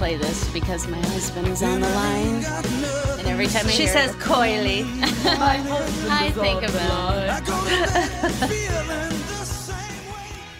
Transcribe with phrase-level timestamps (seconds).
[0.00, 2.42] Play this because my husband is on the line.
[3.18, 4.84] And every time I She hear says coyly.
[5.04, 6.90] I think of him.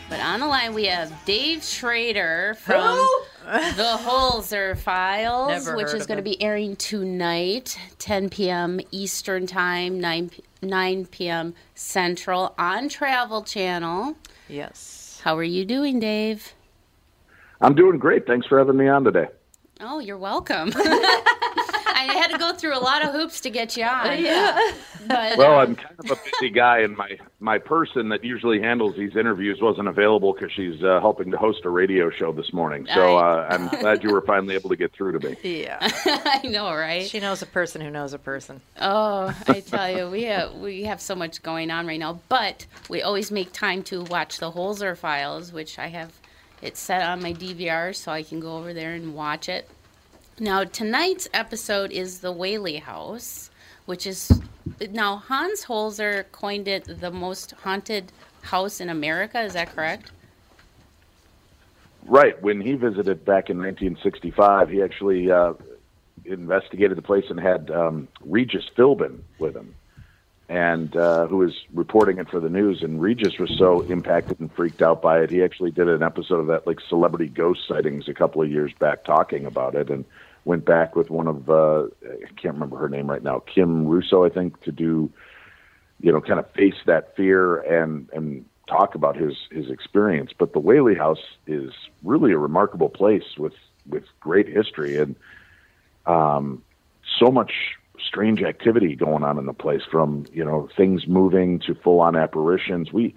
[0.11, 2.99] But on the line we have Dave Schrader from
[3.45, 8.81] The Holzer Files, Never which is going to be airing tonight, 10 p.m.
[8.91, 11.55] Eastern Time, 9 9 p.m.
[11.75, 14.17] Central on Travel Channel.
[14.49, 15.19] Yes.
[15.23, 16.55] How are you doing, Dave?
[17.61, 18.27] I'm doing great.
[18.27, 19.29] Thanks for having me on today.
[19.81, 20.73] Oh, you're welcome.
[20.77, 24.23] I had to go through a lot of hoops to get you on.
[24.23, 24.73] Yeah.
[25.07, 28.61] But Well, uh, I'm kind of a busy guy, and my my person that usually
[28.61, 32.53] handles these interviews wasn't available because she's uh, helping to host a radio show this
[32.53, 32.87] morning.
[32.95, 35.37] So uh, I'm glad you were finally able to get through to me.
[35.61, 35.79] Yeah.
[36.07, 37.07] I know, right?
[37.07, 38.61] She knows a person who knows a person.
[38.81, 42.67] Oh, I tell you, we have, we have so much going on right now, but
[42.89, 46.13] we always make time to watch the Holzer Files, which I have
[46.63, 49.69] it set on my DVR so I can go over there and watch it.
[50.39, 53.51] Now, tonight's episode is the Whaley House,
[53.85, 54.41] which is
[54.91, 58.13] now Hans Holzer coined it the most haunted
[58.43, 59.41] house in America.
[59.43, 60.11] Is that correct?
[62.07, 62.41] Right.
[62.43, 65.55] When he visited back in 1965, he actually uh,
[66.25, 69.75] investigated the place and had um, Regis Philbin with him,
[70.51, 72.83] and uh, who was reporting it for the news.
[72.83, 76.41] And Regis was so impacted and freaked out by it, he actually did an episode
[76.41, 80.05] of that, like celebrity ghost sightings, a couple of years back, talking about it, and
[80.45, 84.25] went back with one of uh, I can't remember her name right now, Kim Russo,
[84.25, 85.11] I think, to do
[86.01, 90.33] you know, kind of face that fear and and talk about his his experience.
[90.37, 91.73] But the Whaley House is
[92.03, 93.55] really a remarkable place with
[93.87, 95.15] with great history and
[96.07, 96.63] um,
[97.19, 97.53] so much
[98.07, 102.17] strange activity going on in the place, from you know things moving to full on
[102.17, 102.93] apparitions.
[102.93, 103.15] We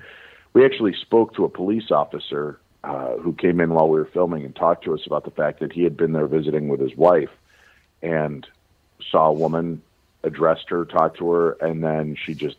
[0.53, 4.43] we actually spoke to a police officer uh, who came in while we were filming
[4.45, 6.95] and talked to us about the fact that he had been there visiting with his
[6.95, 7.29] wife
[8.01, 8.45] and
[9.09, 9.81] saw a woman
[10.23, 12.57] addressed her, talked to her, and then she just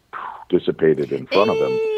[0.48, 1.78] dissipated in front of him.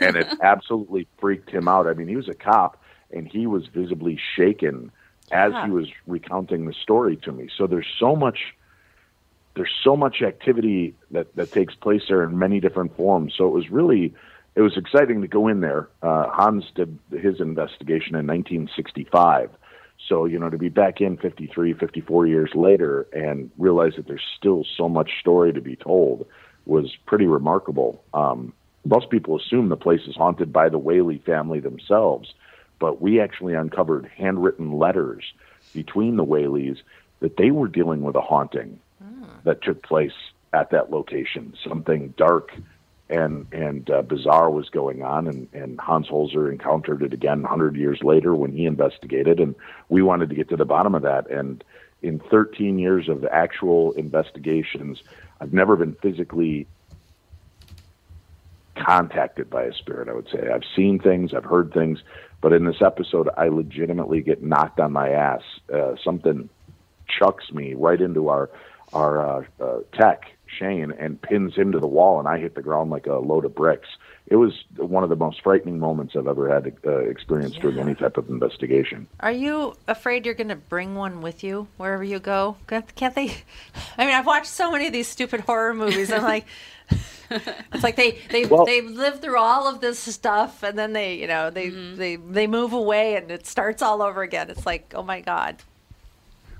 [0.00, 1.86] And it absolutely freaked him out.
[1.86, 4.90] I mean, he was a cop, and he was visibly shaken
[5.30, 7.48] as he was recounting the story to me.
[7.56, 8.54] So there's so much
[9.56, 13.34] there's so much activity that, that takes place there in many different forms.
[13.36, 14.14] So it was really
[14.54, 15.88] it was exciting to go in there.
[16.02, 19.50] Uh, Hans did his investigation in 1965,
[20.08, 24.24] So, you know, to be back in 53, 54 years later and realize that there's
[24.36, 26.26] still so much story to be told
[26.64, 28.02] was pretty remarkable.
[28.14, 28.52] Um,
[28.84, 32.32] most people assume the place is haunted by the Whaley family themselves,
[32.78, 35.24] but we actually uncovered handwritten letters
[35.74, 36.78] between the Whaleys
[37.20, 38.80] that they were dealing with a haunting
[39.44, 40.12] that took place
[40.52, 41.54] at that location.
[41.66, 42.52] Something dark
[43.08, 47.76] and and uh, bizarre was going on, and, and Hans Holzer encountered it again 100
[47.76, 49.54] years later when he investigated, and
[49.88, 51.30] we wanted to get to the bottom of that.
[51.30, 51.62] And
[52.02, 55.02] in 13 years of actual investigations,
[55.40, 56.66] I've never been physically
[58.76, 60.08] contacted by a spirit.
[60.08, 62.00] I would say I've seen things, I've heard things,
[62.40, 65.42] but in this episode, I legitimately get knocked on my ass.
[65.72, 66.48] Uh, something
[67.08, 68.50] chucks me right into our
[68.92, 72.62] our uh, uh, tech Shane and pins him to the wall, and I hit the
[72.62, 73.88] ground like a load of bricks.
[74.28, 77.94] It was one of the most frightening moments I've ever had uh, experienced during any
[77.94, 79.06] type of investigation.
[79.20, 82.56] Are you afraid you're going to bring one with you wherever you go?
[82.66, 83.36] Can't can't they?
[83.98, 86.10] I mean, I've watched so many of these stupid horror movies.
[86.10, 86.46] I'm like,
[87.30, 91.14] it's like they they Well- they live through all of this stuff, and then they
[91.14, 94.50] you know they they they move away, and it starts all over again.
[94.50, 95.56] It's like, oh my god.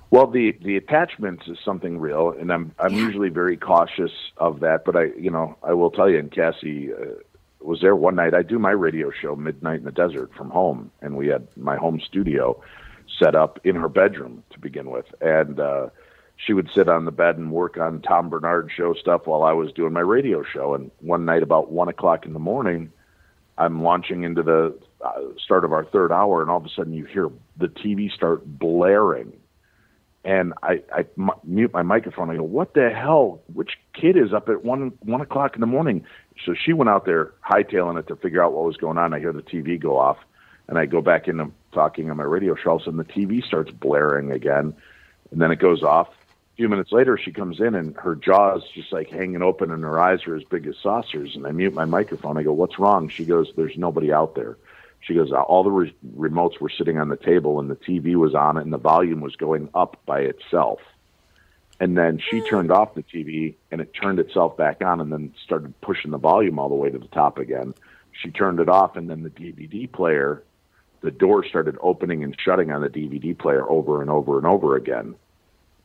[0.09, 4.85] Well, the the attachments is something real, and I'm I'm usually very cautious of that.
[4.85, 7.21] But I, you know, I will tell you, and Cassie uh,
[7.59, 8.33] was there one night.
[8.33, 11.75] I do my radio show midnight in the desert from home, and we had my
[11.75, 12.61] home studio
[13.19, 15.89] set up in her bedroom to begin with, and uh,
[16.37, 19.51] she would sit on the bed and work on Tom Barnard show stuff while I
[19.51, 20.73] was doing my radio show.
[20.73, 22.93] And one night, about one o'clock in the morning,
[23.57, 26.93] I'm launching into the uh, start of our third hour, and all of a sudden
[26.93, 29.33] you hear the TV start blaring
[30.27, 32.29] and I, I m- mute my microphone.
[32.29, 33.41] I go, "What the hell?
[33.53, 36.03] Which kid is up at one one o'clock in the morning?"
[36.45, 39.13] So she went out there hightailing it to figure out what was going on.
[39.13, 40.17] I hear the TV go off,
[40.67, 42.71] and I go back into talking on my radio show.
[42.71, 44.75] All of a sudden, the TV starts blaring again,
[45.31, 46.09] and then it goes off.
[46.09, 49.83] A few minutes later, she comes in, and her jaws just like hanging open, and
[49.83, 51.37] her eyes are as big as saucers.
[51.37, 52.37] And I mute my microphone.
[52.37, 54.57] I go, "What's wrong?" She goes, "There's nobody out there."
[55.01, 58.15] She goes, uh, all the re- remotes were sitting on the table and the TV
[58.15, 60.79] was on and the volume was going up by itself.
[61.79, 62.45] And then she hmm.
[62.45, 66.17] turned off the TV and it turned itself back on and then started pushing the
[66.17, 67.73] volume all the way to the top again.
[68.11, 70.43] She turned it off and then the DVD player,
[71.01, 74.75] the door started opening and shutting on the DVD player over and over and over
[74.75, 75.15] again.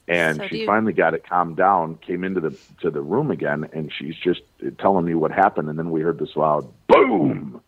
[0.08, 3.30] And So she you- finally got it calmed down, came into the to the room
[3.30, 4.42] again, and she's just
[4.78, 5.68] telling me what happened.
[5.68, 7.60] And then we heard this loud boom,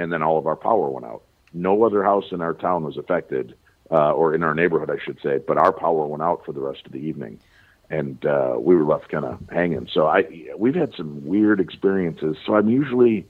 [0.00, 1.22] and then all of our power went out.
[1.52, 3.54] No other house in our town was affected,
[3.90, 6.60] uh, or in our neighborhood, I should say, but our power went out for the
[6.60, 7.40] rest of the evening,
[7.90, 9.88] and uh, we were left kind of hanging.
[9.92, 10.24] So I,
[10.56, 12.36] we've had some weird experiences.
[12.46, 13.26] So I'm usually,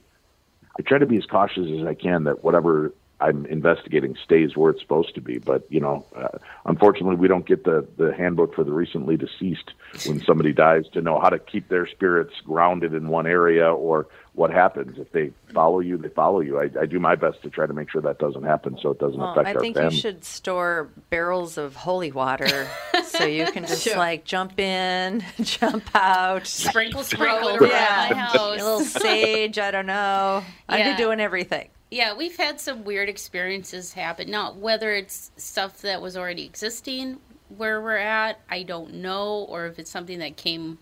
[0.77, 4.71] I try to be as cautious as I can that whatever I'm investigating stays where
[4.71, 5.37] it's supposed to be.
[5.37, 9.73] But you know, uh, unfortunately, we don't get the the handbook for the recently deceased
[10.05, 14.07] when somebody dies to know how to keep their spirits grounded in one area or
[14.33, 15.97] what happens if they follow you.
[15.97, 16.57] They follow you.
[16.59, 18.99] I, I do my best to try to make sure that doesn't happen, so it
[18.99, 19.93] doesn't Well, affect I our think family.
[19.93, 22.67] you should store barrels of holy water
[23.05, 23.97] so you can just Sure.
[23.97, 26.47] like jump in, jump out.
[26.47, 27.69] Sprinkle, sprinkle around around.
[28.11, 30.43] my house A little sage, I don't know.
[30.69, 31.67] I'd be doing everything.
[31.89, 34.31] Yeah, we've had some weird experiences happen.
[34.31, 37.19] Now, whether it's stuff that was already existing
[37.57, 40.77] where we're at, I don't know, or if it's something that came,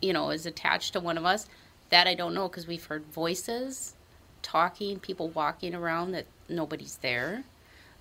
[0.00, 1.48] you know, is attached to one of us.
[1.90, 3.94] That I don't know because we've heard voices,
[4.42, 7.42] talking, people walking around that nobody's there.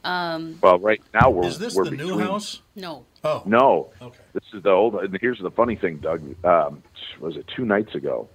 [0.04, 2.62] Um, well, right now we're Is this we're the new house?
[2.76, 4.24] no, Oh, No, Okay.
[4.34, 4.96] this is the old.
[4.96, 6.22] And here's the funny thing, Doug.
[6.46, 6.84] Um,
[7.20, 8.30] was it two nights ago?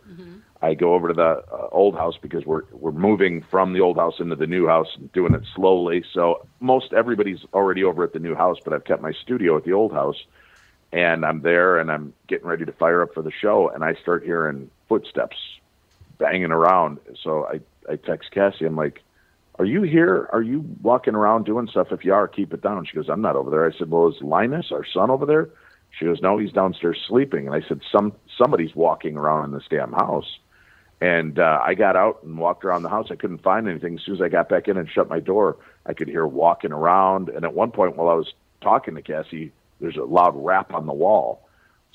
[0.61, 3.97] I go over to the uh, old house because we're we're moving from the old
[3.97, 6.05] house into the new house, and doing it slowly.
[6.13, 9.65] So most everybody's already over at the new house, but I've kept my studio at
[9.65, 10.17] the old house,
[10.93, 13.95] and I'm there, and I'm getting ready to fire up for the show, and I
[13.95, 15.37] start hearing footsteps
[16.19, 16.99] banging around.
[17.23, 17.61] So I
[17.91, 18.65] I text Cassie.
[18.65, 19.03] I'm like,
[19.59, 20.29] "Are you here?
[20.33, 21.93] Are you walking around doing stuff?
[21.93, 24.09] If you are, keep it down." She goes, "I'm not over there." I said, "Well,
[24.09, 25.49] is Linus, our son, over there?"
[25.91, 29.69] She goes, "No, he's downstairs sleeping." And I said, "Some somebody's walking around in this
[29.69, 30.39] damn house."
[31.01, 33.09] And uh, I got out and walked around the house.
[33.11, 33.97] I couldn't find anything.
[33.99, 36.73] As soon as I got back in and shut my door, I could hear walking
[36.73, 37.29] around.
[37.29, 40.87] And at one point, while I was talking to Cassie, there's a loud rap on
[40.87, 41.47] the wall.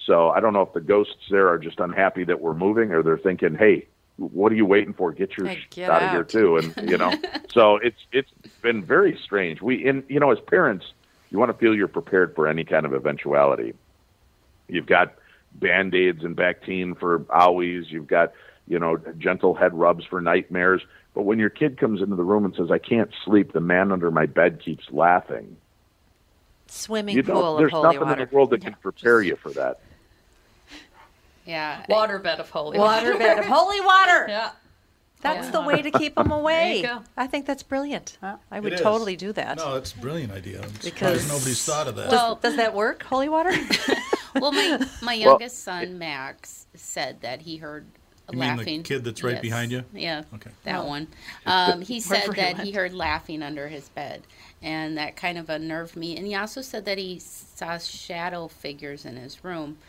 [0.05, 3.03] So I don't know if the ghosts there are just unhappy that we're moving, or
[3.03, 3.87] they're thinking, "Hey,
[4.17, 5.11] what are you waiting for?
[5.11, 7.13] Get your Hey, get out of here too!" And you know,
[7.53, 9.61] so it's it's been very strange.
[9.61, 10.93] We, in you know, as parents,
[11.31, 13.73] you want to feel you're prepared for any kind of eventuality.
[14.67, 15.15] You've got
[15.55, 17.89] band aids and Bactine for owies.
[17.89, 18.31] You've got
[18.67, 20.81] you know gentle head rubs for nightmares.
[21.13, 23.91] But when your kid comes into the room and says, "I can't sleep," the man
[23.91, 25.57] under my bed keeps laughing.
[26.67, 28.21] swimming You pool there's holy nothing water.
[28.21, 29.79] in the world that can prepare you for that.
[31.49, 31.83] Yeah.
[31.89, 33.13] Waterbed of holy water.
[33.13, 34.25] Waterbed of holy water.
[34.29, 34.51] Yeah.
[35.21, 35.51] That's Yeah.
[35.51, 36.77] the way to keep them away.
[36.77, 37.03] you go.
[37.17, 38.17] I think that's brilliant.
[38.51, 39.57] I would totally do that.
[39.57, 40.61] No, it's a brilliant idea.
[40.61, 42.09] I'm Because- nobody's thought of that.
[42.09, 43.51] Well- Does that work, holy water?
[44.35, 47.87] Well, my my youngest son Max said that he heard
[48.31, 48.83] You mean the laughing.
[48.83, 49.83] kid that's right behind you?
[49.91, 50.21] Yeah.
[50.35, 50.51] Okay.
[50.65, 51.07] That one.
[51.47, 54.21] Um, he said Wherever he that he heard laughing under his bed,
[54.61, 56.15] and that kind of unnerved me.
[56.15, 59.79] And he also said that he saw shadow figures in his room.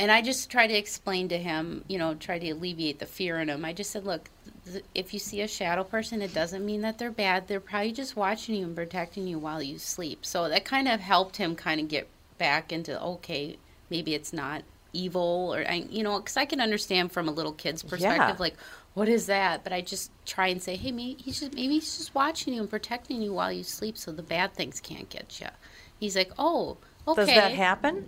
[0.00, 3.38] And I just try to explain to him, you know, try to alleviate the fear
[3.38, 3.66] in him.
[3.66, 4.30] I just said, look,
[4.64, 7.48] th- if you see a shadow person, it doesn't mean that they're bad.
[7.48, 10.24] They're probably just watching you and protecting you while you sleep.
[10.24, 13.58] So that kind of helped him kind of get back into, okay,
[13.90, 14.62] maybe it's not
[14.94, 18.56] evil or, I, you know, because I can understand from a little kid's perspective, like,
[18.94, 19.64] what is that?
[19.64, 22.60] But I just try and say, hey, maybe he's just maybe he's just watching you
[22.62, 25.46] and protecting you while you sleep, so the bad things can't get you.
[26.00, 27.26] He's like, oh, okay.
[27.26, 28.06] Does that happen?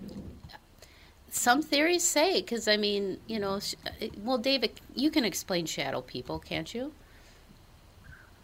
[1.34, 6.02] Some theories say, because I mean, you know, uh, well, David, you can explain shadow
[6.02, 6.92] people, can't you?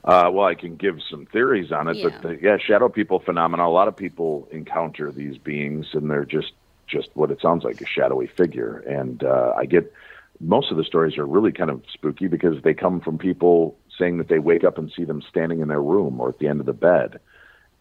[0.02, 2.09] Uh, well, I can give some theories on it, Yeah.
[2.09, 3.66] but the, yeah, shadow people phenomena.
[3.66, 6.54] A lot of people encounter these beings, and they're just
[6.87, 8.78] just what it sounds like a shadowy figure.
[8.78, 9.92] And uh, I get
[10.40, 14.16] most of the stories are really kind of spooky because they come from people saying
[14.16, 16.61] that they wake up and see them standing in their room or at the end
[16.61, 17.21] of the bed,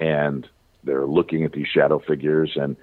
[0.01, 0.49] and
[0.83, 2.57] they're looking at these shadow figures.
[2.57, 2.75] And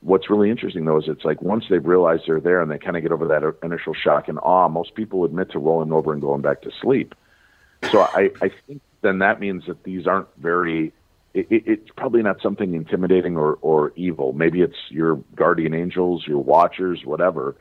[0.00, 2.96] what's really interesting though is it's like once they realize they're there and they kind
[2.96, 6.22] of get over that initial shock and awe, most people admit to rolling over and
[6.22, 7.14] going back to sleep.
[7.90, 10.92] So I, I think then that means that these aren't very.
[11.34, 14.32] It, it, it's probably not something intimidating or, or evil.
[14.32, 17.54] Maybe it's your guardian angels, your watchers, whatever.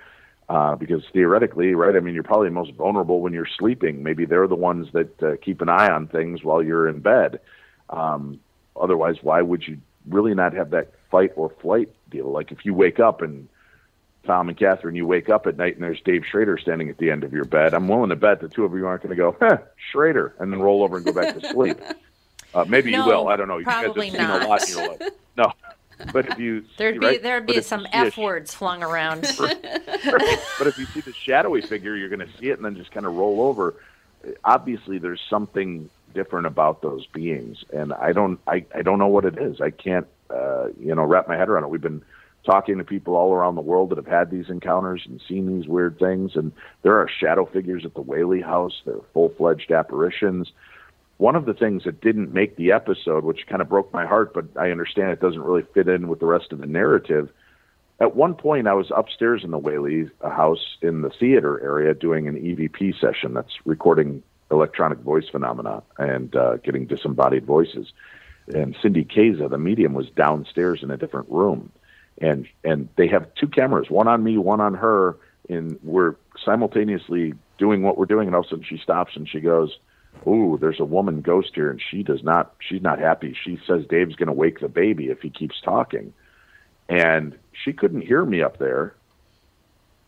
[0.50, 1.96] Uh, because theoretically, right?
[1.96, 4.01] I mean, you're probably most vulnerable when you're sleeping.
[4.01, 7.41] Maybe they're the ones that uh, keep an eye on things while you're in bed.
[7.89, 8.39] Um,
[8.79, 12.32] otherwise, why would you really not have that fight or flight deal?
[12.32, 13.48] Like if you wake up and
[14.26, 17.10] Tom and Catherine, you wake up at night and there's Dave Schrader standing at the
[17.12, 17.74] end of your bed.
[17.74, 19.58] I'm willing to bet the two of you aren't going to go, huh,
[19.92, 21.78] Schrader, and then roll over and go back to sleep.
[22.54, 23.28] Uh, maybe No, you will.
[23.28, 23.58] I don't know.
[23.58, 24.42] You guys have seen not.
[24.42, 25.02] a lot in your life.
[25.36, 25.52] No,
[26.14, 27.22] but if you There'd see, be right?
[27.22, 29.24] there'd But be some f f words flung around.
[29.38, 32.92] but if you see the shadowy figure, you're going to see it and then just
[32.92, 33.76] kind of roll over.
[34.46, 39.26] Obviously, there's something different about those beings, and I don't, I, I don't know what
[39.26, 39.60] it is.
[39.60, 41.70] I can't, uh, you know, wrap my head around it.
[41.70, 42.04] We've been
[42.46, 45.68] talking to people all around the world that have had these encounters and seen these
[45.68, 48.82] weird things, and there are shadow figures at the Whaley House.
[48.86, 50.52] They're full-fledged apparitions.
[51.18, 54.34] One of the things that didn't make the episode, which kind of broke my heart,
[54.34, 57.30] but I understand it doesn't really fit in with the rest of the narrative.
[58.00, 62.28] At one point, I was upstairs in the Whaley house in the theater area doing
[62.28, 67.92] an EVP session that's recording electronic voice phenomena and uh, getting disembodied voices.
[68.54, 71.72] And Cindy Kaza, the medium, was downstairs in a different room,
[72.22, 75.18] and and they have two cameras, one on me, one on her,
[75.50, 78.27] and we're simultaneously doing what we're doing.
[78.27, 79.77] And all of a sudden, she stops and she goes,
[80.25, 82.54] "Ooh, there's a woman ghost here, and she does not.
[82.60, 83.36] She's not happy.
[83.44, 86.13] She says Dave's going to wake the baby if he keeps talking."
[86.89, 88.94] and she couldn't hear me up there.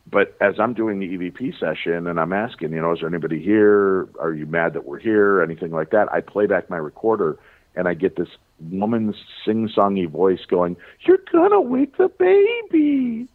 [0.09, 3.41] But as I'm doing the EVP session and I'm asking, you know, is there anybody
[3.41, 4.07] here?
[4.19, 5.41] Are you mad that we're here?
[5.43, 6.11] Anything like that?
[6.11, 7.37] I play back my recorder
[7.75, 13.27] and I get this woman's sing-songy voice going, "You're gonna wake the baby,"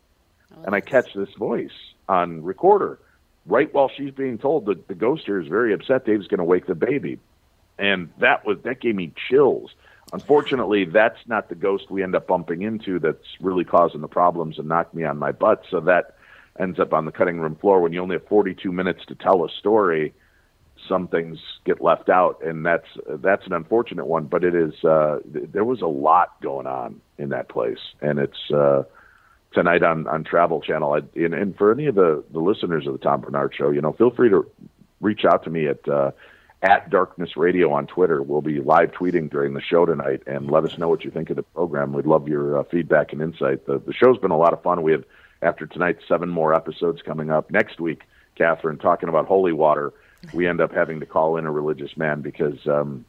[0.56, 2.98] oh, and I catch this voice on recorder
[3.46, 6.04] right while she's being told that the ghost here is very upset.
[6.04, 7.18] Dave's going to wake the baby,
[7.78, 9.74] and that was that gave me chills.
[10.12, 12.98] Unfortunately, that's not the ghost we end up bumping into.
[12.98, 15.64] That's really causing the problems and knocked me on my butt.
[15.70, 16.16] So that
[16.58, 17.80] ends up on the cutting room floor.
[17.80, 20.14] When you only have 42 minutes to tell a story,
[20.88, 24.24] some things get left out, and that's that's an unfortunate one.
[24.24, 28.18] But it is uh, th- there was a lot going on in that place, and
[28.18, 28.84] it's uh,
[29.52, 30.92] tonight on on Travel Channel.
[30.92, 33.80] I, and, and for any of the the listeners of the Tom Barnard Show, you
[33.80, 34.50] know, feel free to
[35.00, 36.10] reach out to me at uh,
[36.62, 38.22] at Darkness Radio on Twitter.
[38.22, 41.30] We'll be live tweeting during the show tonight, and let us know what you think
[41.30, 41.92] of the program.
[41.92, 43.66] We'd love your uh, feedback and insight.
[43.66, 44.82] The the show's been a lot of fun.
[44.82, 45.04] We have
[45.42, 48.02] after tonight seven more episodes coming up next week.
[48.36, 49.92] Catherine talking about holy water.
[50.32, 53.04] We end up having to call in a religious man because um,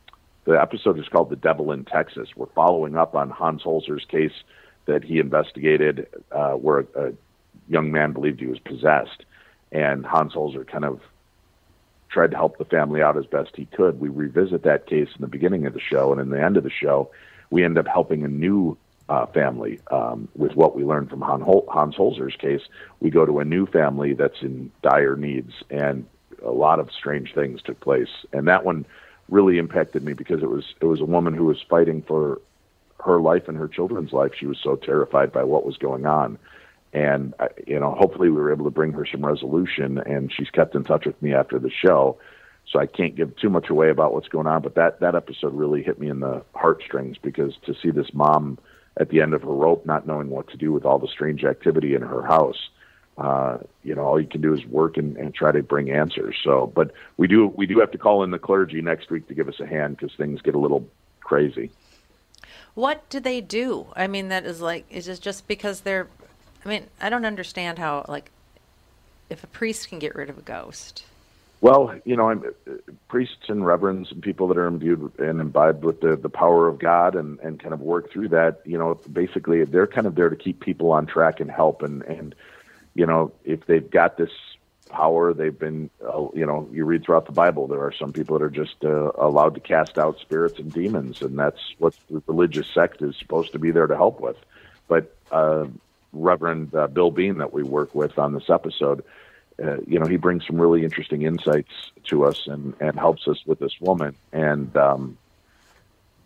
[0.45, 4.43] the episode is called "The Devil in Texas." We're following up on Hans Holzer's case
[4.85, 7.11] that he investigated, uh, where a, a
[7.67, 9.25] young man believed he was possessed,
[9.71, 11.01] and Hans Holzer kind of
[12.09, 13.99] tried to help the family out as best he could.
[13.99, 16.63] We revisit that case in the beginning of the show, and in the end of
[16.63, 17.11] the show,
[17.49, 18.77] we end up helping a new
[19.09, 22.61] uh, family um, with what we learned from Hans Holzer's case.
[22.99, 26.05] We go to a new family that's in dire needs, and
[26.43, 28.09] a lot of strange things took place.
[28.33, 28.85] And that one
[29.29, 32.41] really impacted me because it was it was a woman who was fighting for
[33.03, 34.31] her life and her children's life.
[34.37, 36.37] She was so terrified by what was going on.
[36.93, 40.49] And, I- you know, hopefully we were able to bring her some resolution, and she's
[40.49, 42.17] kept in touch with me after the show.
[42.71, 45.53] So I can't give too much away about what's going on, but that, that episode
[45.53, 48.57] really hit me in the heartstrings because to see this mom
[48.97, 51.43] at the end of her rope, not knowing what to do with all the strange
[51.43, 52.69] activity in her house,
[53.17, 56.35] uh, you know, all you can do is work and, and try to bring answers.
[56.43, 59.33] So, but we do we do have to call in the clergy next week to
[59.33, 60.87] give us a hand because things get a little
[61.21, 61.71] crazy.
[62.73, 63.87] What do they do?
[63.95, 66.07] I mean, that is like, is it just because they're,
[66.65, 68.31] I mean, I don't understand how, like,
[69.29, 71.05] if a priest can get rid of a ghost.
[71.61, 72.73] Well, you know, I'm, uh,
[73.07, 76.77] priests and reverends and people that are imbued and imbibed with the, the power of
[76.77, 80.29] God and, and kind of work through that, you know, basically they're kind of there
[80.29, 81.81] to keep people on track and help.
[81.81, 82.35] And, and
[82.95, 84.31] you know, if they've got this
[84.89, 88.37] power, they've been, uh, you know, you read throughout the Bible, there are some people
[88.37, 91.21] that are just uh, allowed to cast out spirits and demons.
[91.21, 94.37] And that's what the religious sect is supposed to be there to help with.
[94.87, 95.67] But uh,
[96.13, 99.03] Reverend uh, Bill Bean, that we work with on this episode,
[99.61, 103.45] uh, you know, he brings some really interesting insights to us and, and helps us
[103.45, 104.15] with this woman.
[104.31, 105.17] And, um,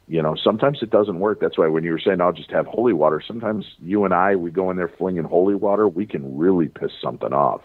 [0.09, 1.39] you know, sometimes it doesn't work.
[1.39, 4.35] That's why when you were saying I'll just have holy water, sometimes you and I,
[4.35, 7.61] we go in there flinging holy water, we can really piss something off.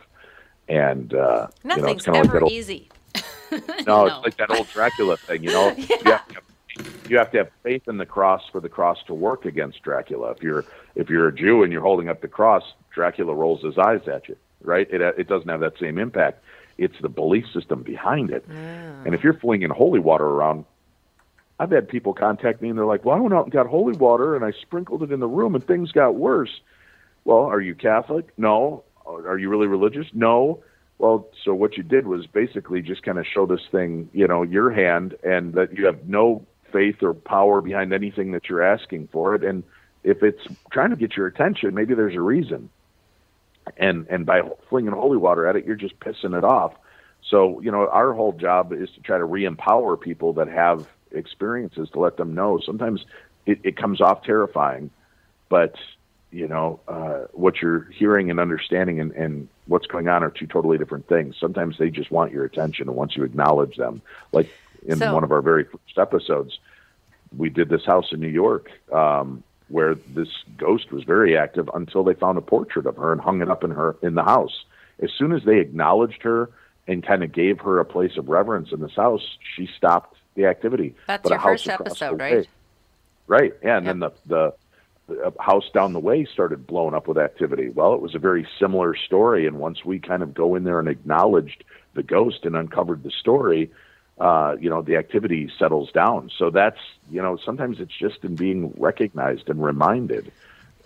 [0.68, 2.90] And, uh, you know, Nothing's it's kind of like ever old, easy.
[3.50, 4.06] no, No.
[4.06, 5.74] it's like that old Dracula thing, you know.
[5.76, 8.98] you, have to have, you have to have faith in the cross for the cross
[9.06, 10.32] to work against Dracula.
[10.32, 13.78] If you're if you're a Jew and you're holding up the cross, Dracula rolls his
[13.78, 14.86] eyes at you, right?
[14.90, 16.44] It it doesn't have that same impact.
[16.76, 18.44] It's the belief system behind it.
[18.48, 20.64] And if you're flinging holy water around,
[21.58, 23.96] I've had people contact me and they're like, "Well, I went out and got holy
[23.96, 26.60] water and I sprinkled it in the room and things got worse."
[27.24, 28.26] Well, are you Catholic?
[28.36, 28.84] No.
[29.06, 30.06] Are you really religious?
[30.12, 30.62] No.
[30.98, 34.42] Well, so what you did was basically just kind of show this thing, you know,
[34.42, 39.08] your hand, and that you have no faith or power behind anything that you're asking
[39.08, 39.44] for it.
[39.44, 39.64] And
[40.02, 42.70] if it's trying to get your attention, maybe there's a reason.
[43.76, 46.74] And and by flinging holy water at it, you're just pissing it off.
[47.30, 51.88] So you know, our whole job is to try to re-empower people that have experiences
[51.90, 52.60] to let them know.
[52.64, 53.04] Sometimes
[53.46, 54.90] it, it comes off terrifying,
[55.48, 55.74] but
[56.30, 60.46] you know uh, what you're hearing and understanding and, and what's going on are two
[60.46, 61.36] totally different things.
[61.38, 64.48] Sometimes they just want your attention, and once you acknowledge them, like
[64.86, 66.58] in So- one of our very first episodes,
[67.36, 72.04] we did this house in New York um, where this ghost was very active until
[72.04, 74.64] they found a portrait of her and hung it up in her in the house.
[75.02, 76.50] As soon as they acknowledged her
[76.86, 80.46] and kind of gave her a place of reverence in this house, she stopped the
[80.46, 80.94] activity.
[81.06, 82.36] That's But a your first episode, right?
[82.38, 82.48] way-
[83.26, 84.54] Right, yeah, and then the, the
[85.06, 87.68] the house down the way started blowing up with activity.
[87.70, 90.78] Well, it was a very similar story, and once we kind of go in there
[90.78, 93.70] and acknowledged the ghost and uncovered the story,
[94.18, 96.30] uh, you know, the activity settles down.
[96.36, 96.78] So that's
[97.10, 100.30] you know, sometimes it's just in being recognized and reminded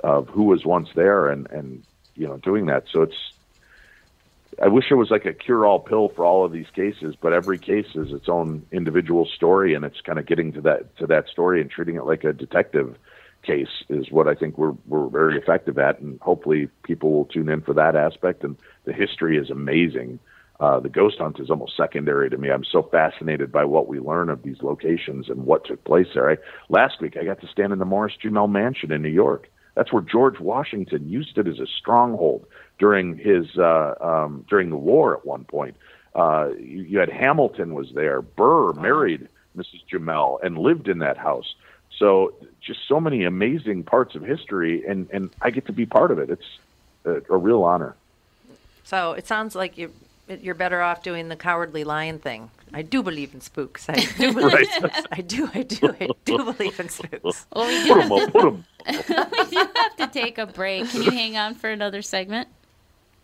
[0.04, 1.82] of who was once there, and and
[2.14, 2.84] you know, doing that.
[2.92, 3.32] So it's
[4.60, 7.58] I wish there was like a cure-all pill for all of these cases, but every
[7.58, 11.28] case is its own individual story, and it's kind of getting to that to that
[11.28, 12.96] story and treating it like a detective
[13.42, 17.48] case is what I think we're we're very effective at, and hopefully people will tune
[17.48, 18.42] in for that aspect.
[18.42, 20.18] And the history is amazing.
[20.60, 22.50] Uh, the ghost hunt is almost secondary to me.
[22.50, 26.32] I'm so fascinated by what we learn of these locations and what took place there.
[26.32, 26.36] I,
[26.68, 29.48] last week, I got to stand in the Morris Jumel Mansion in New York.
[29.76, 32.44] That's where George Washington used it as a stronghold
[32.78, 35.16] during his uh, um, during the war.
[35.16, 35.76] At one point,
[36.14, 38.22] uh, you, you had Hamilton was there.
[38.22, 39.82] Burr married Mrs.
[39.90, 41.54] Jumel and lived in that house.
[41.98, 46.10] So just so many amazing parts of history, and and I get to be part
[46.10, 46.30] of it.
[46.30, 46.58] It's
[47.04, 47.94] a, a real honor.
[48.84, 49.92] So it sounds like you
[50.28, 52.50] you're better off doing the cowardly lion thing.
[52.72, 53.88] I do believe in spooks.
[53.88, 54.68] I do believe.
[55.10, 55.48] I do.
[55.54, 55.88] I do.
[56.00, 57.46] I do believe in spooks.
[57.54, 58.64] Well, we Put do, 'em up, put 'em.
[58.86, 60.88] we do have to take a break.
[60.90, 62.48] Can you hang on for another segment?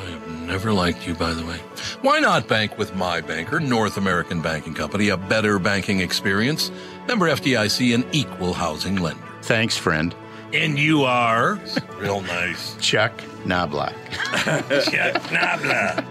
[0.00, 1.58] I have never liked you, by the way.
[2.00, 6.70] Why not bank with my banker, North American Banking Company, a better banking experience?
[7.06, 9.22] Member FDIC, an equal housing lender.
[9.42, 10.14] Thanks, friend.
[10.54, 11.60] And you are?
[11.98, 12.76] Real nice.
[12.80, 13.12] Chuck
[13.44, 13.94] Knoblauch.
[14.90, 16.06] Chuck Knoblauch.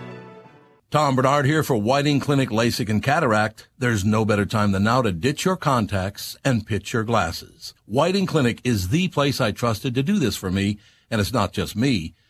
[0.92, 3.68] Tom Barnard here for Whiting Clinic LASIK and Cataract.
[3.78, 7.74] There's no better time than now to ditch your contacts and pitch your glasses.
[7.86, 10.80] Whiting Clinic is the place I trusted to do this for me,
[11.12, 12.16] and it's not just me.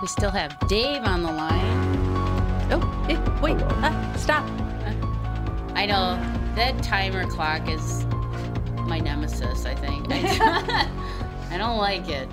[0.00, 1.96] We still have Dave on the line.
[2.72, 4.48] Oh, eh, wait, uh, stop.
[5.74, 6.18] I know
[6.54, 8.04] that timer clock is
[8.86, 9.66] my nemesis.
[9.66, 10.06] I think.
[10.10, 12.28] I don't like it.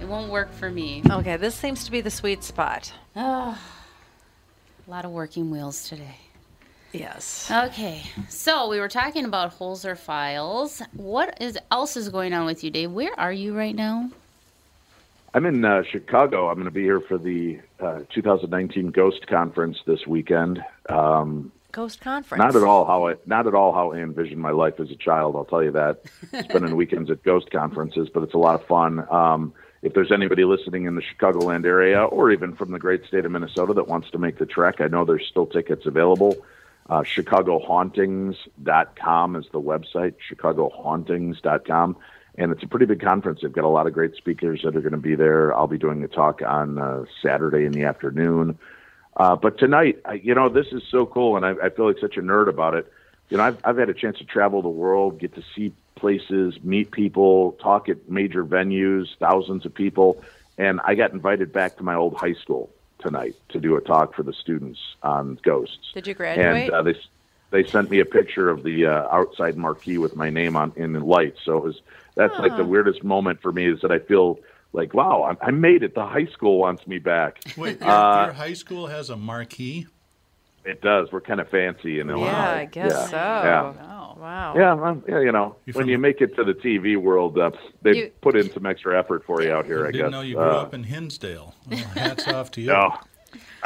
[0.00, 1.02] It won't work for me.
[1.10, 2.92] Okay, this seems to be the sweet spot.
[3.14, 3.58] Oh,
[4.86, 6.16] A lot of working wheels today.
[6.92, 7.50] Yes.
[7.50, 10.80] Okay, so we were talking about Holzer files.
[10.94, 12.92] What is else is going on with you, Dave?
[12.92, 14.10] Where are you right now?
[15.36, 16.48] I'm in uh, Chicago.
[16.48, 20.64] I'm going to be here for the uh, 2019 Ghost Conference this weekend.
[20.88, 22.38] Um, Ghost conference.
[22.38, 24.96] not at all how I not at all how I envisioned my life as a
[24.96, 25.36] child.
[25.36, 26.00] I'll tell you that.
[26.44, 29.06] Spending weekends at ghost conferences, but it's a lot of fun.
[29.12, 33.26] Um, if there's anybody listening in the Chicagoland area, or even from the great state
[33.26, 36.34] of Minnesota that wants to make the trek, I know there's still tickets available.
[36.88, 40.14] Uh, ChicagoHauntings.com is the website.
[40.30, 41.96] ChicagoHauntings.com,
[42.38, 43.40] and it's a pretty big conference.
[43.42, 45.54] They've got a lot of great speakers that are going to be there.
[45.54, 48.58] I'll be doing a talk on uh, Saturday in the afternoon.
[49.16, 51.98] Uh, but tonight, I, you know, this is so cool, and I, I feel like
[51.98, 52.92] such a nerd about it.
[53.30, 56.62] You know, I've, I've had a chance to travel the world, get to see places,
[56.62, 60.22] meet people, talk at major venues, thousands of people,
[60.58, 64.14] and I got invited back to my old high school tonight to do a talk
[64.14, 65.92] for the students on ghosts.
[65.94, 66.64] Did you graduate?
[66.64, 66.94] And uh, they
[67.50, 70.92] they sent me a picture of the uh, outside marquee with my name on in
[70.92, 71.40] the lights.
[71.44, 71.80] So it was
[72.16, 74.38] that's like the weirdest moment for me is that I feel
[74.72, 75.94] like wow, I, I made it.
[75.94, 77.38] The high school wants me back.
[77.56, 79.86] Wait, your, Uh, your high school has a marquee?
[80.64, 81.12] It does.
[81.12, 82.26] We're kind of fancy in Illinois.
[82.26, 83.06] yeah, I guess yeah.
[83.06, 83.16] so.
[83.16, 83.92] Yeah.
[84.18, 84.54] Wow.
[84.56, 87.50] Yeah, well, yeah, you know, You when you make it to the TV world, uh,
[87.82, 89.84] they You- put in some extra effort for you out here.
[89.86, 90.10] I Didn't guess.
[90.12, 91.54] know you grew Uh, up in Hinsdale.
[91.70, 92.68] Well, hats off to you.
[92.72, 92.94] No,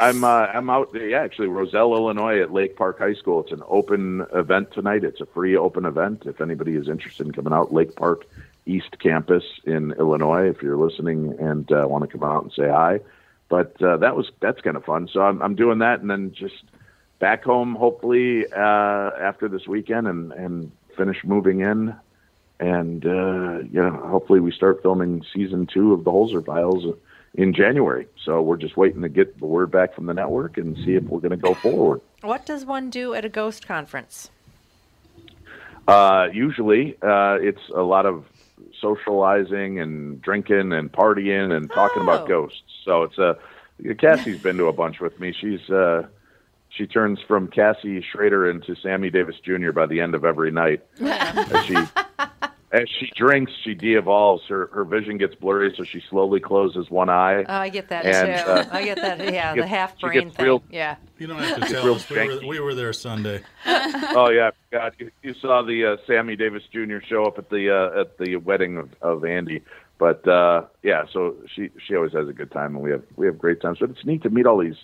[0.01, 0.91] I'm uh, I'm out.
[0.93, 1.07] There.
[1.07, 3.41] Yeah, actually, Roselle, Illinois, at Lake Park High School.
[3.41, 5.03] It's an open event tonight.
[5.03, 6.23] It's a free open event.
[6.25, 8.25] If anybody is interested in coming out, Lake Park
[8.65, 10.49] East Campus in Illinois.
[10.49, 13.01] If you're listening and uh, want to come out and say hi,
[13.47, 15.07] but uh, that was that's kind of fun.
[15.07, 16.63] So I'm I'm doing that, and then just
[17.19, 21.95] back home, hopefully uh, after this weekend, and and finish moving in.
[22.59, 26.85] And uh, you know, hopefully we start filming season two of the Holzer Files
[27.35, 28.07] in January.
[28.25, 31.03] So we're just waiting to get the word back from the network and see if
[31.03, 32.01] we're going to go forward.
[32.21, 34.29] What does one do at a ghost conference?
[35.87, 38.25] Uh, usually, uh, it's a lot of
[38.79, 42.03] socializing and drinking and partying and talking Oh.
[42.03, 42.61] about ghosts.
[42.85, 43.37] So it's a
[43.97, 45.33] Cassie's been to a bunch with me.
[45.33, 46.07] She's uh,
[46.69, 49.71] she turns from Cassie Schrader into Sammy Davis Jr.
[49.71, 50.81] by the end of every night.
[51.01, 51.75] as she
[52.71, 54.43] as she drinks, she de-evolves.
[54.47, 57.43] Her her vision gets blurry, so she slowly closes one eye.
[57.43, 58.51] Oh, I get that And, too.
[58.51, 59.19] uh, I get that.
[59.33, 60.45] Yeah, she the half brain thing.
[60.45, 60.95] real- Yeah.
[61.19, 62.09] You don't have to tell us.
[62.09, 63.41] We were, we were there Sunday.
[63.67, 66.99] oh yeah, God, you, you saw the uh, Sammy Davis Jr.
[67.05, 69.61] show up at the uh, at the wedding of, of Andy.
[69.99, 73.25] But uh, yeah, so she she always has a good time, and we have we
[73.27, 73.77] have great times.
[73.79, 74.77] But it's neat to meet all these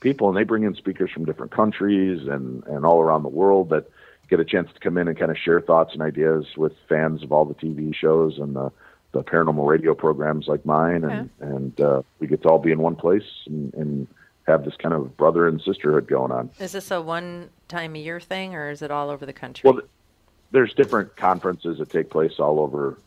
[0.00, 3.68] people, and they bring in speakers from different countries and and all around the world
[3.70, 3.86] that
[4.28, 7.22] get a chance to come in and kind of share thoughts and ideas with fans
[7.22, 8.70] of all the TV shows and the
[9.12, 12.80] the paranormal radio programs like mine, and and uh, we get to all be in
[12.80, 14.08] one place and, and
[14.46, 16.50] have this kind of brother and sisterhood going on.
[16.58, 19.70] Is this a one time a year thing or is it all over the country?
[19.70, 19.82] Well,
[20.50, 22.98] there's different conferences that take place all over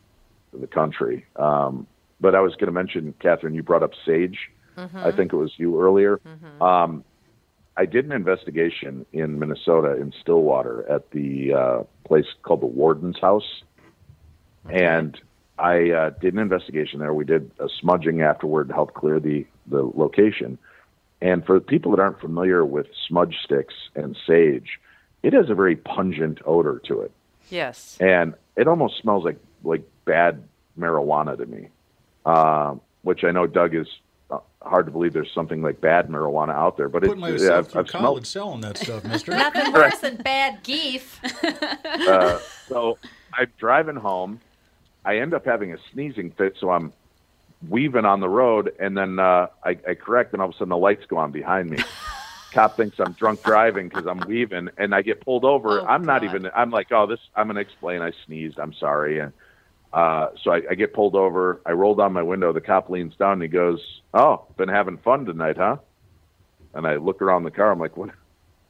[0.52, 1.26] the country.
[1.36, 1.86] Um,
[2.20, 4.50] but I was going to mention, Catherine, you brought up Sage.
[4.94, 6.20] I think it was you earlier.
[6.60, 7.02] Um,
[7.78, 13.20] I did an investigation in Minnesota in Stillwater at the uh, place called the Warden's
[13.20, 13.62] House,
[14.68, 15.18] and
[15.58, 17.14] I uh, did an investigation there.
[17.14, 20.58] We did a smudging afterward to help clear the the location.
[21.20, 24.80] And for people that aren't familiar with smudge sticks and sage,
[25.22, 27.12] it has a very pungent odor to it
[27.48, 27.96] Yes.
[28.00, 30.42] and it almost smells like like bad
[30.78, 31.68] marijuana to me.
[32.26, 34.07] Um, which I know Doug is uh,
[34.62, 37.58] hard to believe there's something like bad marijuana out there, but Put it, myself yeah,
[37.58, 38.26] I've, through I've college smelled.
[38.26, 39.32] selling that stuff, mister.
[39.32, 41.18] Nothing worse than bad geef.
[41.84, 42.38] Uh,
[42.68, 42.98] so
[43.32, 44.40] I'm driving home.
[45.04, 46.92] I end up having a sneezing fit, so I'm
[47.68, 50.68] weaving on the road, and then uh, I, I correct, and all of a sudden
[50.68, 51.78] the lights go on behind me.
[52.52, 55.80] Cop thinks I'm drunk driving because I'm weaving, and I get pulled over.
[55.80, 56.48] Oh, I'm not even.
[56.54, 57.20] I'm like, oh, this.
[57.36, 58.00] I'm gonna explain.
[58.00, 58.58] I sneezed.
[58.58, 59.18] I'm sorry.
[59.18, 59.32] And
[59.92, 61.60] uh, so I, I get pulled over.
[61.64, 62.52] I roll down my window.
[62.52, 65.78] The cop leans down and he goes, "Oh, been having fun tonight, huh?"
[66.74, 67.70] And I look around the car.
[67.70, 68.10] I'm like, "What?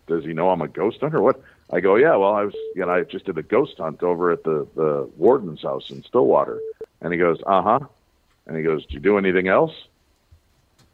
[0.06, 1.20] Does he know I'm a ghost hunter?
[1.20, 2.16] What?" I go, "Yeah.
[2.16, 2.54] Well, I was.
[2.74, 6.04] You know, I just did a ghost hunt over at the the warden's house in
[6.04, 6.60] Stillwater."
[7.00, 7.80] And he goes, "Uh huh."
[8.46, 9.72] And he goes, "Did you do anything else?"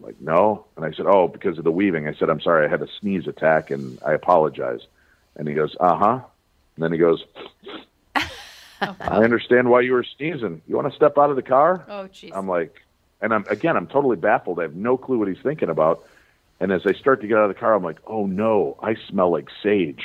[0.01, 0.65] I'm like, no.
[0.77, 2.67] And I said, "Oh, because of the weaving." I said, "I'm sorry.
[2.67, 4.81] I had a sneeze attack, and I apologize."
[5.37, 6.21] And he goes, "Uh huh."
[6.77, 7.25] And then he goes,
[9.01, 10.63] I understand why you were sneezing.
[10.67, 11.85] You want to step out of the car?
[11.89, 12.31] Oh, jeez.
[12.35, 12.75] I'm like,
[13.21, 14.59] and I'm again, I'm totally baffled.
[14.59, 16.05] I have no clue what he's thinking about.
[16.61, 18.95] And as I start to get out of the car, I'm like, oh no, I
[19.09, 20.03] smell like sage.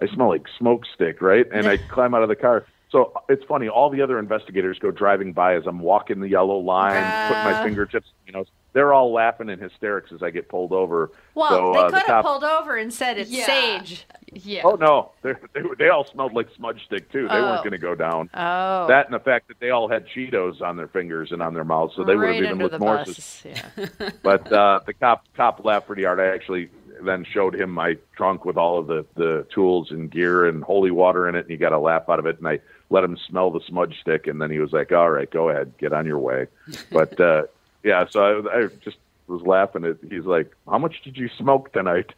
[0.00, 1.46] I smell like smoke stick, right?
[1.52, 2.64] And I climb out of the car.
[2.90, 3.68] So it's funny.
[3.68, 6.94] All the other investigators go driving by as I'm walking the yellow line,
[7.28, 7.64] putting my Ah.
[7.64, 8.08] fingertips.
[8.26, 11.10] You know, they're all laughing in hysterics as I get pulled over.
[11.34, 13.46] well, so, they uh, could the have cop- pulled over and said it's Yeah.
[13.46, 14.06] sage.
[14.32, 14.62] Yeah.
[14.64, 17.26] Oh no, they they, they all smelled like smudge stick too.
[17.28, 17.42] They Oh.
[17.42, 18.30] weren't going to go down.
[18.32, 18.86] Oh.
[18.86, 21.64] That and the fact that they all had Cheetos on their fingers and on their
[21.64, 23.04] mouths, so they would right have even under looked more.
[23.04, 23.62] sus- Yeah.
[24.22, 26.20] But uh, the cop cop laughed pretty hard.
[26.20, 26.70] I actually
[27.02, 30.90] then showed him my trunk with all of the the tools and gear and holy
[30.92, 32.38] water in it, and he got a laugh out of it.
[32.38, 35.28] And I let him smell the smudge stick, and then he was like, "All right,
[35.30, 36.46] go ahead, get on your way."
[36.92, 37.42] But uh,
[37.82, 39.96] yeah, so I, I just was laughing at.
[40.08, 42.12] He's like, "How much did you smoke tonight?"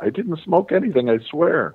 [0.00, 1.10] I didn't smoke anything.
[1.10, 1.74] I swear.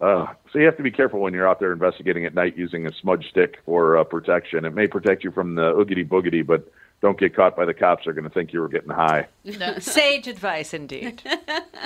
[0.00, 2.86] Uh, so you have to be careful when you're out there investigating at night using
[2.86, 4.64] a smudge stick for uh, protection.
[4.64, 6.68] It may protect you from the oogity boogity, but
[7.00, 8.04] don't get caught by the cops.
[8.04, 9.28] They're going to think you were getting high.
[9.44, 9.78] No.
[9.78, 11.22] Sage advice, indeed.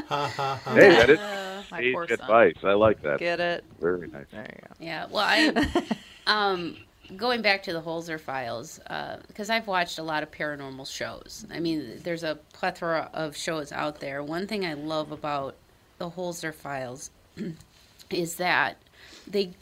[0.09, 1.19] Hey, that is
[1.71, 2.57] My sage advice.
[2.63, 3.19] I like that.
[3.19, 3.65] Get it?
[3.81, 4.27] Very nice.
[4.31, 4.75] There you go.
[4.79, 5.83] Yeah, well, I,
[6.27, 6.77] um,
[7.17, 11.47] going back to the Holzer files, uh, because I've watched a lot of paranormal shows.
[11.53, 14.23] I mean, there's a plethora of shows out there.
[14.23, 15.55] One thing I love about
[15.99, 17.11] the Holzer files
[18.11, 18.79] is that
[19.27, 19.53] they,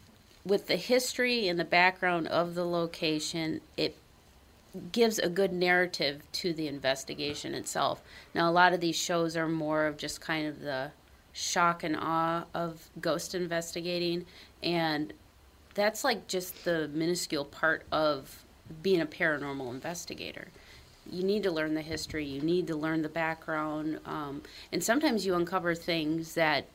[0.44, 3.96] with the history and the background of the location, it
[4.92, 8.02] gives a good narrative to the investigation itself.
[8.34, 10.90] Now, a lot of these shows are more of just kind of the
[11.32, 14.24] shock and awe of ghost investigating,
[14.62, 15.12] and
[15.74, 18.44] that's like just the minuscule part of
[18.82, 20.48] being a paranormal investigator.
[21.10, 25.26] You need to learn the history, you need to learn the background, um, and sometimes
[25.26, 26.66] you uncover things that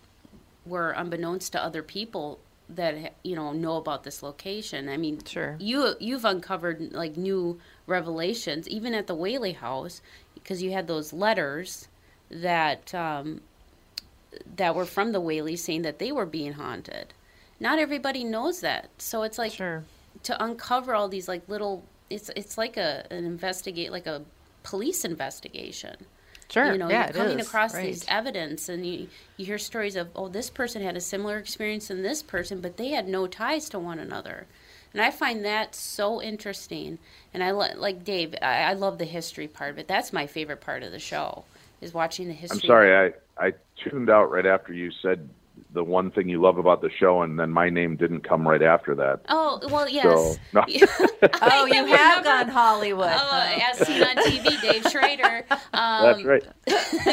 [0.65, 4.87] were unbeknownst to other people that you know know about this location.
[4.87, 5.55] I mean, Sure.
[5.59, 10.01] you you've uncovered like new revelations, even at the Whaley House,
[10.35, 11.87] because you had those letters
[12.29, 13.41] that um,
[14.55, 17.13] that were from the Whaleys saying that they were being haunted.
[17.59, 19.83] Not everybody knows that, so it's like Sure.
[20.23, 21.83] to uncover all these like little.
[22.09, 24.21] It's it's like a an investigate like a
[24.63, 25.95] police investigation.
[26.49, 26.71] Sure.
[26.71, 27.47] You know, yeah, you're coming is.
[27.47, 27.85] across Right.
[27.85, 31.89] these evidence, and you you hear stories of oh, this person had a similar experience
[31.89, 34.47] than this person, but they had no ties to one another.
[34.91, 36.97] And I find that so interesting.
[37.31, 38.33] And I li- like Dave.
[38.41, 39.87] I, I love the history part of it.
[39.87, 41.43] That's my favorite part of the show
[41.81, 42.59] is watching the history.
[42.63, 45.29] I'm sorry, I, I tuned out right after you said
[45.71, 48.61] the one thing you love about the show, and then my name didn't come right
[48.61, 49.21] after that.
[49.29, 50.39] Oh well, So, yes.
[50.53, 50.63] no.
[51.41, 53.09] Oh, you have gone Hollywood.
[53.11, 53.71] Oh, huh?
[53.71, 55.45] as seen on TV, Dave Schrader.
[55.73, 56.43] Um, That's right.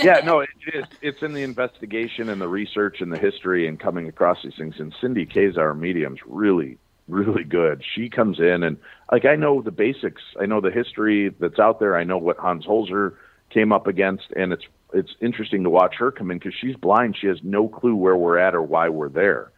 [0.05, 0.85] Yeah, no, it is.
[1.03, 4.77] It's in the investigation and the research and the history and coming across these things.
[4.79, 6.79] And Cindy Kazar Medium's really,
[7.09, 7.83] really good.
[7.95, 8.77] She comes in and
[9.11, 10.23] like I know the basics.
[10.41, 11.97] I know the history that's out there.
[11.97, 13.15] I know what Hans Holzer
[13.51, 17.17] came up against, and it's it's interesting to watch her come in because she's blind.
[17.21, 19.51] She has no clue where we're at or why we're there,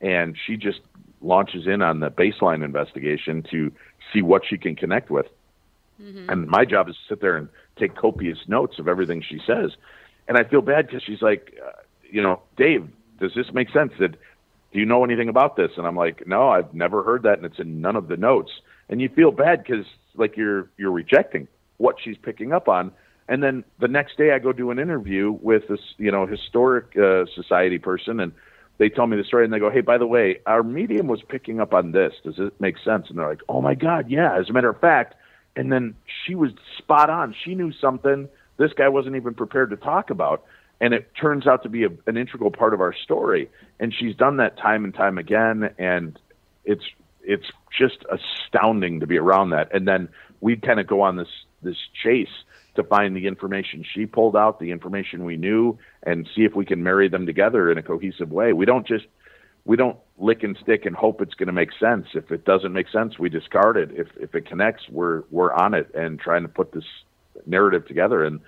[0.00, 0.80] and she just
[1.20, 3.70] launches in on the baseline investigation to
[4.12, 5.26] see what she can connect with.
[6.30, 9.72] And my job is to sit there and take copious notes of everything she says.
[10.28, 11.72] And I feel bad because she's like, uh,
[12.10, 12.88] you know, Dave,
[13.20, 13.92] does this make sense?
[13.98, 14.12] That
[14.72, 15.72] do you know anything about this?
[15.76, 18.50] And I'm like, no, I've never heard that, and it's in none of the notes.
[18.88, 22.92] And you feel bad because like you're you're rejecting what she's picking up on,
[23.30, 26.96] And then the next day, I go do an interview with this, you know, historic
[26.98, 28.32] uh, society person, and
[28.78, 31.22] they tell me the story, and they go, "Hey, by the way, our medium was
[31.22, 32.12] picking up on this.
[32.24, 34.80] Does it make sense?" And they're like, "Oh my God, yeah." As a matter of
[34.80, 35.14] fact,
[35.54, 37.32] and then she was spot on.
[37.44, 40.44] She knew something this guy wasn't even prepared to talk about,
[40.80, 43.48] and it turns out to be a, an integral part of our story.
[43.78, 46.18] And she's done that time and time again, and
[46.64, 46.84] it's
[47.22, 47.46] it's
[47.78, 49.72] just astounding to be around that.
[49.72, 50.08] And then
[50.40, 51.30] we kind of go on this
[51.62, 52.42] this chase
[52.80, 56.64] to find the information she pulled out, the information we knew, and see if we
[56.64, 58.52] can marry them together in a cohesive way.
[58.52, 59.06] We don't just
[59.64, 62.06] we don't lick and stick and hope it's going to make sense.
[62.14, 63.90] If it doesn't make sense, we discard it.
[63.92, 66.84] If if it connects, we're we're on it and trying to put this
[67.46, 68.24] narrative together.
[68.24, 68.40] And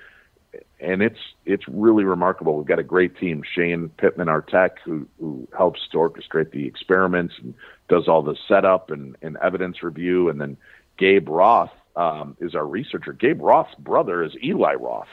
[0.80, 2.56] and it's it's really remarkable.
[2.56, 3.42] We've got a great team.
[3.54, 7.54] Shane Pittman, our tech, who who helps to orchestrate the experiments and
[7.88, 10.56] does all the setup and, and evidence review, and then
[10.98, 13.12] Gabe Roth um, is our researcher.
[13.12, 15.08] Gabe Roth's brother is Eli Roth,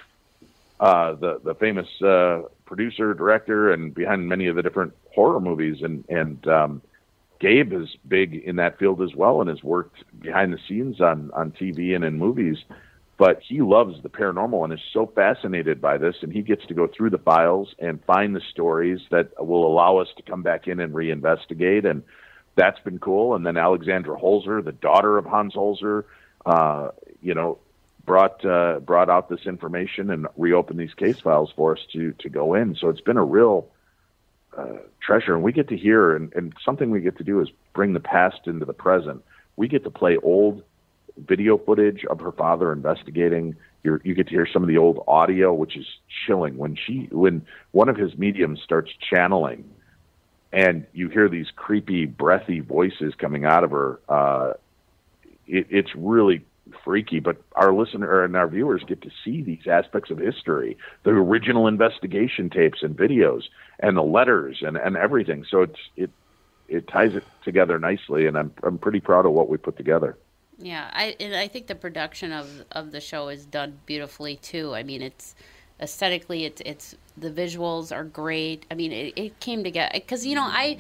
[0.80, 5.82] uh, the the famous uh, producer, director, and behind many of the different horror movies.
[5.82, 6.82] And and um,
[7.40, 11.32] Gabe is big in that field as well, and has worked behind the scenes on
[11.34, 12.58] on TV and in movies
[13.20, 16.74] but he loves the paranormal and is so fascinated by this and he gets to
[16.74, 20.68] go through the files and find the stories that will allow us to come back
[20.68, 22.02] in and reinvestigate and
[22.56, 26.06] that's been cool and then alexandra holzer the daughter of hans holzer
[26.46, 26.90] uh,
[27.22, 27.58] you know
[28.06, 32.30] brought uh, brought out this information and reopened these case files for us to to
[32.30, 33.68] go in so it's been a real
[34.58, 37.50] uh, treasure and we get to hear and, and something we get to do is
[37.74, 39.24] bring the past into the present
[39.56, 40.64] we get to play old
[41.28, 43.56] video footage of her father investigating.
[43.84, 45.86] You're, you get to hear some of the old audio, which is
[46.26, 46.58] chilling.
[46.58, 49.70] When she, when one of his mediums starts channeling,
[50.52, 54.54] and you hear these creepy, breathy voices coming out of her, uh,
[55.50, 56.46] it, it's really
[56.84, 57.20] freaky.
[57.20, 61.68] But our listener and our viewers get to see these aspects of history, the original
[61.68, 63.44] investigation tapes and videos,
[63.80, 65.46] and the letters and, and everything.
[65.50, 66.12] So it's it
[66.68, 70.18] it ties it together nicely, and I'm I'm pretty proud of what we put together.
[70.58, 74.76] Yeah, I and I think the production of of the show is done beautifully too.
[74.76, 75.36] I mean, it's
[75.80, 78.66] aesthetically, it's it's the visuals are great.
[78.70, 80.78] I mean, it, it came together because you know I,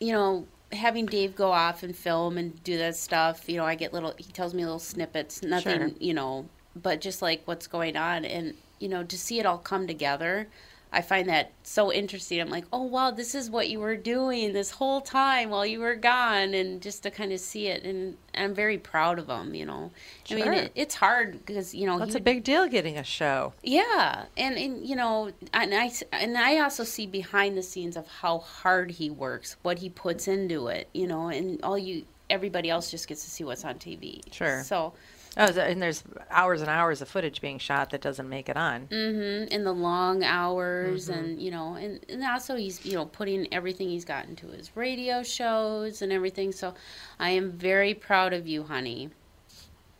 [0.00, 3.48] you know, having Dave go off and film and do that stuff.
[3.48, 4.14] You know, I get little.
[4.18, 5.42] He tells me little snippets.
[5.42, 5.90] Nothing, Sure.
[5.98, 9.58] you know, but just like what's going on, and you know, to see it all
[9.58, 10.48] come together.
[10.92, 12.40] I find that so interesting.
[12.40, 15.80] I'm like, oh wow, this is what you were doing this whole time while you
[15.80, 19.54] were gone, and just to kind of see it, and I'm very proud of him.
[19.54, 19.90] You know,
[20.30, 23.52] I mean, it, it's hard because you know That's a big deal getting a show.
[23.62, 28.06] yeah, and and you know, and I and I also see behind the scenes of
[28.06, 32.70] how hard he works, what he puts into it, you know, and all you everybody
[32.70, 34.20] else just gets to see what's on TV.
[34.32, 34.62] Sure.
[34.62, 34.92] So,
[35.40, 38.88] Oh, and there's hours and hours of footage being shot that doesn't make it on.
[38.88, 39.52] Mm-hmm.
[39.52, 41.18] in the long hours, Mm-hmm.
[41.18, 44.76] and you know, and, and also he's you know putting everything he's got into his
[44.76, 46.50] radio shows and everything.
[46.52, 46.74] So,
[47.20, 49.10] I am very proud of you, honey.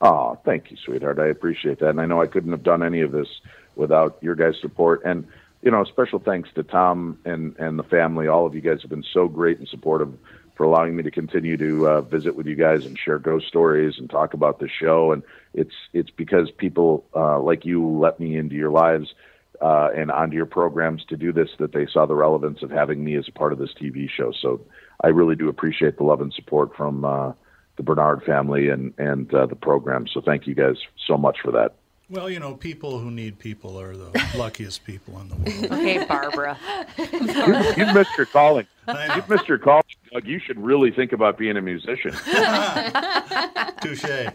[0.00, 1.18] Oh, thank you, sweetheart.
[1.18, 1.90] I appreciate that.
[1.90, 3.28] And I know I couldn't have done any of this
[3.76, 5.02] without your guys' support.
[5.04, 5.26] And,
[5.62, 8.28] you know, special thanks to Tom and, and the family.
[8.28, 10.12] All of you guys have been so great and supportive
[10.58, 13.94] for allowing me to continue to uh, visit with you guys and share ghost stories
[13.96, 15.12] and talk about the show.
[15.12, 15.22] And
[15.54, 19.14] it's, it's because people uh, like you let me into your lives
[19.62, 23.04] uh, and onto your programs to do this that they saw the relevance of having
[23.04, 24.32] me as a part of this TV show.
[24.32, 24.60] So
[25.02, 27.32] I really do appreciate the love and support from uh,
[27.76, 30.06] the Barnard family and and uh, the program.
[30.12, 31.76] So thank you guys so much for that.
[32.10, 35.72] Well, you know, people who need people are the luckiest people in the world.
[35.72, 36.58] Okay, Barbara.
[36.96, 38.66] You've missed your calling.
[39.14, 39.84] You've missed your calling,
[40.18, 40.28] Doug.
[40.28, 42.12] You should really think about being a musician.
[43.80, 44.32] Touche.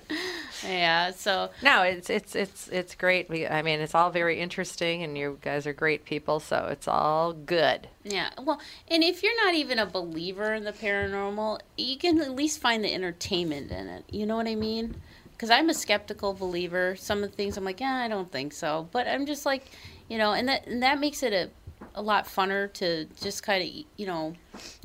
[0.66, 1.12] Yeah.
[1.12, 3.30] So No, it's it's it's it's great.
[3.30, 6.88] We, I mean, it's all very interesting, and you guys are great people, so it's
[6.88, 7.88] all good.
[8.04, 12.32] Yeah, well, and if you're not even a believer in the paranormal, you can at
[12.32, 14.06] least find the entertainment in it.
[14.10, 14.96] You know what I mean?
[15.32, 16.96] Because I'm a skeptical believer.
[16.96, 18.88] Some of the things I'm like, yeah, I don't think so.
[18.92, 19.66] But I'm just like,
[20.08, 21.50] you know, and that and that makes it a
[21.96, 24.34] a lot funner to just kind of you know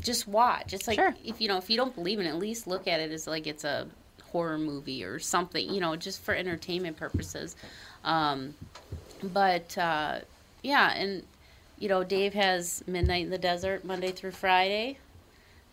[0.00, 0.72] just watch.
[0.72, 1.14] It's like Sure.
[1.24, 3.26] if you know if you don't believe in it, at least look at it as
[3.26, 3.86] like it's a
[4.32, 5.68] horror movie or something.
[5.72, 7.56] You know, just for entertainment purposes.
[8.04, 8.54] Um,
[9.22, 10.20] but uh,
[10.62, 11.24] yeah, and
[11.78, 14.98] you know, Dave has Midnight in the Desert Monday through Friday,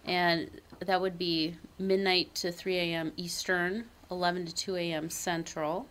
[0.06, 0.50] and
[0.80, 3.12] that would be midnight to 3 a.m.
[3.18, 5.10] Eastern, 11 to 2 a.m.
[5.10, 5.88] Central.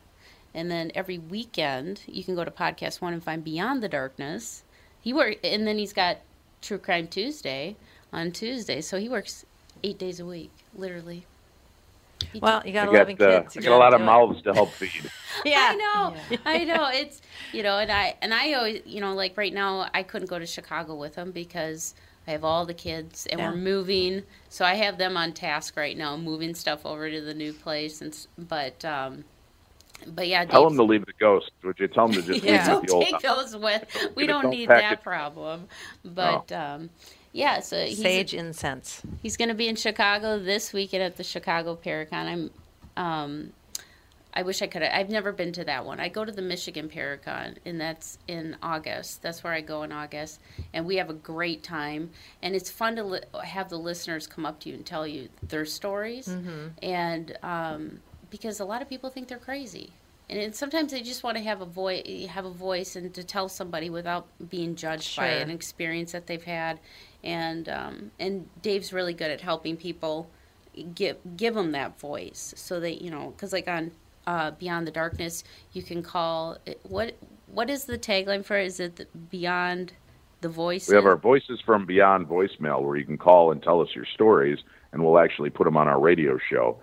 [0.52, 4.62] And then every weekend, you can go to Podcast One and find Beyond the Darkness.
[5.04, 6.16] He work, and then he's got
[6.62, 7.76] True Crime Tuesday
[8.10, 9.44] on Tuesday, so he works
[9.82, 11.26] eight days a week, literally.
[12.40, 13.56] Well, you got I 11 got, uh, kids.
[13.56, 14.04] You got a lot of it.
[14.04, 15.10] mouths to help feed.
[15.44, 15.72] Yeah.
[15.72, 16.14] I know,
[16.46, 16.88] I know.
[16.92, 17.20] It's
[17.52, 20.38] you know, and I and I always, you know, like right now, I couldn't go
[20.38, 21.94] to Chicago with them because
[22.26, 23.50] I have all the kids and Yeah.
[23.50, 27.34] we're moving, so I have them on task right now, moving stuff over to the
[27.34, 28.00] new place.
[28.00, 29.24] And but, um,
[30.08, 31.50] but yeah, Tell Dave's- them to leave the ghost.
[31.62, 32.52] Would you tell them to just Yeah.
[32.58, 34.12] leave don't with the old take those with.
[34.16, 35.02] We don't don't need pack that it.
[35.02, 35.68] problem.
[36.04, 36.90] But um,
[37.32, 39.02] yeah, so he's, Sage incense.
[39.22, 42.12] He's going to be in Chicago this weekend at the Chicago Paracon.
[42.12, 42.50] I'm,
[42.96, 43.52] um,
[44.36, 44.82] I wish I could.
[44.82, 46.00] I've never been to that one.
[46.00, 49.22] I go to the Michigan Paracon, and that's in August.
[49.22, 50.40] That's where I go in August,
[50.72, 52.10] and we have a great time.
[52.42, 55.28] And it's fun to li- have the listeners come up to you and tell you
[55.44, 56.26] their stories,
[56.82, 58.00] and um,
[58.34, 59.92] because a lot of people think they're crazy.
[60.28, 63.22] And it, sometimes they just want to have a voice, have a voice, and to
[63.22, 66.80] tell somebody without being judged by an experience that they've had.
[67.22, 70.28] And um, and Dave's really good at helping people
[70.96, 73.92] give give them that voice, so that you know, because like on
[74.26, 77.14] uh, Beyond the Darkness, you can call it, what
[77.52, 78.58] what is the tagline for?
[78.58, 78.66] it?
[78.66, 79.92] Is it the Beyond
[80.40, 80.88] the Voice?
[80.88, 84.06] We have our Voices from Beyond voicemail where you can call and tell us your
[84.06, 84.58] stories,
[84.92, 86.78] and we'll actually put them on our radio show.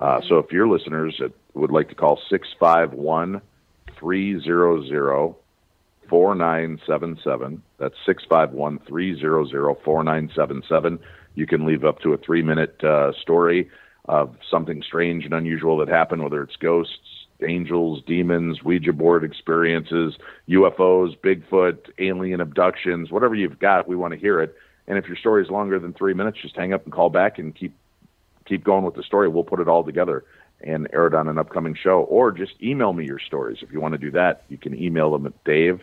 [0.00, 1.20] Uh, so if your listeners
[1.54, 3.40] would like to call 651
[3.98, 5.34] 300
[6.08, 10.98] 4977, that's 651 300 4977.
[11.34, 13.70] You can leave up to a three minute uh, story
[14.06, 20.16] of something strange and unusual that happened, whether it's ghosts, angels, demons, Ouija board experiences,
[20.48, 24.54] UFOs, Bigfoot, alien abductions, whatever you've got, we want to hear it.
[24.86, 27.38] And if your story is longer than three minutes, just hang up and call back
[27.38, 27.74] and keep
[28.46, 29.28] keep going with the story.
[29.28, 30.24] We'll put it all together
[30.60, 32.00] and air it on an upcoming show.
[32.02, 33.58] Or just email me your stories.
[33.62, 35.82] If you want to do that, you can email them at dave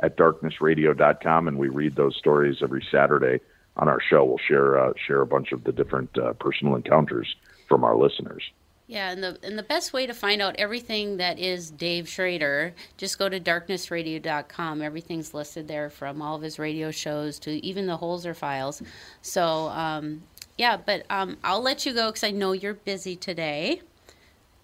[0.00, 3.40] at darknessradio.com, and we read those stories every Saturday
[3.76, 4.24] on our show.
[4.24, 7.34] We'll share uh, share a bunch of the different uh, personal encounters
[7.68, 8.42] from our listeners.
[8.86, 12.74] Yeah, and the and the best way to find out everything that is Dave Schrader,
[12.96, 14.80] just go to darknessradio.com.
[14.80, 18.82] Everything's listed there from all of his radio shows to even the Holzer files.
[19.20, 20.22] So, um,
[20.58, 23.80] yeah, but um, I'll let you go because I know you're busy today.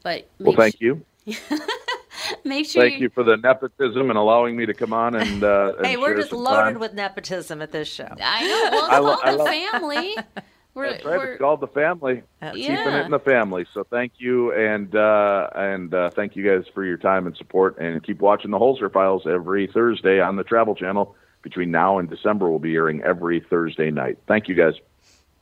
[0.03, 1.35] But Well, thank su- you.
[2.45, 5.43] Make sure Thank you for the nepotism and allowing me to come on and.
[5.43, 6.79] Uh, and Hey, we're just loaded time.
[6.79, 8.09] with nepotism at this show.
[8.23, 8.69] I know.
[8.73, 10.17] Well, it's I lo- I the love- family.
[10.75, 11.19] We're, That's right.
[11.19, 12.25] we're It's called the family.
[12.41, 13.01] That's Keeping Yeah.
[13.03, 13.65] it in the family.
[13.73, 17.79] So thank you, and uh, and uh, thank you guys for your time and support.
[17.79, 21.15] And keep watching the Holzer Files every Thursday on the Travel Channel.
[21.43, 24.19] Between now and December, we'll be airing every Thursday night.
[24.27, 24.75] Thank you, guys.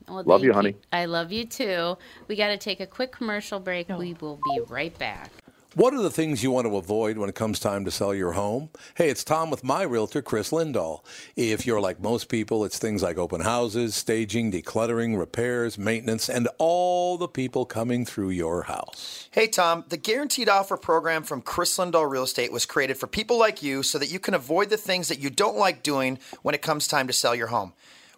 [0.09, 0.77] Well, love thank you, honey.
[0.93, 1.97] I love you too.
[2.29, 3.89] We got to take a quick commercial break.
[3.89, 5.31] We will be right back.
[5.75, 8.33] What are the things you want to avoid when it comes time to sell your
[8.33, 8.69] home?
[8.95, 11.03] Hey, it's Tom with my realtor, Chris Lindahl.
[11.35, 16.47] If you're like most people, it's things like open houses, staging, decluttering, repairs, maintenance, and
[16.59, 19.31] all the people coming through your house.
[19.31, 23.39] Hey, Tom, the Guaranteed Offer program from Chris Lindahl Real Estate was created for people
[23.39, 26.55] like you so that you can avoid the things that you don't like doing when
[26.55, 27.73] it comes time to sell your home.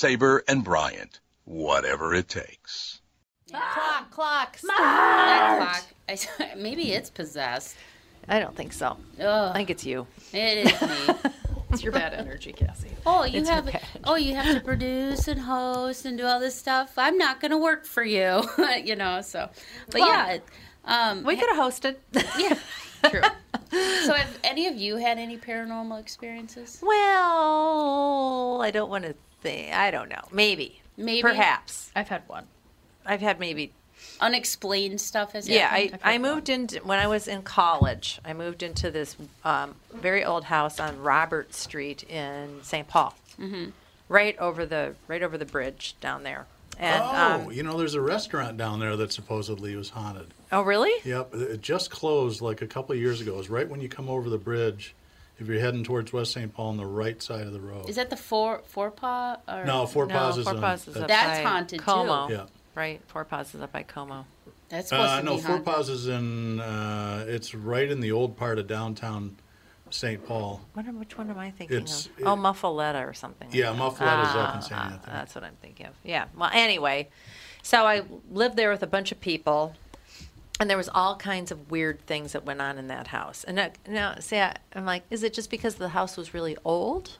[0.00, 3.00] Sabre and Bryant, whatever it takes.
[3.50, 7.76] Clock, clock, That clock, I, maybe it's possessed.
[8.28, 8.98] I don't think so.
[9.18, 10.06] I think it's you.
[10.34, 11.14] it is me.
[11.70, 12.90] It's your bad energy, Cassie.
[13.04, 13.68] Oh, you It's have
[14.04, 16.92] oh, you have to produce and host and do all this stuff.
[16.96, 18.44] I'm not going to work for you,
[18.84, 19.20] you know.
[19.22, 19.48] So,
[19.90, 20.38] but Well, yeah,
[20.84, 21.96] um, We could have hosted.
[22.38, 22.56] yeah.
[23.10, 23.20] True.
[24.04, 26.80] So, have any of you had any paranormal experiences?
[26.86, 29.14] well, I don't want to
[29.46, 29.72] think.
[29.72, 30.22] I don't know.
[30.32, 30.80] Maybe.
[30.96, 31.22] Maybe.
[31.22, 31.90] Perhaps.
[31.94, 32.46] I've had one.
[33.04, 33.72] I've had maybe
[34.20, 35.92] unexplained stuff has Yeah, I.
[36.02, 38.20] I moved into when I was in college.
[38.24, 42.88] I moved into this um, very old house on Robert Street in St.
[42.88, 43.70] Paul, mm-hmm.
[44.08, 46.46] right over the right over the bridge down there.
[46.78, 50.26] And oh, um, you know, there's a restaurant down there that supposedly was haunted.
[50.52, 50.92] oh, really?
[51.08, 53.32] Yep, it just closed like a couple of years ago.
[53.32, 54.94] It was right when you come over the bridge.
[55.38, 56.52] If you're heading towards West St.
[56.52, 57.88] Paul on the right side of the road.
[57.90, 61.02] Is that the four four paw or No, Forepaugh's is Four on- Paws is that's-
[61.02, 62.34] up That's by haunted, too.
[62.34, 62.46] Yeah.
[62.74, 64.24] Right, Forepaugh's is up by Como.
[64.70, 65.66] That's supposed Uh, to no, be Four haunted.
[65.66, 66.60] Paws is in.
[66.60, 69.36] Uh, it's right in the old part of downtown
[69.90, 70.26] St.
[70.26, 70.62] Paul.
[70.72, 72.26] What, am- which one am I thinking It's- of?
[72.26, 73.48] oh, Muffuletta or something.
[73.52, 73.84] Yeah, like that.
[73.84, 74.80] Muffalette's up in Ah, St.
[74.80, 75.12] ah, Anthony.
[75.12, 75.92] That's what I'm thinking of.
[76.02, 76.24] Yeah.
[76.36, 77.08] Well, anyway,
[77.62, 79.74] so I lived there with a bunch of people,
[80.58, 83.44] and there was all kinds of weird things that went on in that house.
[83.44, 86.56] And I, now, see, I, I'm like, is it just because the house was really
[86.64, 87.18] old?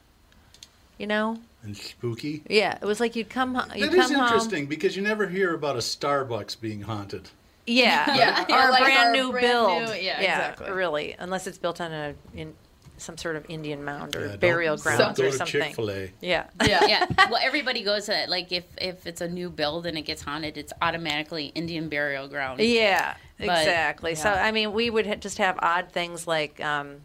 [0.98, 1.38] You know?
[1.62, 2.42] And spooky.
[2.48, 4.24] Yeah, it was like you'd come, ho- you'd That is come home.
[4.26, 7.28] interesting because you never hear about a Starbucks being haunted.
[7.66, 9.82] Yeah, Yeah, or yeah, a like brand our new brand build.
[9.90, 10.70] new- yeah, exactly.
[10.70, 12.54] really, unless it's built on a in
[12.98, 15.60] some sort of Indian mound or Yeah, burial don't grounds go or to something.
[15.62, 16.12] Chick-fil-A.
[16.22, 16.86] Yeah, Yeah.
[16.86, 17.06] yeah.
[17.30, 20.56] Well, everybody goes to like if if it's a new build and it gets haunted,
[20.56, 22.60] it's automatically Indian burial ground.
[22.60, 24.14] Yeah, But- exactly.
[24.14, 24.30] So.
[24.30, 26.96] I mean, we would ha- just have odd things like, um,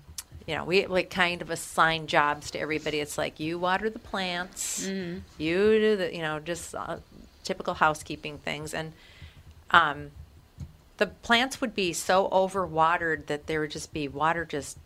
[0.48, 3.00] you know, we like kind of assign jobs to everybody.
[3.00, 5.20] It's like you water the plants, Mm-hmm.
[5.38, 6.98] you do the, you know, just uh,
[7.44, 8.94] typical housekeeping things, and
[9.72, 10.12] um,
[10.98, 14.78] the plants would be so overwatered that there would just be water just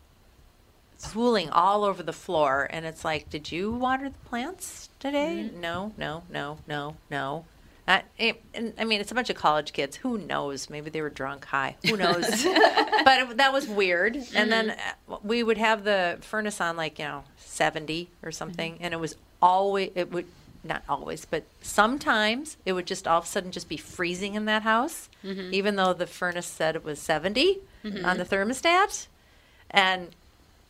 [1.11, 5.91] pooling all over the floor and it's like did you water the plants today no
[5.97, 7.45] no no no no
[7.87, 9.97] uh, it, and, I mean, it's a bunch of college kids.
[9.97, 10.69] Who knows?
[10.69, 11.75] Maybe they were drunk, high.
[11.87, 12.25] Who knows?
[12.25, 14.17] but it, that was weird.
[14.33, 18.77] And then uh, we would have the furnace on like you know seventy or something,
[18.81, 20.25] and it was always it would
[20.63, 24.45] not always, but sometimes it would just all of a sudden just be freezing in
[24.45, 27.59] that house, even though the furnace said it was 70
[28.03, 29.05] on the thermostat,
[29.69, 30.09] and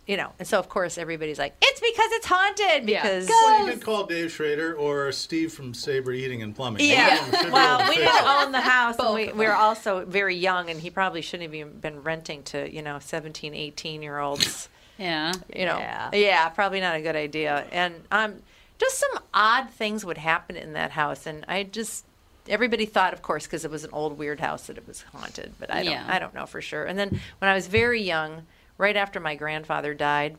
[0.07, 3.01] you know, and so of course everybody's like, it's because it's haunted Yeah.
[3.01, 6.87] because Well, you could call Dave Schrader or Steve from Sabre Eating and Plumbing.
[6.87, 7.41] One of them should be Yeah.
[7.47, 10.35] able Well, to we didn't own the house, and we, of we were also very
[10.35, 14.19] young, and he probably shouldn't have even been renting to, you know, 17, 18 year
[14.19, 14.69] olds.
[14.97, 15.33] Yeah.
[15.53, 16.09] You know, Yeah.
[16.13, 16.49] yeah.
[16.49, 17.65] probably not a good idea.
[17.71, 18.35] And um,
[18.77, 22.05] just some odd things would happen in that house, and I just
[22.47, 25.53] everybody thought, of course, because it was an old weird house, that it was haunted,
[25.59, 26.05] but I don't, Yeah.
[26.07, 26.85] I don't know for sure.
[26.85, 28.45] And then when I was very young,
[28.77, 30.37] right after my grandfather died,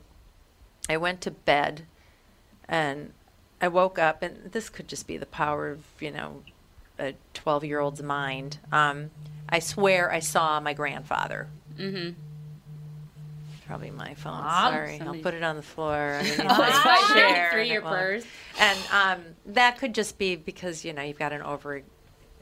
[0.89, 1.85] I went to bed,
[2.67, 3.13] and
[3.61, 6.43] I woke up, and this could just be the power of you know
[6.99, 8.59] a 12 year old's mind.
[8.71, 9.11] Um,
[9.49, 11.47] I swear I saw my grandfather.
[11.77, 12.11] Mm-hmm.
[13.67, 14.43] Probably my phone.
[14.43, 14.73] Mom?
[14.73, 16.13] Sorry, Somebody- I'll put it on the floor.
[16.19, 18.25] underneath Oh, my it's probably chair, through your purse.
[18.59, 21.81] And um, that could just be because you know you've got an over,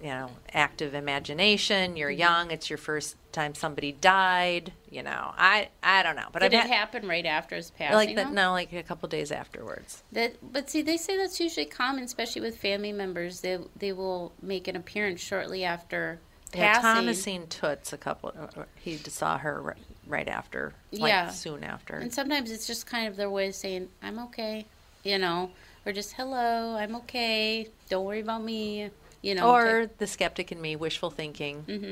[0.05, 1.97] you know, active imagination.
[1.97, 2.19] You're Mm-hmm.
[2.19, 2.51] young.
[2.51, 4.71] It's your first time somebody died.
[4.91, 7.71] You know, I I don't know, but Did I've it had- happen right after his
[7.71, 7.95] passing?
[7.95, 8.31] like that.
[8.31, 10.03] No, like a couple days afterwards.
[10.11, 13.41] That, but see, they say that's usually common, especially with family members.
[13.41, 16.19] They they will make an appearance shortly after
[16.53, 16.81] Yeah, passing.
[16.83, 18.31] Tom has seen Toots a couple.
[18.37, 21.29] uh, uh, He saw her right, right after, like Yeah.
[21.29, 21.95] soon after.
[21.95, 24.67] And sometimes it's just kind of their way of saying, "I'm okay,"
[25.03, 25.49] you know,
[25.83, 27.69] or just "Hello, I'm okay.
[27.89, 28.91] Don't worry about me,"
[29.25, 29.49] you know.
[29.51, 31.61] or the skeptic in me, wishful thinking.
[31.63, 31.83] hmm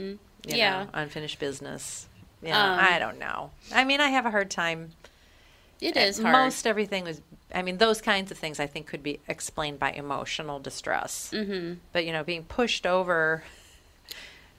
[0.45, 0.83] you Yeah.
[0.83, 2.07] know, unfinished business.
[2.41, 3.51] Yeah, Um, I don't know.
[3.73, 4.91] I mean, I have a hard time.
[5.79, 6.31] it is hard.
[6.33, 7.21] Most everything was.
[7.55, 11.29] I mean, those kinds of things I think could be explained by emotional distress.
[11.31, 13.43] hmm But you know, being pushed over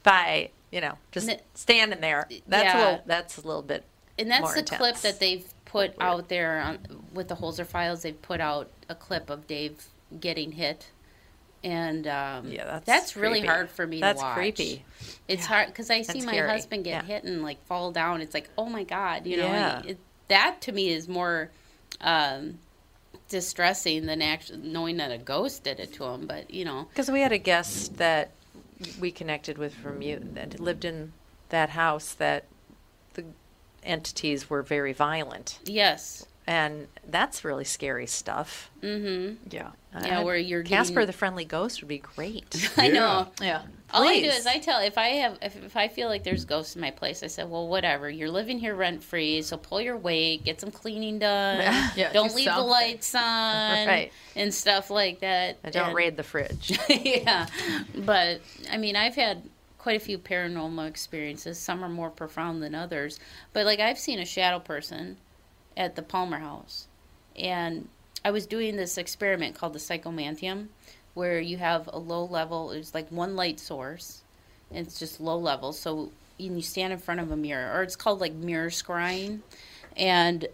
[0.02, 2.28] by you know just N- standing there.
[2.46, 3.02] That's a little.
[3.06, 3.84] That's a little bit.
[4.18, 6.78] And that's the clip that they've put out there on,
[7.12, 8.02] with the Holzer files.
[8.02, 9.86] They've put out a clip of Dave
[10.20, 10.86] getting hit,
[11.64, 14.36] and um, Yeah, that's that's really hard for me That's to watch.
[14.36, 14.84] creepy.
[15.26, 15.48] It's Yeah.
[15.48, 16.48] hard because I see my scary.
[16.50, 17.02] husband get Yeah.
[17.02, 18.20] hit and like fall down.
[18.20, 19.46] It's like, oh my god, you know.
[19.46, 19.82] Yeah.
[19.84, 19.98] It,
[20.28, 21.50] that to me is more
[22.00, 22.58] um,
[23.28, 26.26] distressing than actually knowing that a ghost did it to him.
[26.26, 28.30] But you know, Because we had a guest that
[29.00, 31.12] we connected with from you that lived in
[31.48, 32.44] that house that
[33.14, 33.24] the
[33.82, 35.58] entities were very violent.
[35.64, 38.70] yes, And that's really scary stuff.
[38.82, 39.36] mm-hmm.
[39.50, 39.70] Yeah.
[39.94, 42.68] Uh, yeah, I- where you're Casper getting- the Friendly Ghost would be great.
[42.76, 42.92] I Yeah.
[42.92, 43.28] know.
[43.40, 43.62] Yeah.
[43.92, 46.44] All I do is I tell if I have if, if I feel like there's
[46.44, 48.10] ghosts in my place, I said, well, whatever.
[48.10, 51.58] You're living here rent free, so pull your weight, get some cleaning done.
[51.96, 54.10] Yeah, don't do leave the lights on, Right.
[54.34, 55.58] and stuff like that.
[55.62, 56.76] And don't And- raid the fridge.
[56.88, 57.46] yeah,
[57.94, 59.44] but I mean, I've had
[59.78, 61.56] quite a few paranormal experiences.
[61.60, 63.20] Some are more profound than others.
[63.52, 65.18] But like, I've seen a shadow person
[65.76, 66.88] at the Palmer House,
[67.36, 67.88] and
[68.24, 70.68] I was doing this experiment called the psychomanteum,
[71.12, 72.70] where you have a low level.
[72.70, 74.22] It's like one light source,
[74.70, 75.72] and it's just low level.
[75.72, 79.40] So you stand in front of a mirror, or it's called like mirror scrying,
[79.96, 80.48] and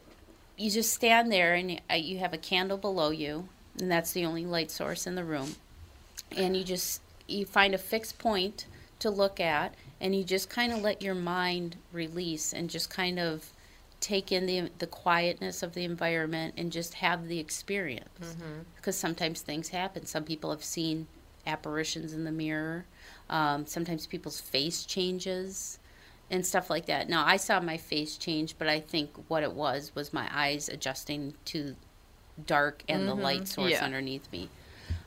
[0.56, 3.48] you just stand there and you have a candle below you,
[3.78, 5.54] and that's the only light source in the room,
[6.36, 8.66] and you just you find a fixed point
[8.98, 13.18] to look at, and you just kind of let your mind release and just kind
[13.18, 13.52] of
[14.00, 18.60] take in the the quietness of the environment and just have the experience Mm-hmm.
[18.76, 21.06] because sometimes things happen some people have seen
[21.46, 22.86] apparitions in the mirror
[23.28, 25.78] um, sometimes people's face changes
[26.30, 29.52] and stuff like that now i saw my face change but i think what it
[29.52, 31.74] was was my eyes adjusting to
[32.46, 33.84] dark and the light source Yeah.
[33.84, 34.48] underneath me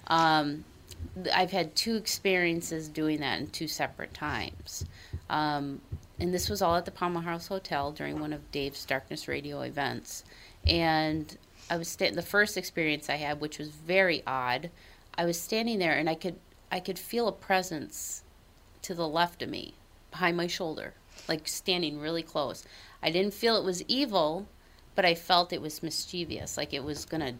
[0.07, 0.65] um,
[1.33, 4.85] I've had two experiences doing that in two separate times.
[5.29, 5.81] Um,
[6.19, 9.61] and this was all at the Palmer House Hotel during one of Dave's Darkness Radio
[9.61, 10.23] events.
[10.65, 11.37] And
[11.69, 14.69] I was sta- the first experience I had, which was very odd.
[15.15, 16.35] I was standing there and I could
[16.71, 18.23] I could feel a presence
[18.81, 19.75] to the left of me,
[20.11, 20.93] behind my shoulder,
[21.27, 22.65] like standing really close.
[23.01, 24.47] I didn't feel it was evil,
[24.95, 27.33] but I felt it was mischievous, like it was gonna,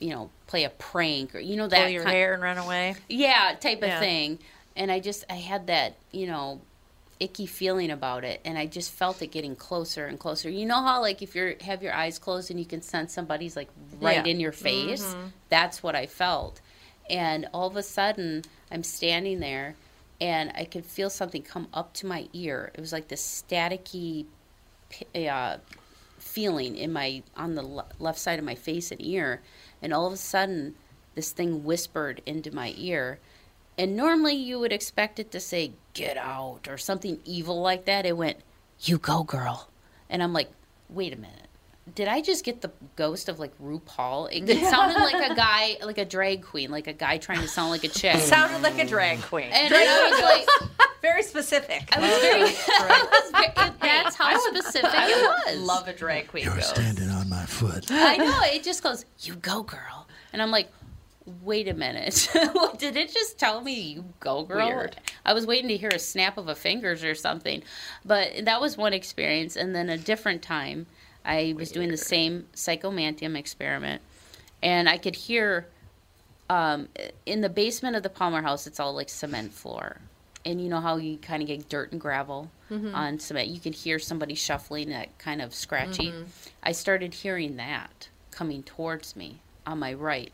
[0.00, 2.96] you know, play a prank or you know that Pull your hair and run away.
[3.08, 4.00] yeah, type of Yeah.
[4.00, 4.38] thing.
[4.74, 6.60] And I just I had that, you know,
[7.22, 10.50] icky feeling about it and I just felt it getting closer and closer.
[10.50, 13.54] You know how like if you have your eyes closed and you can sense somebody's
[13.56, 13.68] like
[14.00, 14.30] right Yeah.
[14.32, 15.14] in your face?
[15.48, 16.60] That's what I felt.
[17.08, 19.76] And all of a sudden, I'm standing there
[20.20, 22.70] and I could feel something come up to my ear.
[22.74, 24.26] It was like this staticky
[25.14, 25.58] uh,
[26.18, 29.42] feeling in my on the le- left side of my face and ear
[29.80, 30.74] and all of a sudden
[31.14, 33.18] this thing whispered into my ear
[33.82, 38.06] and normally you would expect it to say get out or something evil like that
[38.06, 38.36] it went
[38.80, 39.68] you go girl
[40.08, 40.48] and i'm like
[40.88, 41.48] wait a minute
[41.94, 45.76] did i just get the ghost of like rupaul it, it sounded like a guy
[45.84, 48.78] like a drag queen like a guy trying to sound like a chick Sounded like
[48.78, 49.50] a drag queen.
[49.52, 50.70] and i was like
[51.02, 51.88] Very specific.
[51.96, 52.42] i was very,
[52.78, 56.70] I was very that's how specific it was Love a drag queen You're ghost.
[56.76, 57.86] standing on my foot.
[57.90, 58.40] I know.
[58.44, 60.06] It just goes, you go, girl.
[60.32, 60.68] And I'm like,
[61.42, 62.28] wait a minute.
[62.78, 64.66] Did it just tell me you go, girl?
[64.66, 64.96] Weird.
[65.24, 67.62] I was waiting to hear a snap of a fingers or something.
[68.04, 69.56] But that was one experience.
[69.56, 70.86] And then a different time,
[71.24, 74.02] I was doing the same psychomanteum experiment.
[74.62, 75.68] And I could hear
[76.50, 76.88] um,
[77.26, 79.98] in the basement of the Palmer house, it's all like cement floor.
[80.44, 82.50] And you know how you kind of get dirt and gravel
[82.94, 83.48] on cement?
[83.48, 86.12] You can hear somebody shuffling that kind of scratchy.
[86.64, 90.32] I started hearing that coming towards me on my right.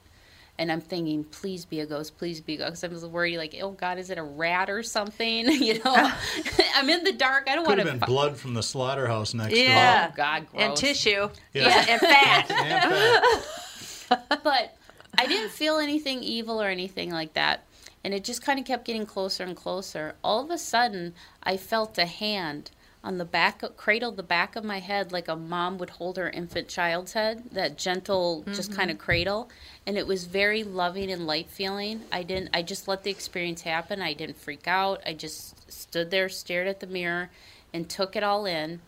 [0.61, 2.83] And I'm thinking, please be a ghost, please be a ghost.
[2.85, 5.47] I was worried, like, oh God, is it a rat or something?
[5.53, 6.11] You know,
[6.75, 7.49] I'm in the dark.
[7.49, 7.85] I don't want to.
[7.85, 8.07] Could want have to.
[8.07, 10.09] been blood from the slaughterhouse next Yeah.
[10.11, 10.63] Oh God, gross.
[10.63, 11.29] and tissue.
[11.55, 11.85] Yeah.
[11.89, 12.51] and fat.
[12.51, 14.41] And fat.
[14.43, 14.77] but
[15.17, 17.65] I didn't feel anything evil or anything like that.
[18.05, 20.15] And it just kind of kept getting closer and closer.
[20.25, 22.71] All of a sudden, I felt a hand
[23.05, 26.29] on the back, cradled the back of my head like a mom would hold her
[26.31, 29.05] infant child's head, that gentle, just kind of mm-hmm.
[29.05, 29.49] cradle.
[29.87, 32.03] And it was very loving and light feeling.
[32.11, 34.03] I didn't, I just let the experience happen.
[34.03, 35.01] I didn't freak out.
[35.07, 37.31] I just stood there, stared at the mirror,
[37.73, 38.81] and took it all in.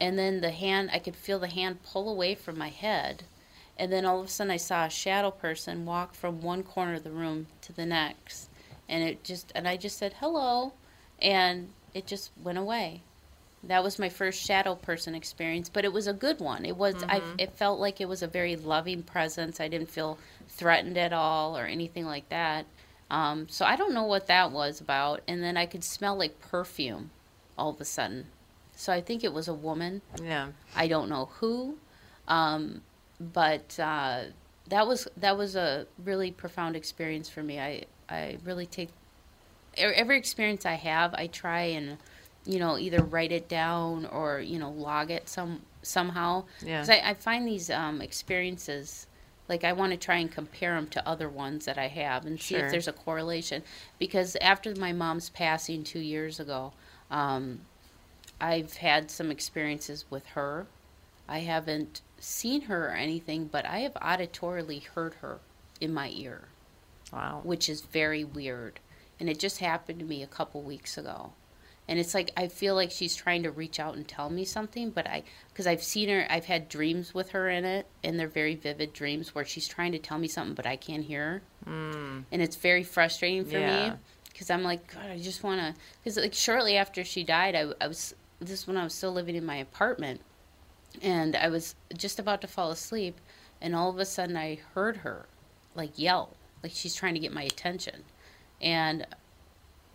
[0.00, 3.22] And then the hand, I could feel the hand pull away from my head.
[3.78, 6.94] And then all of a sudden, I saw a shadow person walk from one corner
[6.94, 8.48] of the room to the next.
[8.88, 10.72] And it just, and I just said, hello.
[11.20, 13.02] And it just went away.
[13.64, 16.64] That was my first shadow person experience, but it was a good one.
[16.64, 19.60] It was, I, it felt like it was a very loving presence.
[19.60, 22.66] I didn't feel threatened at all or anything like that.
[23.08, 25.20] Um, so I don't know what that was about.
[25.28, 27.10] And then I could smell like perfume
[27.56, 28.26] all of a sudden.
[28.74, 30.02] So I think it was a woman.
[30.20, 30.48] Yeah.
[30.74, 31.78] I don't know who,
[32.26, 32.80] um,
[33.20, 34.24] but uh,
[34.68, 37.60] that was that was a really profound experience for me.
[37.60, 38.88] I I really take
[39.76, 41.14] every experience I have.
[41.14, 41.98] I try and
[42.44, 46.44] you know either write it down or you know log it some somehow.
[46.64, 46.80] Yeah.
[46.80, 49.06] 'Cause I, I find these um, experiences
[49.48, 52.40] like I want to try and compare them to other ones that I have and
[52.40, 52.64] see Sure.
[52.66, 53.62] if there's a correlation.
[53.98, 56.72] Because after my mom's passing two years ago.
[57.10, 57.62] Um,
[58.40, 60.66] I've had some experiences with her.
[61.28, 65.38] I haven't seen her or anything, but I have auditorily heard her
[65.80, 66.48] in my ear,
[67.12, 67.40] Wow.
[67.44, 68.80] which is very weird.
[69.20, 71.32] And it just happened to me a couple weeks ago.
[71.92, 74.88] And it's like I feel like she's trying to reach out and tell me something,
[74.88, 78.28] but I because I've seen her, I've had dreams with her in it, and they're
[78.28, 81.70] very vivid dreams where she's trying to tell me something, but I can't hear her,
[81.70, 82.24] mm.
[82.32, 83.90] and it's very frustrating for Yeah.
[83.90, 83.96] me
[84.32, 85.74] because I'm like, God, I just want to.
[86.02, 89.12] Because like shortly after she died, I, I was this is when I was still
[89.12, 90.22] living in my apartment,
[91.02, 93.20] and I was just about to fall asleep,
[93.60, 95.26] and all of a sudden I heard her,
[95.74, 98.04] like yell, like she's trying to get my attention,
[98.62, 99.06] and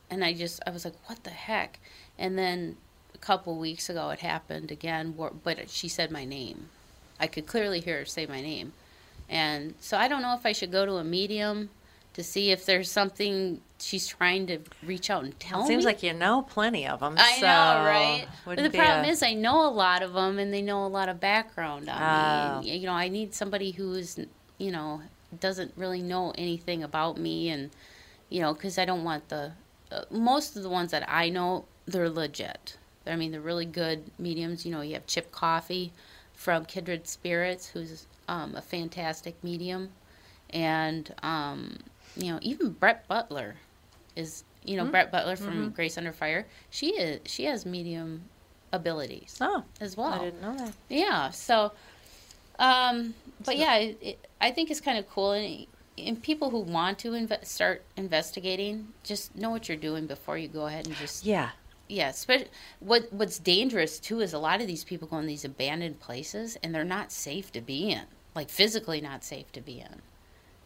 [0.10, 1.80] and I just I was like, what the heck?
[2.18, 2.78] And then
[3.14, 5.16] a couple weeks ago, it happened again.
[5.44, 6.70] But she said my name.
[7.20, 8.74] I could clearly hear her say my name,
[9.30, 11.70] and so I don't know if I should go to a medium
[12.14, 15.68] to see if there's something she's trying to reach out and tell It me.
[15.68, 17.16] seems like you know plenty of them.
[17.18, 18.28] I so know, right?
[18.46, 20.88] But the problem a- is, I know a lot of them, and they know a
[20.88, 22.62] lot of background on Oh.
[22.62, 22.70] me.
[22.72, 24.18] And, you know, I need somebody who's,
[24.58, 25.02] you know,
[25.40, 27.70] doesn't really know anything about me, and
[28.30, 29.52] you know, because I don't want the
[30.12, 32.78] most of the ones that I know, they're legit.
[33.06, 34.66] I mean, they're really good mediums.
[34.66, 35.94] You know, you have Chip Coffey
[36.34, 39.90] from Kindred Spirits, who's um, a fantastic medium,
[40.50, 41.78] and um,
[42.16, 43.56] you know, even Brett Butler
[44.16, 44.92] is you know Mm.
[44.92, 45.76] Brett Butler from Mhm.
[45.76, 46.46] Grace Under Fire.
[46.70, 48.24] She is she has medium
[48.74, 49.38] abilities.
[49.40, 50.08] Oh, as well.
[50.14, 50.74] I didn't know that.
[50.90, 51.30] Yeah.
[51.30, 51.72] So,
[52.60, 53.14] um,
[53.46, 55.66] but yeah, it, it, I think it's kind of cool, and,
[55.98, 60.48] and people who want to inve- start investigating, just know what you're doing before you
[60.48, 61.50] go ahead and just Yeah.
[61.88, 62.10] yeah.
[62.10, 66.00] Especially what what's dangerous too is a lot of these people go in these abandoned
[66.00, 68.04] places, and they're not safe to be in,
[68.36, 70.02] like physically not safe to be in.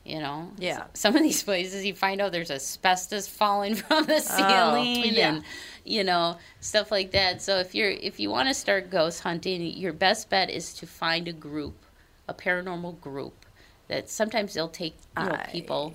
[0.03, 0.85] You know, Yeah.
[0.95, 5.35] Some of these places you find out there's asbestos falling from the oh, ceiling, yeah.
[5.35, 5.43] and
[5.85, 7.41] you know stuff like that.
[7.41, 10.87] So if you're if you want to start ghost hunting, your best bet is to
[10.87, 11.75] find a group,
[12.27, 13.40] a paranormal group.
[13.91, 15.93] That sometimes they'll take you know, I- people.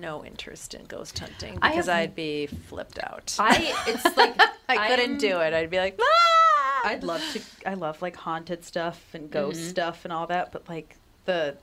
[0.00, 3.34] No interest in ghost hunting because have- I'd be flipped out.
[3.38, 4.34] I it's like
[4.68, 5.52] I couldn't I'm- do it.
[5.54, 6.80] I'd be like, ah!
[6.84, 7.40] I'd love to.
[7.68, 9.68] I love like haunted stuff and ghost Mhm.
[9.70, 11.56] stuff and all that, but like the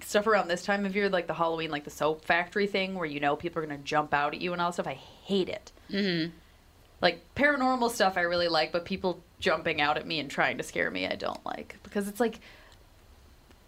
[0.00, 3.06] stuff around this time of year, like the Halloween, like the soap factory thing, where
[3.06, 4.86] you know people are gonna jump out at you and all that stuff.
[4.88, 4.94] I
[5.24, 5.70] hate it.
[5.90, 6.26] hmm
[7.00, 10.64] Like paranormal stuff, I really like, but people jumping out at me and trying to
[10.64, 12.40] scare me, I don't like because it's like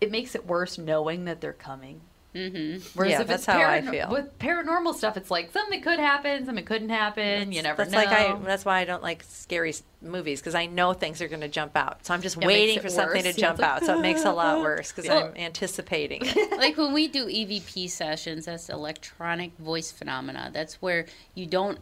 [0.00, 2.00] it makes it worse knowing that they're coming.
[2.34, 4.10] hmm Whereas Yeah, if that's it's how I feel.
[4.10, 7.50] With paranormal stuff, it's like something could happen, something couldn't happen.
[7.52, 7.98] you never that's know.
[7.98, 8.36] like I.
[8.44, 11.76] That's why I don't like scary movies because I know things are going to jump
[11.76, 12.04] out.
[12.04, 13.84] So I'm just It waiting it for something to Yeah, jump like, out.
[13.84, 16.50] So it makes it a lot worse because Well- I'm anticipating it.
[16.58, 20.50] like when we do EVP sessions, that's electronic voice phenomena.
[20.52, 21.78] That's where you don't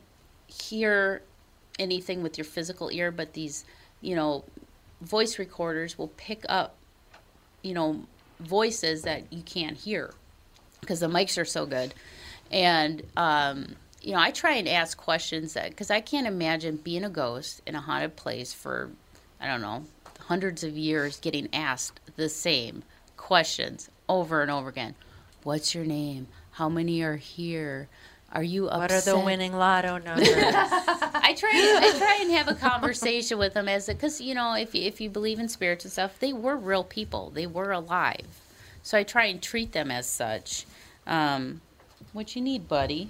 [0.47, 1.23] hear
[1.81, 3.65] anything with your physical ear, but these,
[4.01, 4.45] you know,
[5.01, 6.77] voice recorders will pick up,
[7.65, 8.05] you know,
[8.41, 10.13] voices that you can't hear
[10.81, 11.95] because the mics are so good.
[12.53, 17.05] And, um, you know, I try and ask questions that, because I can't imagine being
[17.05, 18.91] a ghost in a haunted place for,
[19.41, 19.85] I don't know,
[20.21, 22.83] hundreds of years getting asked the same
[23.17, 24.95] questions over and over again.
[25.43, 26.29] What's your name?
[26.53, 27.89] How many are here?
[28.35, 28.81] Are you upset?
[28.81, 30.29] what are the winning lotto numbers?
[30.29, 31.51] I try.
[31.53, 35.01] I try and have a conversation with them as because you know if you, if
[35.01, 37.31] you believe in spirits and stuff, they were real people.
[37.31, 38.41] They were alive,
[38.83, 40.67] so I try and treat them as such.
[41.07, 41.61] Um,
[42.13, 43.09] what you need, buddy?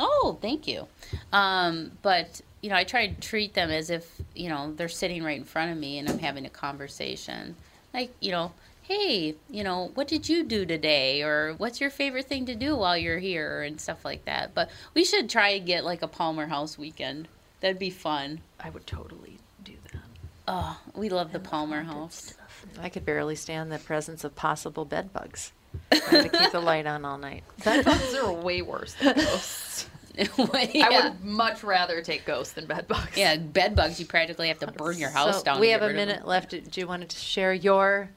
[0.00, 0.86] Oh, thank you.
[1.32, 5.22] Um, but you know, I try to treat them as if you know they're sitting
[5.24, 7.56] right in front of me and I'm having a conversation.
[7.92, 8.52] Like you know,
[8.88, 12.74] hey, you know, what did you do today, or what's your favorite thing to do
[12.74, 14.54] while you're here, and stuff like that.
[14.54, 17.28] But we should try and get like a Palmer House weekend.
[17.60, 18.40] That'd be fun.
[18.58, 20.00] I would totally do that.
[20.48, 22.34] Oh, we love the Palmer House.
[22.80, 25.52] I could barely stand the presence of possible bed bugs.
[25.92, 27.44] I had to keep the light on all night.
[27.62, 29.90] Bed bugs are way worse than ghosts.
[30.18, 31.10] I yeah.
[31.10, 33.16] would much rather take ghosts than bed bugs.
[33.16, 34.00] yeah, bed bugs.
[34.00, 35.60] You practically have to burn your house So down.
[35.60, 36.08] We have a rid of them.
[36.08, 36.50] minute left.
[36.50, 38.08] Do you want to share your?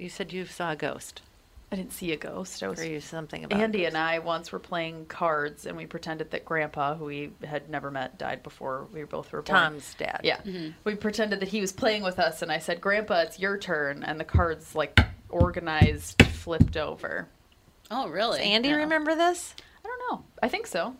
[0.00, 1.20] You said you saw a ghost.
[1.70, 2.62] I didn't see a ghost.
[2.62, 5.86] I was Or you something about Andy and I once were playing cards, and we
[5.86, 9.56] pretended that Grandpa, who we had never met, died before we both were born.
[9.56, 10.22] Tom's dad.
[10.24, 10.70] Yeah, mm-hmm.
[10.82, 14.02] we pretended that he was playing with us, and I said, "Grandpa, it's your turn,"
[14.02, 14.98] and the cards like
[15.28, 17.28] organized, flipped over.
[17.90, 18.38] Oh, really?
[18.38, 18.76] Does Andy Yeah.
[18.76, 19.54] remember this?
[19.84, 20.24] I don't know.
[20.42, 20.96] I think so.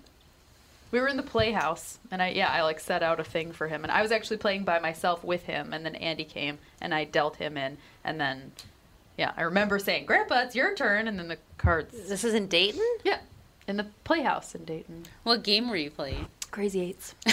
[0.92, 3.66] We were in the playhouse, and I yeah, I like set out a thing for
[3.66, 6.94] him, and I was actually playing by myself with him, and then Andy came, and
[6.94, 8.52] I dealt him in, and then
[9.20, 11.92] yeah, I remember saying, "Grandpa, it's your turn," and then the cards.
[12.08, 12.80] This is in Dayton.
[13.04, 13.18] Yeah,
[13.68, 15.04] in the playhouse in Dayton.
[15.24, 16.28] What game were you playing?
[16.50, 17.14] Crazy Eights.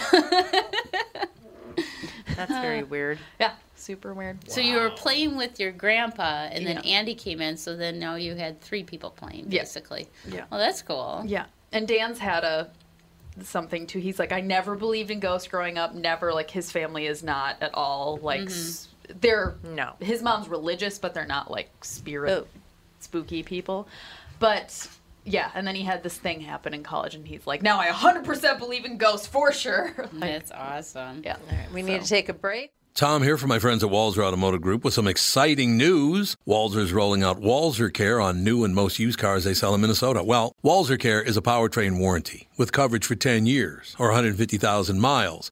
[2.35, 3.19] That's very weird.
[3.39, 4.37] Yeah, super weird.
[4.51, 6.97] So you were playing with your grandpa, and then Yeah.
[6.97, 7.55] Andy came in.
[7.55, 9.61] So then now you had three people playing, Yeah.
[9.61, 10.07] basically.
[10.27, 10.43] Yeah.
[10.51, 11.23] Well, that's cool.
[11.25, 12.69] Yeah, and Dan's had a
[13.43, 13.99] something too.
[13.99, 15.95] He's like, I never believed in ghosts growing up.
[15.95, 18.49] Never like his family is not at all like mm-hmm.
[18.49, 18.87] s-
[19.21, 19.93] they're No.
[19.99, 22.59] His mom's religious, but they're not like spirit Oh.
[22.99, 23.87] spooky people.
[24.39, 24.87] But
[25.25, 27.87] yeah, and then he had this thing happen in college, and he's like, now I
[27.87, 29.93] 100% believe in ghosts for sure.
[30.13, 31.21] Like, That's awesome.
[31.25, 31.35] yeah.
[31.51, 32.71] All right, we need So- to take a break.
[32.93, 36.35] Tom here from my friends at Walser Automotive Group with some exciting news.
[36.47, 40.23] Walser's rolling out Walser Care on new and most used cars they sell in Minnesota.
[40.23, 45.51] Well, Walser Care is a powertrain warranty with coverage for 10 years or 150,000 miles.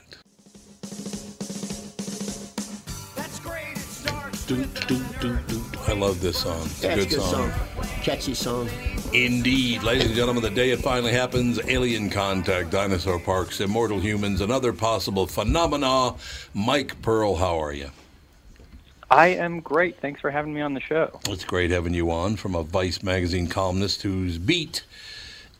[4.51, 6.61] I love this song.
[6.65, 7.51] It's a That's good, song.
[8.01, 8.69] Catchy song.
[9.13, 9.83] Indeed.
[9.83, 14.51] Ladies and gentlemen, the day it finally happens alien contact, dinosaur parks, immortal humans, and
[14.51, 16.15] other possible phenomena.
[16.53, 17.91] Mike Pearl, how are you?
[19.09, 19.99] I am great.
[20.01, 21.19] Thanks for having me on the show.
[21.29, 24.83] It's great having you on from a Vice magazine columnist whose beat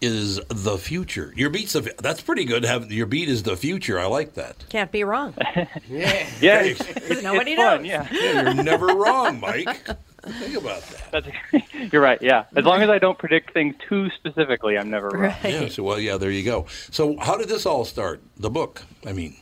[0.01, 1.31] is the future.
[1.35, 2.65] Your beat's the, that's pretty good.
[2.65, 3.99] Have your beat is the future.
[3.99, 4.65] I like that.
[4.69, 5.33] Can't be wrong.
[5.87, 6.27] Yeah.
[6.39, 7.85] Yeah, it's, it's, Nobody it's fun.
[7.85, 9.85] Yeah, Yeah, you're never wrong, Mike.
[10.23, 11.11] Think about that.
[11.51, 12.21] That's, you're right.
[12.21, 15.33] Yeah, as long as I don't predict things too specifically, I'm never wrong.
[15.43, 15.67] Yeah.
[15.67, 16.17] So well, yeah.
[16.17, 16.67] There you go.
[16.91, 18.21] So how did this all start?
[18.37, 18.83] The book.
[19.05, 19.35] I mean.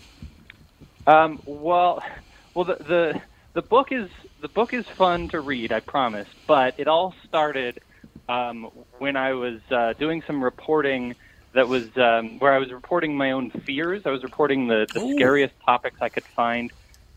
[1.05, 2.03] Um, well,
[2.53, 3.21] well, the, the
[3.53, 4.09] the book is
[4.41, 5.71] the book is fun to read.
[5.71, 6.27] I promise.
[6.47, 7.79] But it all started
[8.29, 8.69] um,
[8.99, 11.15] when I was uh, doing some reporting
[11.55, 14.03] that was um, where I was reporting my own fears.
[14.05, 15.15] I was reporting the, the Ooh.
[15.15, 16.71] scariest topics I could find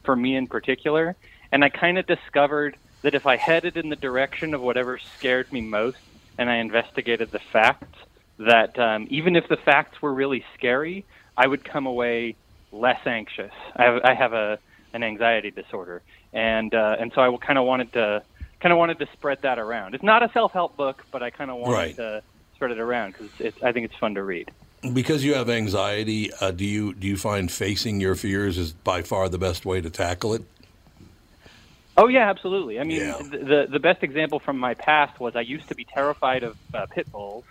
[0.04, 1.14] for me in particular,
[1.52, 5.52] and I kind of discovered that if I headed in the direction of whatever scared
[5.52, 5.98] me most,
[6.38, 7.98] and I investigated the facts,
[8.38, 11.04] that um, even if the facts were really scary,
[11.36, 12.36] I would come away
[12.72, 13.52] less anxious.
[13.76, 14.58] I have, I have a
[14.94, 16.02] an anxiety disorder,
[16.32, 18.22] and uh, and so I kind of wanted to
[18.62, 19.94] kind of wanted to spread that around.
[19.94, 21.96] It's not a self help book, but I kind of wanted Right.
[21.96, 22.22] to
[22.54, 24.50] spread it around because I think it's fun to read.
[24.92, 29.02] Because you have anxiety, uh, do you do you find facing your fears is by
[29.02, 30.42] far the best way to tackle it?
[31.96, 32.80] Oh yeah, absolutely.
[32.80, 33.18] I mean, Yeah.
[33.18, 36.86] the the best example from my past was I used to be terrified of uh,
[36.86, 37.44] pit bulls,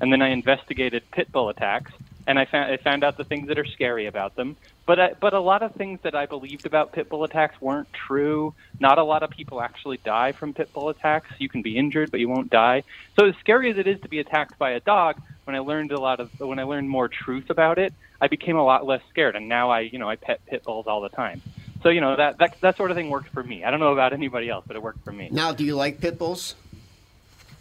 [0.00, 1.92] and then I investigated pit bull attacks,
[2.26, 4.56] and I found I found out the things that are scary about them.
[4.90, 7.92] But I, but a lot of things that I believed about pit bull attacks weren't
[7.92, 8.54] true.
[8.80, 11.30] Not a lot of people actually die from pit bull attacks.
[11.38, 12.82] You can be injured, but you won't die.
[13.16, 15.92] So as scary as it is to be attacked by a dog, when I learned
[15.92, 19.00] a lot of when I learned more truth about it, I became a lot less
[19.10, 21.40] scared, and now I you know I pet pit bulls all the time.
[21.84, 23.62] So you know that that that sort of thing worked for me.
[23.62, 25.28] I don't know about anybody else, but it worked for me.
[25.30, 26.56] Now, do you like pit bulls?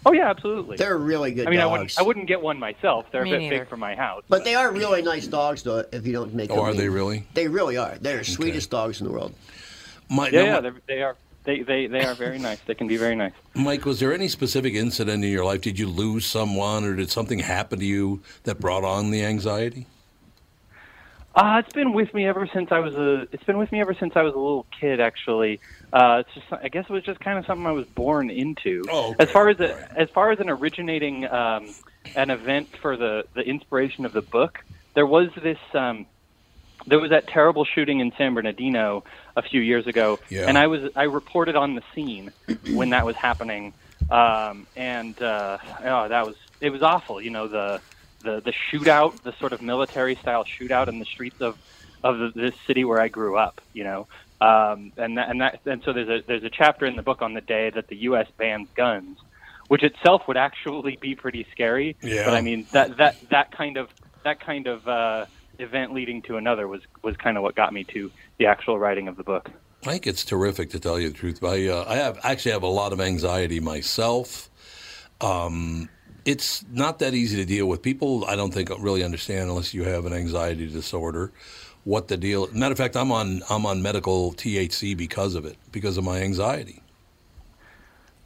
[0.06, 0.78] Oh yeah, absolutely.
[0.78, 3.08] They're really good I mean, I wouldn't I wouldn't get one myself.
[3.12, 3.60] They're Me a bit neither.
[3.60, 4.24] big for my house.
[4.30, 5.84] But they are really nice dogs, though.
[5.91, 7.28] If you don't make Oh, them are they really?
[7.34, 7.97] They really are.
[8.00, 9.34] They're the sweetest dogs in the world.
[10.10, 11.16] My, yeah, now, yeah, they are.
[11.43, 12.60] They, they they are very nice.
[12.66, 13.32] They can be very nice.
[13.56, 15.62] Mike, was there any specific incident in your life?
[15.62, 19.86] Did you lose someone, or did something happen to you that brought on the anxiety?
[21.40, 23.22] Uh, it's been with me ever since I was a.
[23.32, 25.00] It's been with me ever since I was a little kid.
[25.00, 25.62] Actually,
[25.94, 26.48] uh, it's just.
[26.52, 28.84] I guess it was just kind of something I was born into.
[28.90, 29.24] Oh, okay.
[29.24, 31.68] As far as a, as far as an originating um,
[32.14, 34.60] an event for the the inspiration of the book,
[34.96, 35.58] there was this.
[35.74, 36.08] Um,
[36.88, 39.06] there was that terrible shooting in San Bernardino
[39.38, 40.46] a few years ago, Yeah.
[40.48, 42.34] and I was I reported on the scene
[42.74, 43.74] when that was happening,
[44.12, 47.22] um, and uh, oh, that was it was awful.
[47.22, 47.80] You know the
[48.24, 51.57] the the shootout, the sort of military style shootout in the streets of
[52.03, 53.61] of the, this city where I grew up.
[53.74, 54.07] You know,
[54.41, 57.22] um, and that, and that and so there's a there's a chapter in the book
[57.22, 58.28] on the day that the U.S.
[58.38, 59.17] bans guns,
[59.67, 61.95] which itself would actually be pretty scary.
[62.01, 62.26] Yeah.
[62.26, 63.89] But I mean that that that kind of
[64.24, 65.26] that kind of uh,
[65.57, 69.07] event leading to another was was kind of what got me to the actual writing
[69.07, 69.49] of the book.
[69.86, 71.43] I think it's terrific to tell you the truth.
[71.43, 74.49] I uh, I have actually have a lot of anxiety myself.
[75.22, 75.89] Um,
[76.26, 77.82] it's not that easy to deal with.
[77.82, 81.32] People, I don't think really understand unless you have an anxiety disorder.
[81.86, 82.47] What the deal?
[82.51, 86.20] Matter of fact, I'm on I'm on medical THC because of it, because of my
[86.22, 86.84] anxiety.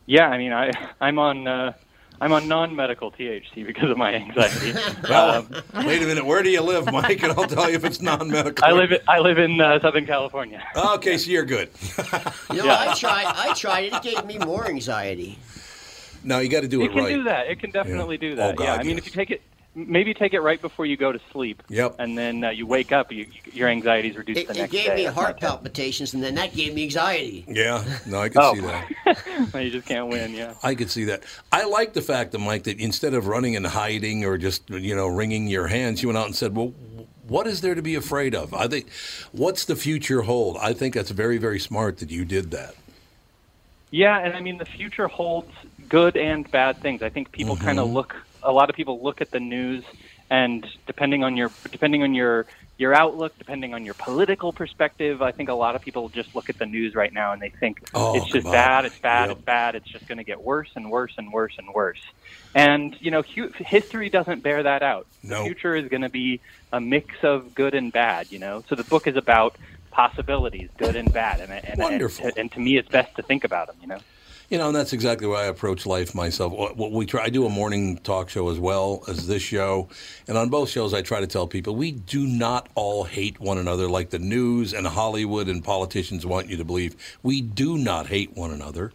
[0.06, 1.74] Yeah, I mean, I I'm on uh,
[2.20, 4.74] I'm on non-medical THC because of my anxiety.
[5.10, 6.26] Well, Um, wait a minute.
[6.26, 7.22] Where do you live, Mike?
[7.24, 8.64] And I'll tell you if it's non-medical.
[8.64, 10.64] I live in, I live in uh, Southern California.
[10.76, 11.70] Okay, so you're good.
[12.52, 12.86] You know, Yeah.
[12.92, 13.26] I tried.
[13.36, 13.94] I tried it.
[13.94, 15.40] It gave me more anxiety.
[16.24, 17.16] No, you got to do it it, can right.
[17.16, 17.48] do that.
[17.48, 18.60] It can definitely do Oh, that.
[18.60, 19.42] yeah, God, I mean, if you take it,
[19.76, 21.64] maybe take it right before you go to sleep.
[21.70, 21.96] Yep.
[22.00, 24.86] And then uh, you wake up, you, your anxiety is reduced It, the it gave
[24.88, 24.96] day.
[24.98, 27.44] me That's heart palpitations, and then that gave me anxiety.
[27.48, 28.54] Yeah, no, I can Oh.
[28.54, 28.90] see that.
[29.52, 29.66] bad.
[29.66, 30.34] you just can't win.
[30.34, 30.54] Yeah.
[30.64, 31.24] I could see that.
[31.52, 34.96] I like the fact that Mike that instead of running and hiding or just you
[34.96, 36.74] know wringing your hands, you went out and said, "Well,
[37.28, 38.90] what is there to be afraid of?" I think,
[39.32, 40.58] what's the future hold?
[40.62, 42.76] I think that's very very smart that you did that.
[43.92, 45.52] Yeah, and I mean the future holds
[45.90, 47.02] good and bad things.
[47.02, 48.16] I think people kind of look.
[48.42, 49.84] A lot of people look at the news,
[50.30, 52.46] and depending on your depending on your
[52.78, 56.50] your outlook, depending on your political perspective, I think a lot of people just look
[56.50, 59.38] at the news right now and they think Oh, it's just bad, it's bad, Yep.
[59.38, 59.76] it's bad.
[59.76, 62.02] It's just going to get worse and worse and worse and worse.
[62.56, 65.06] And you know, hu- history doesn't bear that out.
[65.22, 65.40] No.
[65.40, 68.32] The future is going to be a mix of good and bad.
[68.32, 69.56] You know, so the book is about
[69.92, 73.68] possibilities, good and bad, and and, and, and to me, it's best to think about
[73.68, 73.76] them.
[73.82, 74.00] You know.
[74.54, 76.54] You know, and that's exactly why I approach life myself.
[76.54, 79.90] What we try, I do a morning talk show as well as this show,
[80.28, 83.58] and on both shows, I try to tell people we do not all hate one
[83.58, 86.96] another like the news and Hollywood and politicians want you to believe.
[87.24, 88.92] We do not hate one another.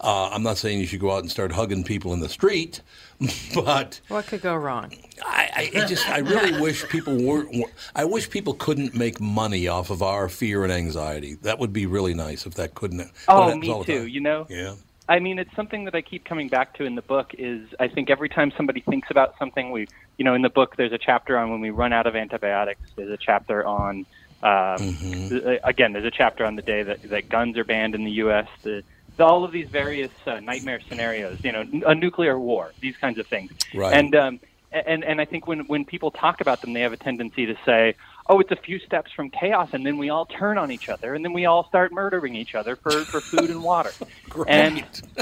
[0.00, 2.80] Uh, I'm not saying you should go out and start hugging people in the street,
[3.54, 4.92] but What could go wrong?
[5.24, 7.52] I, I just I really wish people weren't.
[7.94, 11.34] I wish people couldn't make money off of our fear and anxiety.
[11.42, 13.10] That would be really nice if that couldn't.
[13.26, 14.00] Oh, me too.
[14.00, 14.08] time.
[14.08, 14.46] You know.
[14.48, 14.74] Yeah.
[15.08, 17.34] I mean, it's something that I keep coming back to in the book.
[17.38, 20.76] Is I think every time somebody thinks about something, we, you know, in the book
[20.76, 22.82] there's a chapter on when we run out of antibiotics.
[22.94, 24.04] There's a chapter on,
[24.42, 28.04] um, th- again, there's a chapter on the day that, that guns are banned in
[28.04, 28.48] the U.S.
[28.62, 32.74] The, the all of these various uh, nightmare scenarios, you know, n- a nuclear war,
[32.82, 33.50] these kinds of things.
[33.74, 33.92] Right.
[33.94, 34.40] And um,
[34.72, 37.54] and and I think when when people talk about them, they have a tendency to
[37.66, 37.94] say,
[38.28, 41.14] "Oh, it's a few steps from chaos," and then we all turn on each other,
[41.14, 43.94] and then we all start murdering each other for, for food and water.
[44.46, 44.80] And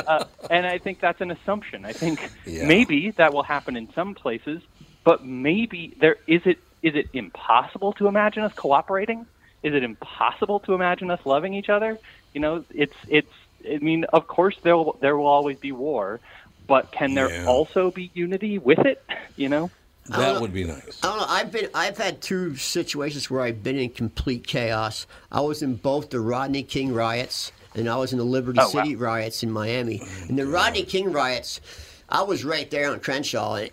[0.08, 0.20] uh,
[0.50, 1.84] and I think that's an assumption.
[1.84, 2.66] I think Yeah.
[2.66, 4.62] maybe that will happen in some places,
[5.04, 9.26] but maybe there is it is it impossible to imagine us cooperating?
[9.62, 11.98] Is it impossible to imagine us loving each other?
[12.34, 13.28] You know, it's it's.
[13.70, 16.20] I mean, of course there will, there will always be war,
[16.66, 17.46] but can there Yeah.
[17.46, 19.02] also be unity with it?
[19.36, 19.70] You know.
[20.08, 21.00] That would be nice.
[21.02, 21.26] I don't know.
[21.28, 21.68] I've been.
[21.74, 25.04] I've had two situations where I've been in complete chaos.
[25.32, 28.66] I was in both the Rodney King riots, and I was in the Liberty Oh,
[28.66, 28.70] wow.
[28.70, 30.00] City riots in Miami.
[30.28, 31.60] In the Rodney King riots,
[32.08, 33.56] I was right there on Crenshaw.
[33.56, 33.70] And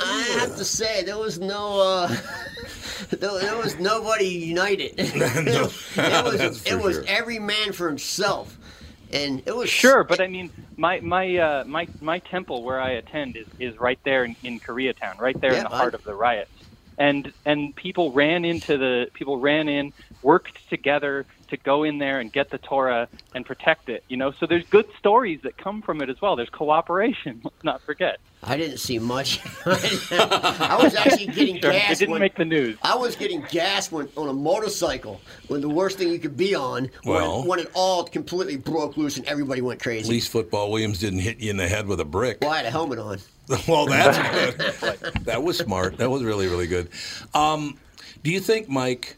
[0.00, 1.80] I have to say, there was no.
[1.80, 2.06] Uh,
[3.10, 4.94] there, there was nobody united.
[4.98, 6.64] it was.
[6.66, 7.04] It was sure.
[7.08, 8.56] every man for himself,
[9.12, 12.92] and it was Sure, but I mean, my my uh, my my temple where I
[12.92, 15.94] attend is, is right there in, in Koreatown, right there Yeah, in the I- heart
[15.94, 16.52] of the riots,
[16.98, 19.92] and and people ran into the people ran in,
[20.22, 21.26] worked together
[21.56, 24.04] to go in there and get the Torah and protect it.
[24.08, 26.36] You know, so there's good stories that come from it as well.
[26.36, 27.40] There's cooperation.
[27.44, 28.18] Let's not forget.
[28.42, 29.40] I didn't see much.
[29.66, 31.92] I was actually getting Sure, gas.
[31.92, 32.76] it didn't when- make the news.
[32.82, 36.54] I was getting gas when, on a motorcycle when the worst thing you could be
[36.54, 37.44] on when, Well.
[37.46, 39.98] when it all completely broke loose and everybody went crazy.
[40.00, 40.12] At crazy.
[40.12, 42.38] least football Williams didn't hit you in the head with a brick.
[42.42, 43.18] Well, I had a helmet on.
[43.68, 45.14] well, that's good.
[45.24, 45.98] that was smart.
[45.98, 46.88] That was really, really good.
[47.34, 47.78] Um,
[48.22, 49.16] do you think, Mike,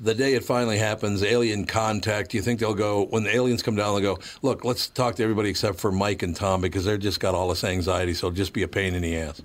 [0.00, 3.76] the day it finally happens, alien contact, you think they'll go, when the aliens come
[3.76, 6.98] down, they'll go, look, let's talk to everybody except for Mike and Tom because they've
[6.98, 9.42] just got all this anxiety, so it'll just be a pain in the ass.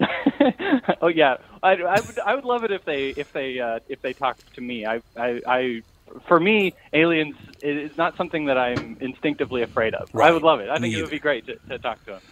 [1.02, 4.00] oh yeah, I, I would I would love it if they if they uh, if
[4.00, 4.86] they talked to me.
[4.86, 5.82] I, I I
[6.26, 10.14] for me, aliens is not something that I'm instinctively afraid of.
[10.16, 10.70] I would love it.
[10.70, 12.22] I think it would be great to, to talk to them.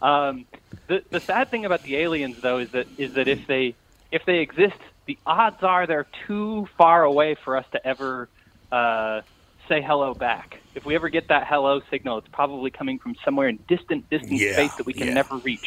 [0.00, 0.44] Um,
[0.86, 3.74] the the sad thing about the aliens though is that is that if they
[4.12, 8.30] if they exist, the odds are they're too far away for us to ever
[8.72, 9.20] uh,
[9.68, 10.56] say hello back.
[10.74, 14.42] If we ever get that hello signal, it's probably coming from somewhere in distant, distant
[14.42, 15.14] Yeah, space that we can yeah.
[15.14, 15.66] never reach.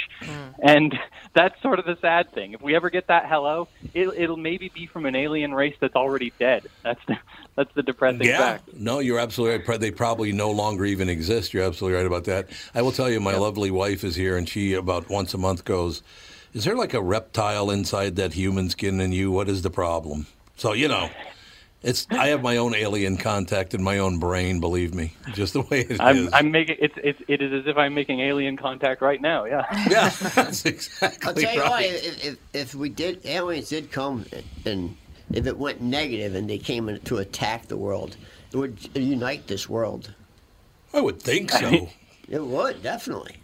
[0.62, 0.94] And
[1.36, 2.54] that's sort of the sad thing.
[2.54, 5.96] If we ever get that hello, it, it'll maybe be from an alien race that's
[5.96, 6.64] already dead.
[6.84, 7.16] That's the,
[7.58, 8.70] that's the depressing Yeah, fact.
[8.74, 9.80] no, you're absolutely right.
[9.80, 11.54] They probably no longer even exist.
[11.54, 12.50] You're absolutely right about that.
[12.76, 15.66] I will tell you, my lovely wife is here, and she about once a month
[15.66, 16.04] goes,
[16.54, 19.32] is there like a reptile inside that human skin in you?
[19.32, 20.28] What is the problem?
[20.58, 21.10] So you know,
[21.82, 24.60] it's I have my own alien contact in my own brain.
[24.60, 26.00] Believe me, just the way it is.
[26.00, 29.46] I'm, I'm making it's, it's it is as if I'm making alien contact right now.
[29.46, 29.66] Yeah.
[29.90, 31.70] Yeah, that's exactly I'll tell you right.
[31.70, 34.26] what, if, if, if we did, aliens did come
[34.66, 34.96] and
[35.32, 38.18] if it went negative and they came in to attack the world,
[38.52, 40.14] it would unite this world.
[40.94, 41.90] I would think so.
[42.28, 43.36] It would, definitely.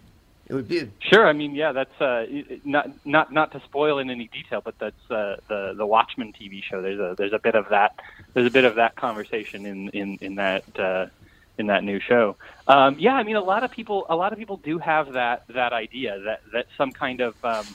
[0.47, 0.91] It would be.
[0.99, 1.27] Sure.
[1.27, 2.25] I mean, yeah, that's uh,
[2.63, 6.63] not not not to spoil in any detail, but that's uh, the the Watchmen TV
[6.63, 6.81] show.
[6.81, 7.99] There's a there's a bit of that
[8.33, 11.07] there's a bit of that conversation in in in that uh,
[11.57, 12.35] in that new show.
[12.67, 15.47] Um, yeah, I mean, a lot of people a lot of people do have that
[15.47, 17.65] that idea that that some kind of um,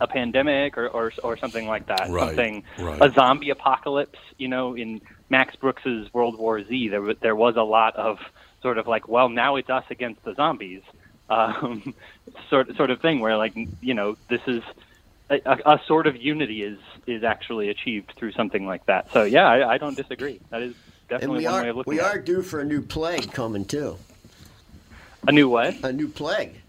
[0.00, 3.02] a pandemic or, or or something like that, Right, something right.
[3.02, 4.18] a zombie apocalypse.
[4.38, 8.18] You know, in Max Brooks's World War Z, there there was a lot of
[8.62, 10.80] sort of like, well, now it's us against the zombies,
[11.28, 11.94] um,
[12.50, 14.62] sort sort of thing where like you know this is
[15.30, 19.12] a, a, a sort of unity is is actually achieved through something like that.
[19.12, 20.40] So yeah, I, I don't disagree.
[20.50, 20.74] That is
[21.08, 21.98] definitely one way are of looking at it.
[21.98, 22.24] we at are it.
[22.24, 23.96] due for a new plague coming too.
[25.26, 25.74] A new what?
[25.82, 26.60] A new plague.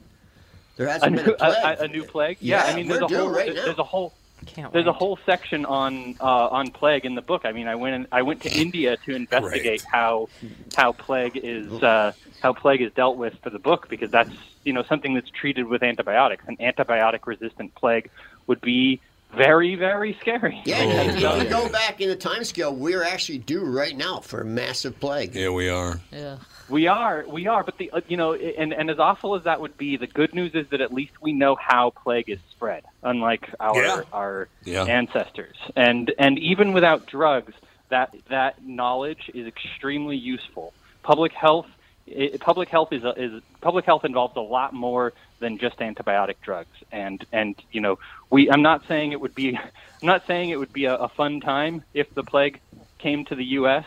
[0.77, 1.77] There A hasn't new, been a plague.
[1.79, 2.37] a, a new plague?
[2.39, 3.83] Yeah, Yeah, I mean, there's a whole right there's now.
[3.83, 4.13] a whole
[4.45, 7.41] Can't there's a whole section on uh, on plague in the book.
[7.45, 10.29] I mean, I went in, I went to India to investigate how
[10.75, 14.31] how plague is uh, how plague is dealt with for the book because that's
[14.63, 16.43] you know something that's treated with antibiotics.
[16.47, 18.09] An antibiotic resistant plague
[18.47, 19.01] would be
[19.33, 20.61] very very scary.
[20.65, 24.19] Yeah, Oh, if you go back in the time scale, we're actually due right now
[24.19, 25.35] for a massive plague.
[25.35, 25.99] Yeah, we are.
[26.11, 26.37] Yeah.
[26.67, 29.61] We are, we are, but the uh, you know, and and as awful as that
[29.61, 32.83] would be, the good news is that at least we know how plague is spread,
[33.03, 34.01] unlike our Yeah.
[34.11, 34.83] our Yeah.
[34.85, 35.55] ancestors.
[35.75, 37.53] And and even without drugs,
[37.89, 40.73] that that knowledge is extremely useful.
[41.03, 41.67] Public health,
[42.07, 46.35] i public health is a, is public health involves a lot more than just antibiotic
[46.41, 46.75] drugs.
[46.91, 47.99] And and you know,
[48.29, 51.09] we I'm not saying it would be, I'm not saying it would be a, a
[51.09, 52.59] fun time if the plague
[52.97, 53.85] came to the U.S.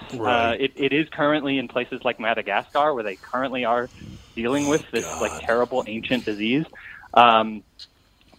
[0.53, 3.89] Uh, it, it is currently in places like Madagascar, where they currently are
[4.35, 6.67] dealing with this like terrible ancient disease.
[7.15, 7.63] Um,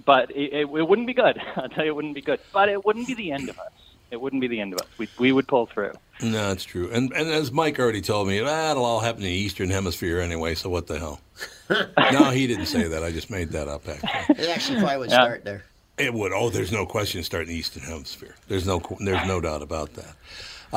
[0.05, 1.41] but it, it, it wouldn't be good.
[1.55, 2.39] I'll tell you, it wouldn't be good.
[2.53, 3.71] But it wouldn't be the end of us.
[4.11, 4.87] It wouldn't be the end of us.
[4.97, 5.93] We we would pull through.
[6.21, 6.89] No, that's true.
[6.91, 8.49] And and as Mike already told me, it'll
[8.85, 10.55] all happen in the Eastern Hemisphere anyway.
[10.55, 11.21] So what the hell?
[12.11, 13.03] no, he didn't say that.
[13.03, 13.87] I just made that up.
[13.87, 15.15] Actually, It actually probably would Yeah.
[15.23, 15.63] start there.
[15.97, 16.31] it would.
[16.33, 17.23] Oh, there's no question.
[17.23, 18.35] Starting the Eastern Hemisphere.
[18.47, 18.81] There's no.
[18.99, 20.15] There's no doubt about that.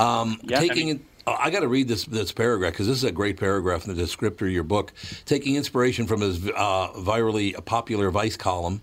[0.00, 2.98] Um, Yeah, I taking mean- oh, I got to read this this paragraph because this
[2.98, 4.92] is a great paragraph in the descriptor of your book.
[5.24, 8.80] Taking inspiration from his uh, virally popular Vice column,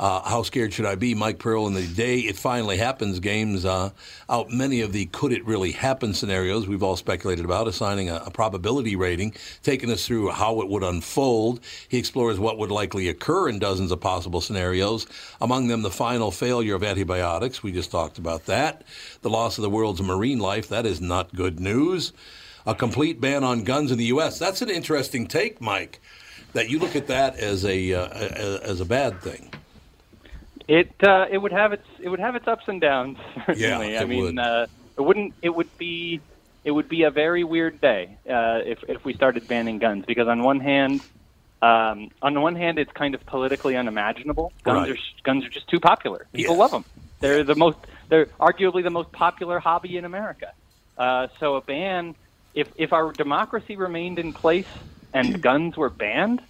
[0.00, 1.14] uh, How Scared Should I Be?
[1.14, 3.90] Mike Pearl in the Day It Finally Happens games uh,
[4.30, 8.22] out many of the could it really happen scenarios we've all speculated about, assigning a,
[8.24, 11.60] a probability rating, taking us through how it would unfold.
[11.86, 15.06] He explores what would likely occur in dozens of possible scenarios,
[15.38, 17.62] among them the final failure of antibiotics.
[17.62, 18.84] We just talked about that.
[19.20, 20.68] The loss of the world's marine life.
[20.68, 22.14] That is not good news.
[22.66, 24.38] A complete ban on guns in the U.S.
[24.38, 26.00] That's an interesting take, Mike.
[26.54, 29.50] That you look at that as a, uh, as a bad thing.
[30.68, 33.18] It uh, it would have its it would have its ups and downs.
[33.46, 33.94] Certainly.
[33.94, 34.38] Yeah, I it mean, would.
[34.38, 34.66] Uh,
[34.98, 35.34] it wouldn't.
[35.42, 36.20] It would be
[36.64, 40.28] it would be a very weird day uh, if if we started banning guns because
[40.28, 41.02] on one hand.
[41.62, 44.54] Um, on the one hand, it's kind of politically unimaginable.
[44.64, 44.90] Guns Right.
[44.90, 46.28] are guns are just too popular.
[46.34, 46.60] People Yes.
[46.60, 46.84] love them.
[47.20, 47.78] They're the most.
[48.10, 50.48] They're arguably the most popular hobby in America.
[50.98, 52.14] Uh, so a ban,
[52.54, 54.66] if if our democracy remained in place
[55.14, 56.40] and guns were banned,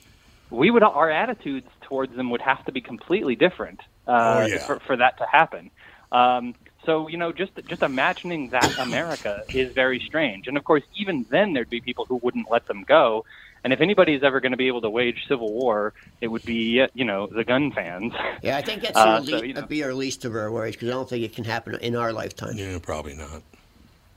[0.50, 3.80] we would our attitudes towards them would have to be completely different
[4.10, 4.66] uh, Oh, yeah.
[4.66, 5.70] for, for that to happen.
[6.12, 6.54] Um,
[6.86, 11.26] so you know, just just imagining that America is very strange, and of course, even
[11.30, 13.24] then there'd be people who wouldn't let them go.
[13.62, 16.80] And if anybody's ever going to be able to wage civil war, it would be
[16.80, 18.12] uh, you know the gun fans.
[18.42, 19.66] Yeah, I think that's Uh, so, le- you know.
[19.66, 22.12] be our least of our worries because I don't think it can happen in our
[22.12, 22.56] lifetime.
[22.56, 23.42] Yeah, probably not.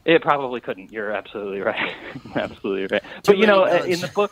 [0.05, 0.91] It probably couldn't.
[0.91, 1.95] You're absolutely right.
[2.35, 3.03] absolutely right.
[3.03, 4.31] Too But you know, many uh, in the book,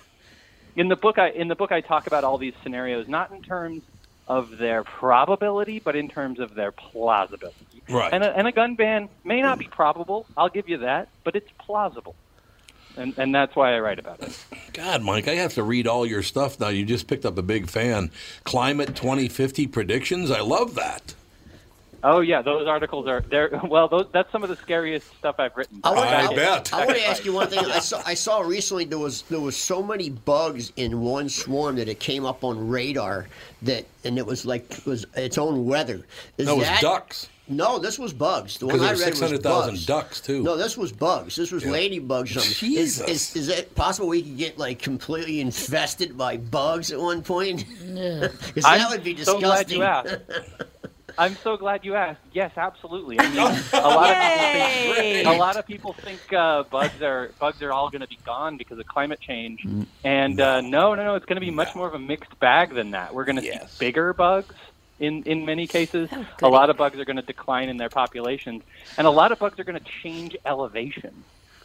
[0.75, 3.41] in the book, I in the book I talk about all these scenarios not in
[3.41, 3.83] terms
[4.31, 7.81] of their probability, but in terms of their plausibility.
[7.89, 8.13] Right.
[8.13, 10.25] And a, and a gun ban may not be probable.
[10.37, 12.15] I'll give you that, but it's plausible,
[12.95, 14.45] and and that's why I write about it.
[14.71, 16.69] God, Mike, I have to read all your stuff now.
[16.69, 18.09] You just picked up a big fan.
[18.45, 20.31] Climate 2050 predictions.
[20.31, 21.13] I love that.
[22.03, 23.49] Oh yeah, those articles are there.
[23.63, 25.79] Well, those, that's some of the scariest stuff I've written.
[25.83, 26.73] I, wanna, I I- bet.
[26.73, 27.59] I want to ask you one thing.
[27.59, 31.75] I saw I saw recently there was there was so many bugs in one swarm
[31.75, 33.27] that it came up on radar
[33.63, 36.01] that and it was like it was its own weather.
[36.37, 37.29] Is That was that ducks.
[37.47, 38.57] No, this was bugs.
[38.59, 39.85] The one I there were read was 600,000 bugs.
[39.85, 40.41] ducks, too.
[40.41, 41.35] No, this was bugs.
[41.35, 41.71] This was Yeah.
[41.71, 42.23] ladybugs.
[42.37, 42.53] Or something.
[42.53, 43.05] Jesus.
[43.09, 47.21] Is, is, is it possible we could get like completely infested by bugs at one
[47.21, 47.65] point?
[47.67, 49.41] Because I'm that would be disgusting.
[49.41, 49.79] so disgusting.
[49.79, 50.51] glad you asked.
[51.17, 52.19] I'm so glad you asked.
[52.33, 53.19] Yes, absolutely.
[53.19, 53.37] I mean,
[53.73, 57.71] a lot of people think a lot of people think uh, bugs are bugs are
[57.71, 59.85] all going to be gone because of climate change, Mm.
[60.03, 61.15] and uh, no, no, no.
[61.15, 63.13] It's going to be much more of a mixed bag than that.
[63.13, 64.55] We're going to see bigger bugs
[64.99, 66.09] in in many cases.
[66.41, 68.63] a lot of bugs are going to decline in their populations,
[68.97, 71.23] and a lot of bugs are going to change elevation.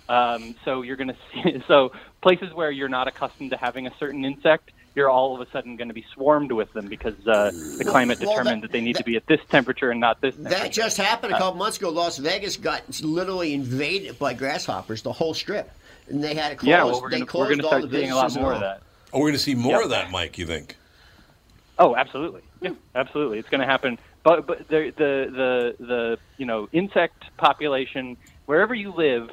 [0.08, 1.92] Um, so you're going to see so
[2.22, 5.76] places where you're not accustomed to having a certain insect, you're all of a sudden
[5.76, 8.80] going to be swarmed with them because uh, the climate well, determined that- that, they
[8.80, 10.58] need to be at this temperature and not this temperature.
[10.58, 11.90] That just happened a Uh, couple months ago.
[11.90, 15.70] Las Vegas got literally invaded by grasshoppers, the whole strip,
[16.08, 16.68] and they had to close.
[16.68, 18.80] yeah, well, we're going to we're going to start seeing a lot more of that.
[19.12, 19.84] Oh, we're going to see more Yep.
[19.84, 20.38] of that, Mike.
[20.38, 20.76] You think?
[21.78, 22.40] Oh, absolutely.
[22.62, 23.38] Yeah, absolutely.
[23.38, 23.98] It's going to happen.
[24.24, 25.30] But but the the
[25.78, 28.16] the the you know insect population
[28.46, 29.30] wherever you live,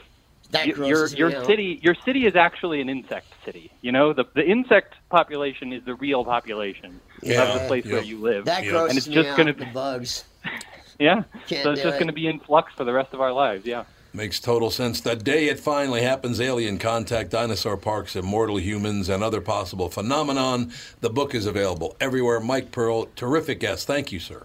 [0.54, 1.46] That y- your grosses me your out.
[1.46, 3.72] city your city is actually an insect city.
[3.82, 7.44] You know the the insect population is the real population Yeah.
[7.44, 8.46] of the place where you live.
[8.46, 10.24] That and grosses it's just out, going to be, bugs.
[11.00, 11.24] yeah.
[11.48, 12.00] Can't so it's just it.
[12.00, 13.66] going to be in flux for the rest of our lives.
[13.66, 13.84] Yeah.
[14.16, 15.02] Makes total sense.
[15.02, 20.72] The day it finally happens, alien contact, dinosaur parks, immortal humans, and other possible phenomenon.
[21.02, 22.40] The book is available everywhere.
[22.40, 23.88] Mike Pearl, terrific guest.
[23.88, 24.44] Thank you, sir.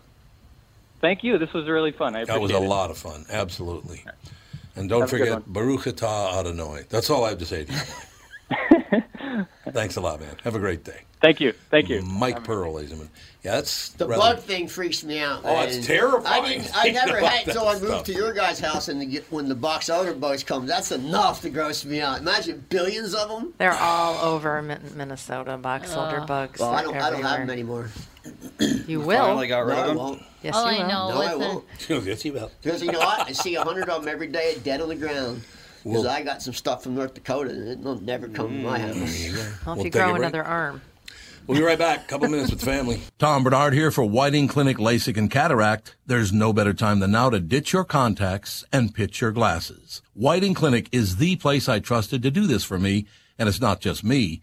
[1.03, 1.37] Thank you.
[1.37, 2.17] This was really fun.
[2.17, 2.61] I That was a it.
[2.61, 3.27] lot of fun.
[3.31, 4.05] Absolutely.
[4.79, 6.85] And don't Have forget Baruch Atah Adonai.
[6.89, 7.79] That's all I have to say to you.
[9.73, 10.35] Thanks a lot, man.
[10.45, 11.03] Have a great day.
[11.21, 11.53] Thank you.
[11.71, 12.01] Thank you.
[12.03, 13.11] Mike Pearl, ladies and gentlemen.
[13.45, 15.43] Yeah, that's The rather- bug thing freaks me out.
[15.45, 15.69] Oh, man.
[15.69, 16.45] it's terrifying.
[16.45, 16.71] I didn't.
[16.75, 18.05] I never had that until I moved stuff.
[18.05, 21.51] to your guys' house, and the, when the box odor bugs come, that's enough to
[21.51, 22.19] gross me out.
[22.21, 23.53] Imagine billions of them.
[23.59, 26.61] They're all over Minnesota, box elder uh, bugs.
[26.61, 26.97] Well, I don't.
[26.97, 27.91] I don't have them anymore.
[28.87, 29.19] You will.
[29.19, 29.97] Finally got rid of them?
[29.97, 30.23] No, I won't.
[30.43, 30.89] Yes, All you I will.
[30.89, 31.43] know No, I with
[31.89, 32.07] the- won't.
[32.07, 32.51] yes, you will.
[32.63, 33.29] Because you know what?
[33.29, 35.43] I see a hundred of them every day dead on the ground.
[35.85, 38.79] Because Well- I got some stuff from North Dakota, and it'll never come to my
[38.79, 38.97] mm, house.
[38.97, 40.19] Well, if We'll you take grow a break.
[40.23, 40.83] another arm.
[41.47, 42.09] We'll be right back.
[42.09, 43.01] Couple minutes with family.
[43.19, 45.97] Tom Barnard here for Whiting Clinic LASIK and Cataract.
[46.07, 50.03] There's no better time than now to ditch your contacts and pitch your glasses.
[50.13, 53.07] Whiting Clinic is the place I trusted to do this for me,
[53.39, 54.43] and it's not just me.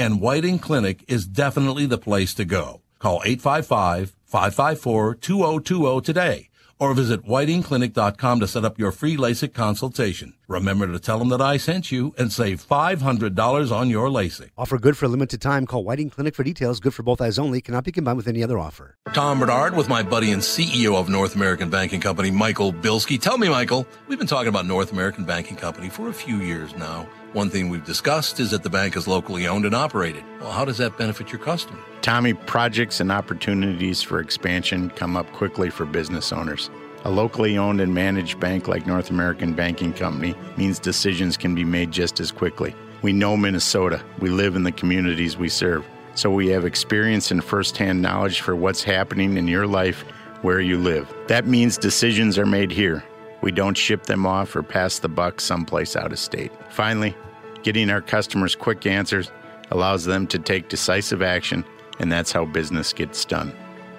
[0.00, 2.80] And Whiting Clinic is definitely the place to go.
[3.00, 6.48] Call 855-554-2020 today
[6.78, 10.32] or visit whitingclinic.com to set up your free LASIK consultation.
[10.48, 14.48] Remember to tell them that I sent you and save $500 on your LASIK.
[14.56, 15.66] Offer good for a limited time.
[15.66, 16.80] Call Whiting Clinic for details.
[16.80, 17.60] Good for both eyes only.
[17.60, 18.96] Cannot be combined with any other offer.
[19.12, 23.20] Tom Barnard with my buddy and CEO of North American Banking Company, Michael Bilski.
[23.20, 26.74] Tell me, Michael, we've been talking about North American Banking Company for a few years
[26.74, 27.06] now.
[27.32, 30.24] One thing we've discussed is that the bank is locally owned and operated.
[30.40, 31.78] Well, how does that benefit your customer?
[32.02, 36.70] Tommy, projects and opportunities for expansion come up quickly for business owners.
[37.04, 41.62] A locally owned and managed bank like North American Banking Company means decisions can be
[41.62, 42.74] made just as quickly.
[43.02, 44.02] We know Minnesota.
[44.18, 45.86] We live in the communities we serve.
[46.16, 50.04] So we have experience and firsthand knowledge for what's happening in your life
[50.42, 51.08] where you live.
[51.28, 53.04] That means decisions are made here.
[53.42, 56.52] We don't ship them off or pass the buck someplace out of state.
[56.70, 57.16] Finally,
[57.62, 59.30] getting our customers quick answers
[59.70, 61.64] allows them to take decisive action,
[61.98, 63.52] and that's how business gets done.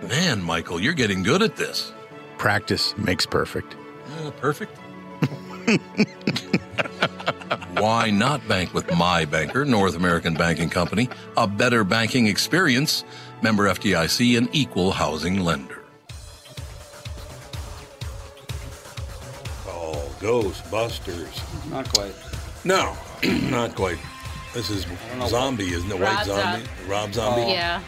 [0.08, 1.94] Man, Michael, you're getting good at this.
[2.38, 3.76] Practice makes perfect.
[4.20, 4.78] Uh, perfect.
[7.78, 11.10] Why not bank with my banker, North American Banking Company?
[11.38, 13.04] A better banking experience.
[13.42, 15.81] Member FDIC, and equal housing lender.
[20.22, 21.70] Ghostbusters.
[21.70, 22.14] Not quite.
[22.64, 22.96] No,
[23.50, 23.98] not quite.
[24.54, 24.86] This is
[25.28, 26.00] Zombie, isn't it?
[26.00, 26.66] White Rob Zombie?
[26.66, 27.42] Zo- Rob Zombie?
[27.44, 27.48] Oh.
[27.48, 27.82] Yeah.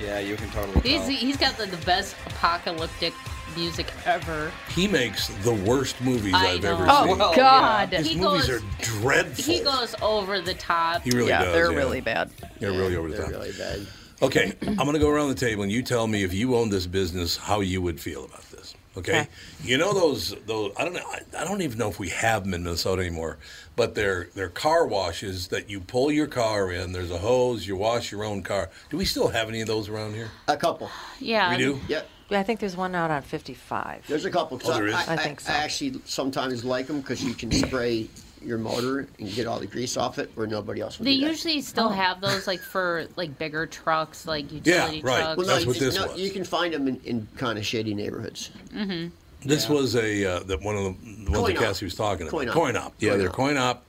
[0.00, 1.08] Yeah, you can totally He's, tell.
[1.10, 3.12] he's got the, the best apocalyptic
[3.54, 4.50] music ever.
[4.74, 6.74] He makes the worst movies I I've know.
[6.74, 7.20] ever Oh, seen.
[7.20, 7.92] Oh God.
[7.92, 8.66] His He movies goes- are
[9.00, 9.44] dreadful.
[9.54, 11.02] He goes over the top.
[11.02, 11.52] He really yeah, does.
[11.52, 11.78] they're yeah.
[11.78, 12.30] really bad.
[12.58, 13.26] They're really over the top.
[13.28, 13.42] They're top.
[13.44, 13.86] really bad.
[14.22, 16.72] Okay, I'm going to go around the table and you tell me if you owned
[16.72, 18.63] this business, how you would feel about this.
[18.96, 19.28] Okay, Okay.
[19.62, 22.44] you know those those I don't know I, I don't even know if we have
[22.44, 23.38] them in Minnesota anymore,
[23.74, 26.92] but they're they're car washes that you pull your car in.
[26.92, 28.70] There's a hose, you wash your own car.
[28.90, 30.30] Do we still have any of those around here?
[30.48, 30.90] A couple.
[31.18, 31.50] Yeah.
[31.50, 31.80] We do.
[31.88, 32.08] Yep.
[32.30, 34.06] Yeah, I think there's one out on 55.
[34.08, 34.58] There's a couple.
[34.64, 34.94] Oh, there is?
[34.94, 35.52] I, I think so.
[35.52, 38.08] I actually sometimes like them because you can spray
[38.44, 41.22] your motor and get all the grease off it, where nobody else will They do
[41.22, 41.30] that.
[41.30, 45.36] usually still have those like for like bigger trucks, like utility trucks.
[45.36, 48.50] Well, no, you, just- no, you can find them in, in kind of shady neighborhoods.
[48.74, 49.08] Mm-hmm.
[49.48, 51.62] This was a uh, the, one of the, the ones Coin that op.
[51.64, 52.30] Cassie was talking about.
[52.30, 52.54] Coin op.
[52.54, 52.94] Coin op.
[52.98, 53.34] Yeah, Coin they're op.
[53.34, 53.86] coin op.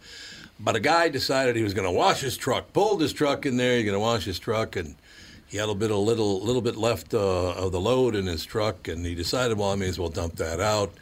[0.59, 2.71] But a guy decided he was going to wash his truck.
[2.73, 3.75] Pulled his truck in there.
[3.77, 4.95] He's going to wash his truck, and
[5.47, 8.43] he had a bit a little little bit left uh, of the load in his
[8.45, 10.93] truck, and he decided, well, I may as well dump that out.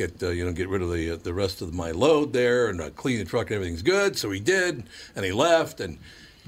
[0.00, 2.68] Get uh, you know get rid of the uh, the rest of my load there
[2.68, 3.48] and uh, clean the truck.
[3.48, 4.16] and Everything's good.
[4.16, 5.78] So he did, and he left.
[5.78, 5.98] And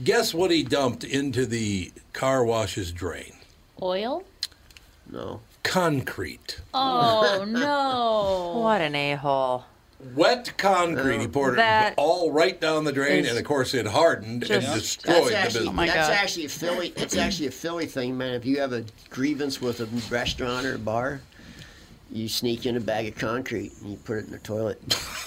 [0.03, 3.35] guess what he dumped into the car wash's drain?
[3.83, 4.25] Oil?
[5.11, 5.41] No.
[5.63, 6.61] Concrete.
[6.73, 8.59] Oh no!
[8.63, 9.65] What an a hole.
[10.15, 11.21] Wet concrete.
[11.21, 14.45] He poured That it all right down the drain, is and of course it hardened
[14.45, 15.95] and Just- destroyed that's the actually, business.
[15.95, 16.93] that's actually a Philly.
[16.97, 18.33] It's actually a Philly thing, man.
[18.33, 21.21] If you have a grievance with a restaurant or a bar,
[22.13, 24.79] you sneak in a bag of concrete and you put it in the toilet.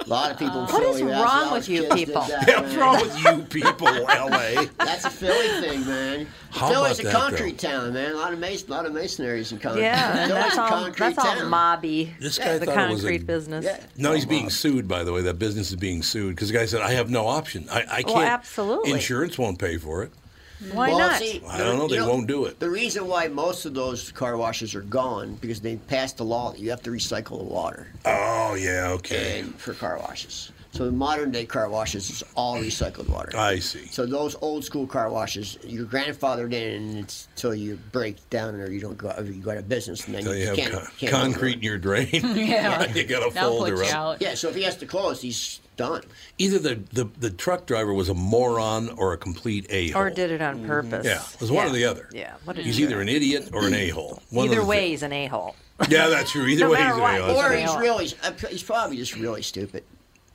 [0.00, 1.02] a lot of people in What Philly.
[1.02, 2.22] is that's wrong with you people?
[2.22, 4.64] that, Yeah, what's wrong with you people, LA?
[4.78, 6.26] That's a Philly thing, man.
[6.50, 8.12] How Philly's about a that, concrete town, man.
[8.12, 9.82] A lot of mason, a lot of masonaries in concrete.
[9.82, 11.50] Yeah, that's a all, concrete that's all town.
[11.50, 12.18] mobby.
[12.18, 13.66] This guy the thought it was a- concrete business.
[13.96, 15.20] No, he's oh, being sued, by the way.
[15.20, 17.68] That business is being sued because the guy said, I have no option.
[17.70, 18.16] I, I can't.
[18.16, 18.92] Well, absolutely.
[18.92, 20.12] Insurance won't pay for it.
[20.60, 20.76] Hmm.
[20.76, 21.18] Why Well, not?
[21.18, 22.58] see, I don't know, you they won't do it.
[22.60, 26.52] The reason why most of those car washes are gone because they passed a law
[26.52, 27.86] that you have to recycle the water.
[28.04, 29.40] Oh, yeah, okay.
[29.40, 30.52] And for car washes.
[30.72, 33.36] So the modern day car washes is all recycled water.
[33.36, 33.86] I see.
[33.86, 38.54] So those old school car washes, you're grandfathered in and it's till you break down
[38.54, 40.46] or you don't go or you go out of business and then So you, you
[40.46, 42.08] have can't, con- can't concrete in your drain.
[42.12, 42.88] Yeah.
[42.94, 43.92] you got to That'll fold her up.
[43.92, 44.22] out.
[44.22, 46.02] Yeah, so if he has to close, he's done.
[46.38, 50.02] Either the, the, the truck driver was a moron or a complete a hole.
[50.02, 50.66] Or did it on mm-hmm.
[50.66, 51.06] purpose.
[51.06, 52.08] Yeah, it was one or the other.
[52.12, 52.34] Yeah.
[52.44, 52.90] What a He's jerk.
[52.90, 54.22] either an idiot or an a hole.
[54.36, 55.56] Either way, he's an a hole.
[55.88, 56.44] Yeah, that's true.
[56.46, 57.40] Either No way, he's an a hole.
[57.40, 59.84] Or he's really uh, he's probably just really stupid.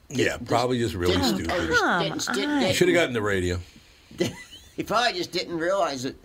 [0.09, 1.51] Yeah, probably just really Didn't- stupid.
[1.51, 3.59] or didn't- didn't- He should have gotten the radio.
[4.75, 6.15] He probably just didn't realize that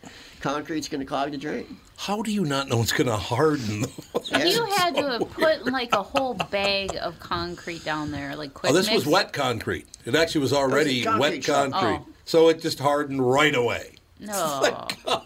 [0.40, 1.78] concrete's going to clog the drain.
[2.00, 3.84] How do you not know it's going to harden?
[4.24, 8.72] You had to have put like a whole bag of concrete down there, like quick
[8.72, 9.04] Oh, this mix.
[9.04, 9.86] was wet concrete.
[10.06, 11.70] It actually was already concrete wet oh.
[11.70, 12.00] concrete.
[12.00, 12.06] Oh.
[12.24, 13.96] So it just hardened right away.
[14.18, 14.88] No.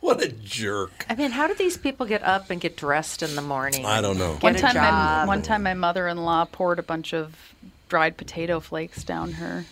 [0.00, 1.04] What a jerk.
[1.10, 3.84] I mean, how do these people get up and get dressed in the morning?
[3.84, 4.34] I don't know.
[4.34, 7.34] Get One a time, my, one time, my mother-in-law poured a bunch of
[7.88, 9.64] dried potato flakes down her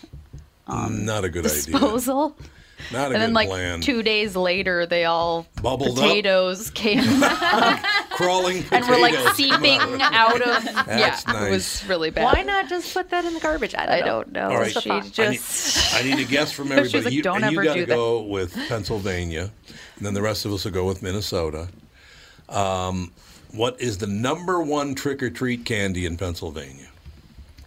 [0.66, 2.34] um, Not a good disposal.
[2.38, 2.50] idea.
[2.92, 3.80] Not a and good then, like plan.
[3.80, 6.04] two days later, they all Bubbled up?
[6.04, 6.98] potatoes came
[8.10, 10.64] Crawling and were like seeping out of.
[10.86, 11.46] That's yeah, nice.
[11.46, 12.24] it was really bad.
[12.34, 13.74] Why not just put that in the garbage?
[13.74, 14.06] I don't I know.
[14.06, 14.48] don't know.
[14.50, 14.72] All right.
[14.82, 15.94] She I need, just.
[15.94, 17.04] I need a guess from She's everybody.
[17.04, 19.50] like, you, "Don't and you ever got to do that." go with Pennsylvania,
[19.96, 21.68] and then the rest of us will go with Minnesota.
[22.48, 23.12] Um,
[23.52, 26.88] what is the number one trick or treat candy in Pennsylvania?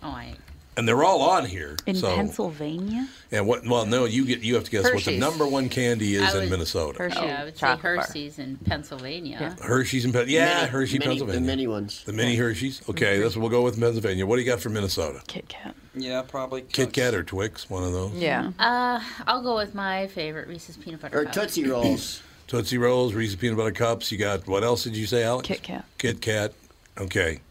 [0.01, 0.35] Oh, I.
[0.79, 1.75] And they're all on here.
[1.85, 3.05] In so, Pennsylvania?
[3.33, 3.67] And what?
[3.67, 6.31] Well, no, you get you have to guess what the number one candy is I
[6.31, 6.97] in would- Minnesota.
[7.17, 7.95] Oh, I would say chocolate bar.
[8.05, 9.57] Hershey's in Pennsylvania.
[9.61, 10.39] Hershey's in Pennsylvania.
[10.39, 11.39] Yeah, Mini- Hershey, mini- Pennsylvania.
[11.41, 12.03] The mini ones.
[12.05, 12.81] The mini Hershey's.
[12.89, 14.25] Okay, that's what we'll go with Pennsylvania.
[14.25, 15.21] What do you got for Minnesota?
[15.27, 15.75] Kit Kat.
[15.95, 16.61] Yeah, probably.
[16.61, 18.13] Kit Kat or Twix, one of those.
[18.13, 18.51] Yeah.
[18.57, 21.33] Uh, I'll go with my favorite Reese's peanut butter Or cup.
[21.33, 22.21] Tootsie Rolls.
[22.47, 24.11] Tootsie Rolls, Reese's Peanut Butter Cups.
[24.11, 25.45] You got what else did you say, Alex?
[25.47, 25.85] Kit Kat.
[25.99, 26.53] Kit Kat.
[26.97, 27.41] Okay.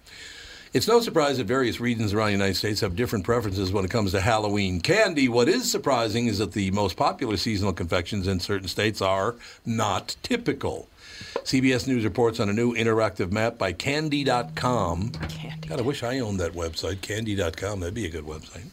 [0.72, 3.90] It's no surprise that various regions around the United States have different preferences when it
[3.90, 5.28] comes to Halloween candy.
[5.28, 10.16] What is surprising is that the most popular seasonal confections in certain states are not
[10.22, 10.88] typical.
[11.36, 15.10] CBS News reports on a new interactive map by Candy.com.
[15.10, 15.68] Candy.
[15.68, 17.80] God, I wish I owned that website, Candy.com.
[17.80, 18.66] That'd be a good website.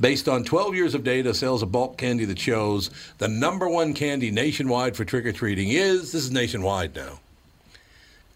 [0.00, 3.92] Based on 12 years of data, sales of bulk candy that shows the number one
[3.92, 7.20] candy nationwide for trick or treating is this is nationwide now.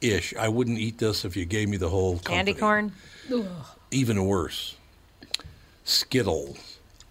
[0.01, 0.35] Ish.
[0.37, 2.91] I wouldn't eat this if you gave me the whole Candy company.
[3.31, 3.47] corn?
[3.91, 4.77] Even worse.
[5.85, 6.66] Skittles.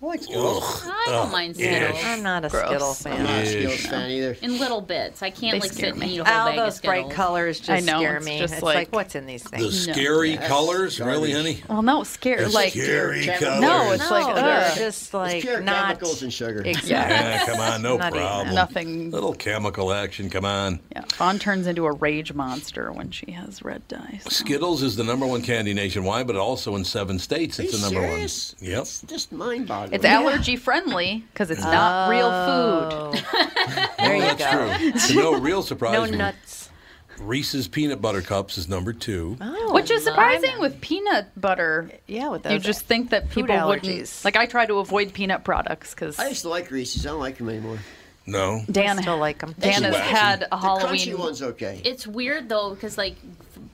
[0.05, 0.83] I like Skittles.
[0.85, 1.65] I don't Ugh, mind ish.
[1.65, 1.99] Skittles.
[2.05, 2.65] I'm not a Gross.
[2.67, 3.13] Skittle fan.
[3.17, 3.49] I'm not a Ish.
[3.49, 4.37] Skittles fan either.
[4.43, 5.23] In little bits.
[5.23, 6.15] I can't They like scare sit and me.
[6.15, 7.13] eat a whole All bag of those bright Skittles.
[7.15, 8.37] colors just I know, scare it's me.
[8.39, 9.63] just it's like- like, what's in these things?
[9.63, 9.97] The things?
[9.97, 10.47] scary Yes.
[10.47, 11.63] colors, really, honey?
[11.67, 12.45] Well, no, scared.
[12.45, 13.61] The like scary colors.
[13.61, 14.77] no, it's no, like they're ugh.
[14.77, 16.61] just like It's pure not chemicals and sugar.
[16.63, 16.91] Exactly.
[16.91, 18.55] Yeah, come on, no Not even problem.
[18.55, 19.09] Nothing.
[19.11, 20.81] Little chemical action, come on.
[20.91, 24.19] Yeah, Fawn turns into a rage monster when she has red dye.
[24.23, 24.29] so.
[24.29, 27.79] Skittles is the number one candy nationwide, but also in seven states Are it's you
[27.79, 28.55] the number serious?
[28.59, 28.69] one.
[28.69, 28.81] Yep.
[28.81, 29.94] It's just mind-boggling.
[29.95, 33.23] It's allergy friendly because it's not real food.
[33.33, 33.87] Oh.
[33.97, 34.77] There you Oh, that's go.
[34.77, 34.91] true.
[35.07, 36.69] To no real surprise, No nuts.
[37.17, 39.37] Reese's peanut butter cups is number two.
[39.41, 41.89] Oh, Which is surprising with peanut butter.
[42.07, 42.51] Yeah, with that.
[42.51, 44.21] You uh, just think that food people wouldn't.
[44.23, 47.05] Like I try to avoid peanut products because I used to like Reese's.
[47.05, 47.79] I don't like them anymore.
[48.27, 48.61] No.
[48.69, 49.55] Dan still like them.
[49.59, 50.99] Dan has had a The Halloween.
[50.99, 51.81] crunchy one's okay.
[51.85, 53.15] It's weird though, because like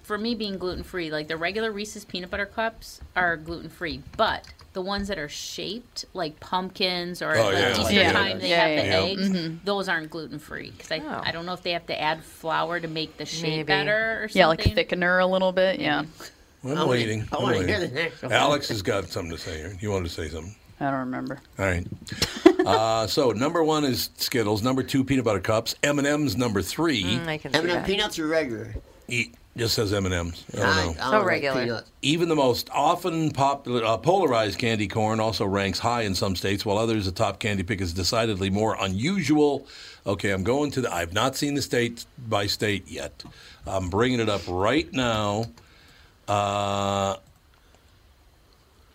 [0.03, 4.01] for me being gluten free, like the regular Reese's peanut butter cups are gluten free,
[4.17, 7.79] but the ones that are shaped like pumpkins or Oh, like yeah.
[7.81, 8.11] Easter Yeah.
[8.13, 9.05] time they Yeah, have the yeah, yeah.
[9.11, 9.59] eggs, Mhm.
[9.65, 10.71] those aren't gluten free.
[10.71, 11.21] Because I, Oh.
[11.23, 13.63] I don't know if they have to add flour to make the shape Maybe.
[13.63, 14.39] better or something.
[14.39, 15.79] yeah, like thickener a little bit.
[15.79, 15.99] Yeah.
[15.99, 16.07] I'm
[16.63, 17.27] I wanna- waiting.
[17.31, 17.67] I I'm wanna waiting.
[17.75, 18.31] hear the next one.
[18.31, 19.75] Alex has got something to say here.
[19.81, 20.55] You wanted to say something?
[20.79, 21.39] I don't remember.
[21.59, 21.85] All right.
[22.65, 24.63] uh, so number one is Skittles.
[24.63, 25.75] Number two, peanut butter cups.
[25.83, 27.03] M and M's number three.
[27.03, 28.73] Mm, I can M&M peanuts are regular.
[29.07, 30.45] Eat just says M and M's.
[30.53, 30.71] I don't know.
[30.71, 31.61] I don't So like regular.
[31.61, 31.91] peanuts.
[32.01, 36.65] Even the most often popular uh, polarized candy corn also ranks high in some states,
[36.65, 39.67] while others the top candy pick is decidedly more unusual.
[40.07, 40.93] Okay, I'm going to the.
[40.93, 43.23] I've not seen the state by state yet.
[43.67, 45.45] I'm bringing it up right now.
[46.27, 47.17] Uh,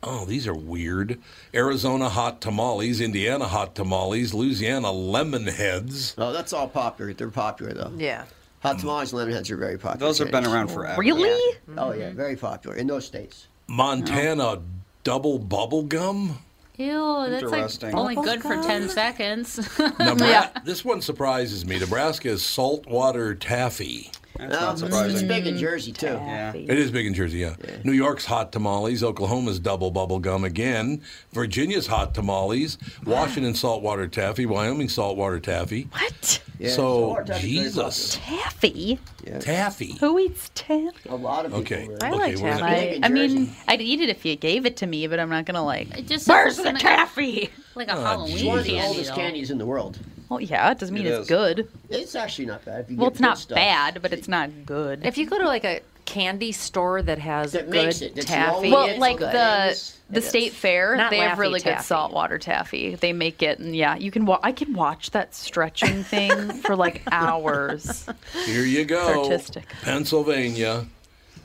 [0.03, 1.21] oh, these are weird.
[1.55, 6.15] Arizona hot tamales, Indiana hot tamales, Louisiana lemon heads.
[6.19, 7.13] Oh, that's all popular.
[7.13, 7.93] They're popular though.
[7.97, 8.25] Yeah.
[8.67, 10.07] Hot tamales and lemon heads are very popular.
[10.07, 11.01] Those have been around forever.
[11.01, 11.59] Really?
[11.77, 12.17] Oh yeah, mm-hmm.
[12.17, 13.49] very popular in those states.
[13.69, 14.63] Montana
[15.05, 16.39] double bubble gum.
[16.79, 17.95] Ew, that's like Interesting.
[17.95, 19.59] only good for ten seconds.
[19.59, 21.79] Nebra- This one surprises me.
[21.79, 24.11] Nebraska is saltwater taffy.
[24.39, 25.11] That's No, not it's, surprising.
[25.17, 26.07] it's big in Jersey too.
[26.07, 26.53] Yeah.
[26.55, 27.55] It is big in Jersey, yeah.
[27.85, 29.03] New York's hot tamales.
[29.03, 31.03] Oklahoma's double bubble gum again.
[31.33, 32.79] Virginia's hot tamales.
[33.07, 33.11] Ah.
[33.11, 34.47] Washington saltwater taffy.
[34.47, 35.89] Wyoming saltwater taffy.
[35.93, 36.43] What?
[36.59, 38.99] Yeah, so saltwater taffy's very Jesus, Taffy?
[39.27, 39.39] Yeah.
[39.41, 39.93] taffy.
[40.01, 41.09] Who eats taffy?
[41.09, 41.61] A lot of people.
[41.63, 41.87] Okay.
[41.89, 42.03] really.
[42.03, 43.03] I okay, like we're gonna- taffy.
[43.03, 45.45] I, I mean, I'd eat it if you gave it to me, but I'm not
[45.45, 45.99] gonna like.
[45.99, 47.51] it just Where's the sound taffy?
[47.75, 49.99] Like a Oh, Halloween It's one of the oldest candies in the world.
[50.29, 51.29] Well, yeah, it doesn't mean It it's is.
[51.29, 51.69] good.
[51.89, 52.81] It's actually not bad.
[52.81, 53.57] If you Well, get it's good not stuff.
[53.57, 55.05] bad, but it's not good.
[55.07, 58.15] If you go to like a candy store that has That good makes it.
[58.15, 59.33] That's taffy, well, it's like good.
[59.33, 59.99] the It is.
[60.11, 60.55] the It state is.
[60.55, 61.85] fair, Not they have Laffy really good Taffy.
[61.85, 62.95] saltwater taffy.
[62.95, 64.25] They make it, and yeah, you can.
[64.27, 68.07] Wa- I can watch that stretching thing for like hours.
[68.45, 69.23] Here you go.
[69.25, 69.67] artistic.
[69.83, 70.87] Pennsylvania.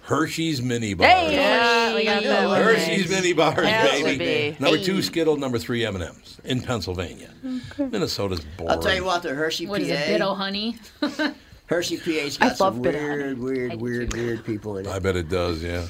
[0.04, 1.10] Hershey's mini bars.
[1.12, 2.62] Hey, Yeah, we got that one.
[2.62, 4.52] Hershey's mini bars, Has to baby.
[4.52, 4.58] be.
[4.60, 5.38] Number two, Skittle.
[5.38, 7.30] Number three, M and M's in Pennsylvania.
[7.78, 8.72] Minnesota's boring.
[8.72, 9.72] I'll tell you what, the Hershey PA.
[9.72, 10.08] What is it, PA.
[10.08, 10.78] Bit-O-Honey?
[11.68, 14.90] Hershey PA's I got some love Bit weird, weird, weird, weird people in it.
[14.92, 15.86] I bet it does, yeah.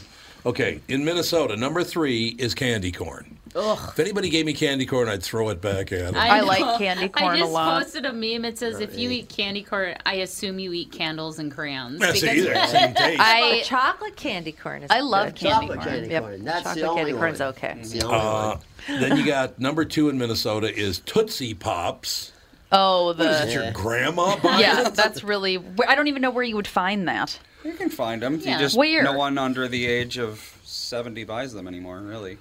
[0.46, 3.38] Okay, in Minnesota, number three is candy corn.
[3.56, 3.90] Ugh.
[3.90, 6.16] If anybody gave me candy corn, I'd throw it back at them.
[6.16, 6.46] I know.
[6.46, 7.84] like candy corn I just lot.
[7.84, 8.46] posted a meme.
[8.46, 12.22] It says, "If you eat candy corn, I assume you eat candles and crayons." That's
[12.22, 13.20] Because- either same taste.
[13.22, 15.36] I chocolate candy corn is I love good.
[15.36, 15.90] candy Chocolate corn.
[15.96, 16.24] candy Yep.
[16.24, 16.46] corn.
[16.46, 17.50] That's Chocolate the only candy corn's one.
[17.50, 17.76] okay.
[17.80, 18.48] It's the only Uh,
[18.88, 19.00] one.
[19.02, 22.32] then you got number two in Minnesota is Tootsie Pops.
[22.72, 24.96] Oh, What is it, the your grandma buying yeah, it?
[24.96, 25.62] that's really.
[25.90, 27.38] I don't even know where you would find that.
[27.66, 28.40] You can find them.
[28.42, 28.54] Yeah.
[28.54, 29.04] You just Where?
[29.04, 32.00] no one under the age of seventy buys them anymore.
[32.00, 32.38] Really.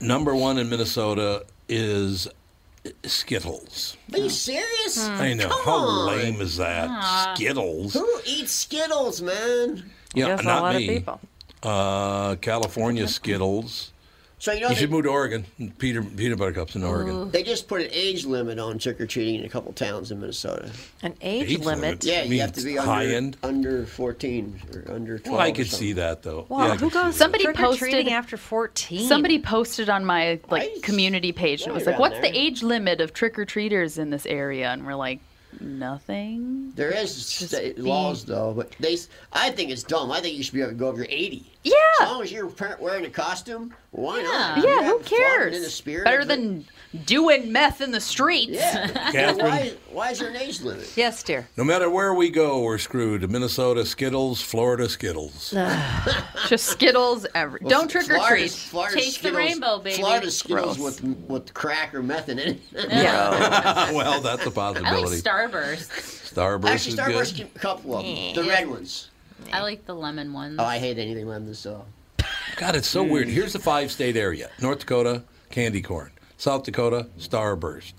[0.00, 2.28] Number one in Minnesota is
[3.04, 3.96] Skittles.
[4.12, 4.98] Are you serious?
[5.08, 5.48] I know.
[5.48, 6.06] Come How on.
[6.06, 7.34] lame is that?
[7.36, 7.94] Skittles.
[7.94, 9.90] Who eats Skittles, man?
[10.14, 10.88] Yeah, Guess a not lot of me.
[10.88, 11.20] people.
[11.62, 13.92] Uh, California Skittles.
[14.38, 15.46] So you know You they, should move to Oregon.
[15.78, 17.30] Peter, peanut butter cups in Oregon.
[17.30, 20.20] they just put an age limit on trick or treating in a couple towns in
[20.20, 20.70] Minnesota.
[21.02, 21.80] An age, Age limit.
[21.80, 22.04] limit?
[22.04, 23.36] Yeah, You you have to be high under, end?
[23.42, 25.32] under 14 or under 12.
[25.38, 26.44] Well, I could see that though.
[26.50, 27.16] Wow, yeah, who goes.
[27.16, 29.08] Somebody trick or treating posted- after fourteen?
[29.08, 32.22] Somebody posted on my like community page, and it was like, "What's there.
[32.30, 35.20] the age limit of trick or treaters in this area?" And we're like,
[35.60, 38.96] "Nothing." There is laws though, but they.
[39.32, 40.12] I think it's dumb.
[40.12, 41.44] I think you should be able to go over 80.
[41.64, 41.72] Yeah.
[42.00, 44.64] As long as you're wearing a costume, why not?
[44.64, 45.56] Yeah, who cares?
[45.56, 46.64] In the spirit Better than
[47.04, 48.52] doing meth in the streets.
[48.52, 48.88] Yeah.
[49.12, 49.38] Catherine?
[49.38, 50.90] why, why is there an age limit?
[50.96, 51.48] Yes, dear.
[51.56, 53.28] No matter where we go, we're screwed.
[53.30, 55.50] Minnesota Skittles, Florida Skittles.
[56.48, 57.60] Just Skittles every.
[57.62, 58.50] Well, Don't trick or treat.
[58.50, 59.96] Florida's Taste the Skittles- rainbow, baby.
[60.02, 61.00] Florida Skittles Gross.
[61.02, 62.60] with with crack or meth in it.
[62.72, 63.90] Yeah.
[63.92, 65.20] well, that's a I like possibility.
[65.20, 66.32] Starburst.
[66.32, 67.48] Starburst Actually, is Starburst good.
[67.54, 68.34] a couple of them.
[68.34, 69.10] The red ones.
[69.52, 70.56] I like the lemon ones.
[70.58, 71.84] Oh, I hate anything lemon so.
[72.56, 73.28] God, it's so weird.
[73.36, 77.92] Here's the five-state area: North Dakota, candy corn; South Dakota, Starburst;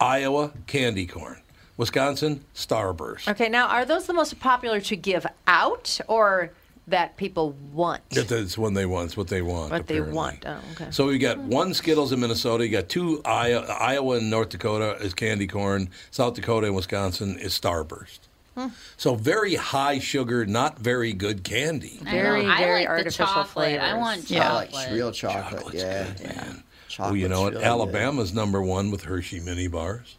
[0.00, 1.40] Iowa, candy corn;
[1.76, 3.28] Wisconsin, Starburst.
[3.28, 6.50] Okay, now are those the most popular to give out or
[6.88, 8.08] that people want?
[8.10, 9.06] That- That's when they want.
[9.06, 9.72] It's what they want.
[9.72, 10.44] What they want.
[10.46, 10.86] Oh, okay.
[10.90, 12.64] So we got one Skittles in Minnesota.
[12.64, 15.88] You got two Iowa, Iowa and North Dakota is candy corn.
[16.12, 18.20] South Dakota and Wisconsin is Starburst.
[18.56, 18.68] Hmm.
[18.96, 21.98] So very high sugar, not very good candy.
[22.02, 22.10] I know.
[22.22, 23.66] Very, I very like artificial the chocolate.
[23.80, 23.98] I flavors.
[24.00, 24.50] want Yeah.
[24.50, 24.92] I like chocolate.
[24.92, 25.50] real chocolate.
[25.52, 26.04] Chocolate's yeah.
[26.12, 26.62] good, man.
[26.98, 27.52] Oh, Chocolate's you know what?
[27.52, 27.68] really good.
[27.68, 30.16] Alabama's number one with Hershey mini bars.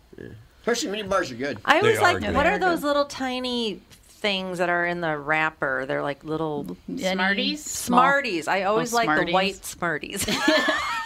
[0.66, 1.60] Hershey mini bars are good.
[1.66, 5.86] I always like what are are those little tiny things that are in the wrapper.
[5.88, 7.64] They're like little Smarties?
[7.64, 8.48] Smarties.
[8.48, 9.26] I always like Smarties.
[9.28, 10.26] the white Smarties.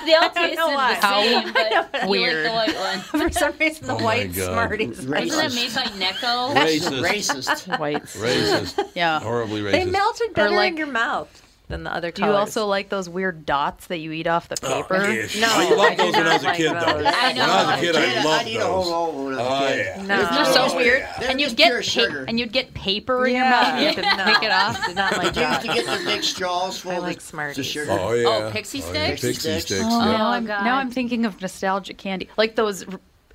[0.03, 0.95] They all I don't tasted know why.
[0.95, 2.45] the same, but Weird.
[2.47, 3.29] you like the white one.
[3.29, 4.45] For some reason, the Oh my white God.
[4.45, 4.97] Smarties.
[4.97, 6.55] Isn't that made by Necco?
[6.55, 7.07] Racist.
[7.07, 7.79] Racist.
[7.79, 8.17] Whites.
[8.17, 8.89] Racist.
[8.95, 9.19] Yeah.
[9.19, 9.71] Horribly racist.
[9.73, 11.29] They melted better like- in your mouth
[11.71, 14.57] than the other Do you also like those weird dots that you eat off the
[14.63, 15.03] Oh, paper?
[15.05, 15.39] ish.
[15.41, 16.91] No, I I loved those when I was a kid, like though.
[17.07, 17.41] I know.
[17.41, 18.91] When I was a kid, Kid, I I loved need a whole those.
[18.91, 19.77] roll when I was Oh, a kid.
[19.77, 20.01] yeah.
[20.03, 20.17] No.
[20.35, 20.99] They're so Oh, weird.
[20.99, 21.29] yeah.
[21.31, 22.25] And you'd get pure pa- sugar.
[22.27, 23.79] and you'd get paper in your mouth.
[23.81, 24.25] You have to No.
[24.33, 24.85] pick it off.
[24.85, 27.15] Did not like Did you used to get the big straws full I of like
[27.17, 27.65] the- Smarties.
[27.65, 27.91] sugar?
[27.91, 28.27] Oh, yeah.
[28.27, 29.21] Oh, pixie oh, yeah, sticks?
[29.21, 29.65] Pixie Pixie sticks.
[29.65, 29.81] sticks.
[29.85, 30.17] Oh, yeah.
[30.17, 32.85] now I'm now I'm thinking of nostalgic candy, like those.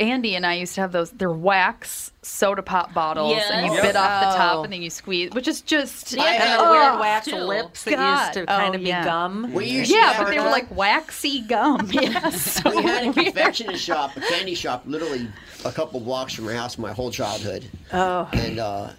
[0.00, 1.10] Andy and I used to have those.
[1.10, 3.82] They're wax soda pop bottles, and you Yes.
[3.86, 4.36] bit off the Oh.
[4.36, 7.36] top, and then you squeeze, which is just Yeah, And the Oh, weird wax too.
[7.36, 8.20] lips that God.
[8.20, 9.04] used to kind Oh, of be yeah.
[9.04, 9.52] gum.
[9.52, 11.88] We used yeah, but they were like waxy gum.
[11.92, 13.26] Yes, so We had a weird.
[13.26, 15.28] confectionery shop, a candy shop, literally
[15.64, 17.64] a couple blocks from our house my whole childhood.
[17.92, 18.28] Oh.
[18.32, 18.90] And uh,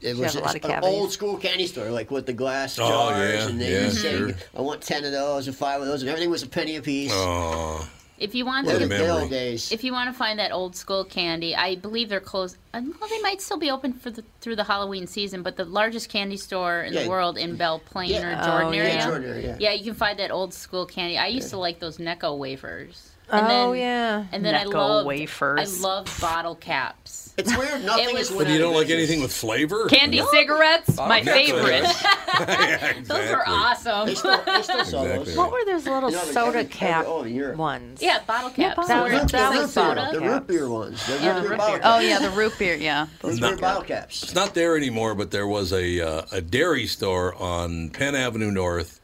[0.00, 2.76] it was have a lot of an old school candy store, like with the glass
[2.76, 3.32] jars, Oh, jars.
[3.34, 4.30] yeah, and they yeah, would say, sure.
[4.56, 6.82] I want 10 of those and five of those, and everything was a penny a
[6.82, 7.10] piece.
[7.14, 7.86] Oh,
[8.18, 9.20] If you want What What a a to, good memory.
[9.22, 9.70] old days.
[9.72, 12.56] if you want to find that old school candy, I believe they're closed.
[12.72, 15.64] uh, Well, they might still be open for the through the Halloween season, but the
[15.66, 17.02] largest candy store in Yeah.
[17.04, 18.22] the world in Belle Plaine Yeah.
[18.22, 18.80] or Oh, Jordan yeah.
[18.80, 18.94] area.
[18.94, 19.72] Yeah, Jordan area, yeah.
[19.72, 21.18] you can find that old school candy.
[21.18, 23.10] I used to like those Necco wafers.
[23.30, 24.24] Oh, yeah.
[24.32, 25.60] And then I Necco love wafers.
[25.60, 27.25] I love bottle caps.
[27.36, 27.84] It's weird.
[27.84, 29.86] Nothing was- is but you don't like anything with flavor?
[29.88, 31.24] Candy cigarettes, my Necco.
[31.32, 31.82] favorite.
[32.48, 33.02] yeah, exactly.
[33.02, 34.06] Those are awesome.
[34.06, 35.08] They still, they still Exactly.
[35.24, 35.36] those.
[35.36, 38.00] What were those little You know, soda every- cap every- oh, ones?
[38.00, 38.76] yeah, bottle caps.
[38.76, 39.32] bottle They The were root, caps.
[39.32, 40.08] the root beer, soda.
[40.12, 41.06] the root beer ones.
[41.06, 41.80] The Yeah, root beer root bottle beer.
[41.84, 42.04] Oh caps.
[42.06, 42.74] yeah, the root beer.
[42.76, 43.50] Yeah, Those No.
[43.50, 44.22] were bottle caps.
[44.22, 48.50] It's not there anymore, but there was a uh, a dairy store on Penn Avenue
[48.50, 48.98] North,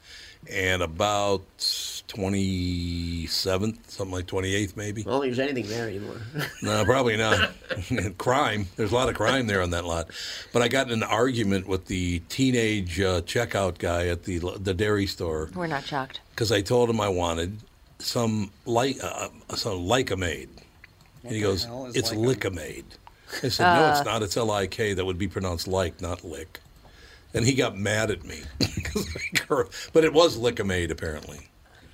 [0.51, 1.43] and about
[2.15, 5.01] twenty seventh, something like twenty eighth, maybe.
[5.03, 6.17] I don't think there's anything there anymore.
[6.63, 7.51] No, probably not.
[8.19, 8.67] crime.
[8.77, 10.11] There's a lot of crime there on that lot.
[10.53, 14.75] But I got in an argument with the teenage uh, checkout guy at the the
[14.75, 16.21] dairy store We're not shocked.
[16.31, 17.59] because I told him I wanted
[17.99, 20.49] some like uh, some Lycomade,
[21.25, 22.27] and he goes, hell is "It's Lycom?"
[22.57, 22.85] Licomade."
[23.43, 23.91] I said, "No, Uh.
[23.97, 24.23] it's not.
[24.23, 24.93] It's L I K.
[24.95, 26.61] That would be pronounced like, not lick."
[27.35, 28.43] And he got mad at me.
[29.93, 31.49] But it was Licomade apparently.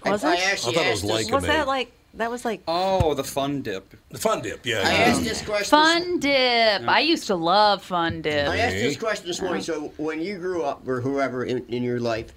[0.05, 2.63] Was I, I actually I thought it was like- Was that like that was like
[2.67, 3.95] Oh, the fun dip.
[4.11, 4.79] The Fun Dip, yeah.
[4.85, 5.67] I asked this question.
[5.71, 6.89] Fun Dip.
[6.89, 8.49] I used to love Fun Dip.
[8.49, 9.63] I asked this question this morning.
[9.63, 12.33] So when you grew up, or whoever in, in your life,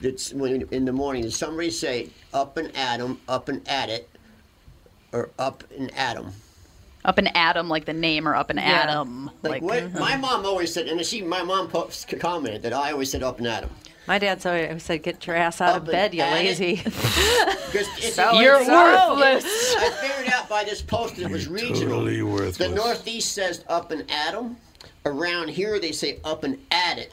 [0.00, 3.88] that's when in the morning, did somebody say up and at 'em, up and at
[3.90, 4.08] it,
[5.12, 6.32] or up and at 'em?
[7.04, 8.62] Up an Adam, like the name, or up an Yeah.
[8.82, 9.30] atom.
[9.42, 9.82] Like, what?
[9.82, 9.98] Mm-hmm.
[9.98, 11.90] My mom always said, and she, my mom po-
[12.20, 13.70] commented that I always said up and at 'em.
[14.08, 16.76] My dad so said get your ass out Up of bed, you lazy.
[17.68, 19.44] So You're so- worthless.
[19.76, 21.98] I figured out by this post that it was regional.
[21.98, 22.56] Totally worthless.
[22.56, 24.56] The Northeast says up and at 'em.
[25.04, 27.12] Around here, they say up and at it.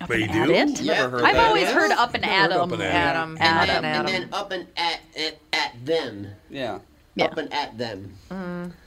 [0.00, 0.52] Up They At do?
[0.52, 0.80] it?
[0.80, 1.08] Yeah.
[1.10, 1.46] heard I've that.
[1.48, 1.72] always Yeah.
[1.74, 2.72] heard up an Never heard atom.
[2.72, 2.92] up an atom.
[2.92, 6.28] Adam, And, Adam, then, and then up and at, at, at them.
[6.48, 6.78] Yeah.
[7.16, 7.24] Yeah.
[7.26, 8.14] Up and at them.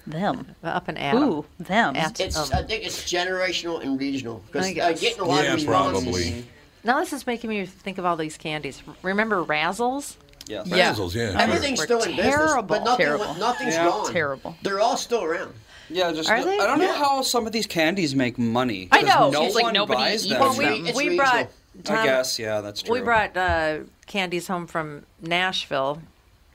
[0.07, 0.55] Them.
[0.63, 1.23] Up and Adam.
[1.23, 1.95] Ooh, them.
[1.95, 4.41] At It's, um, I think it's generational and regional.
[4.47, 6.03] Because I uh, getting a lot Yeah, of responses.
[6.03, 6.45] probably.
[6.85, 8.81] Now this is making me think of all these candies.
[9.01, 10.15] Remember Razzles?
[10.47, 10.67] Yes.
[10.67, 10.91] Yeah.
[10.93, 11.31] Razzles, yeah.
[11.31, 11.41] sure.
[11.41, 12.63] Everything's Were still in business, terrible.
[12.63, 13.33] but nothing, Terrible.
[13.35, 13.85] nothing's Yeah.
[13.85, 14.11] gone.
[14.13, 14.55] Terrible.
[14.61, 15.53] They're all still around.
[15.89, 16.59] Yeah, just Are they?
[16.59, 18.87] I don't know how some of these candies make money.
[18.91, 19.29] I know.
[19.31, 20.39] No It's like one nobody buys eats them.
[20.41, 21.47] Well, we it's we brought.
[21.83, 22.93] Tom, I guess, yeah, that's true.
[22.93, 26.01] We brought uh, candies home from Nashville.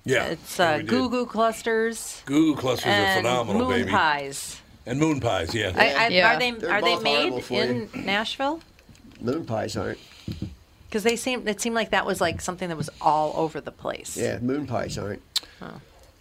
[0.05, 0.24] Yeah.
[0.27, 0.89] It's uh, we did.
[0.89, 3.90] Goo Goo clusters Goo Goo clusters are and phenomenal, moon baby.
[3.90, 4.61] pies.
[4.86, 5.73] And moon pies, yeah.
[5.77, 6.35] I, I, Yeah.
[6.35, 8.61] Are they They're are they made horrible for in Nashville?
[9.20, 9.98] Moon pies aren't.
[10.89, 13.70] Because they seem it seemed like that was like something that was all over the
[13.73, 14.16] place.
[14.16, 15.23] Yeah, moon pies aren't.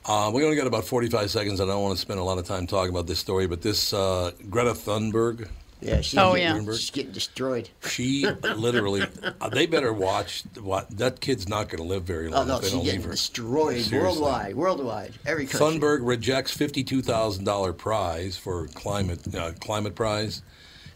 [0.05, 1.59] Uh, we only got about 45 seconds.
[1.59, 3.61] and I don't want to spend a lot of time talking about this story, but
[3.61, 5.47] this uh, Greta Thunberg,
[5.81, 6.71] Yeah, she's, Oh, getting, yeah.
[6.73, 7.69] she's getting destroyed.
[7.87, 8.25] she
[8.55, 9.03] literally,
[9.41, 12.33] uh, they better watch what that kid's not going to live very long.
[12.33, 13.11] Oh long no, if they she's don't getting leave her.
[13.11, 13.99] destroyed Seriously.
[13.99, 15.79] worldwide, worldwide, every country.
[15.79, 20.41] Thunberg rejects $52,000 prize for climate uh, climate prize,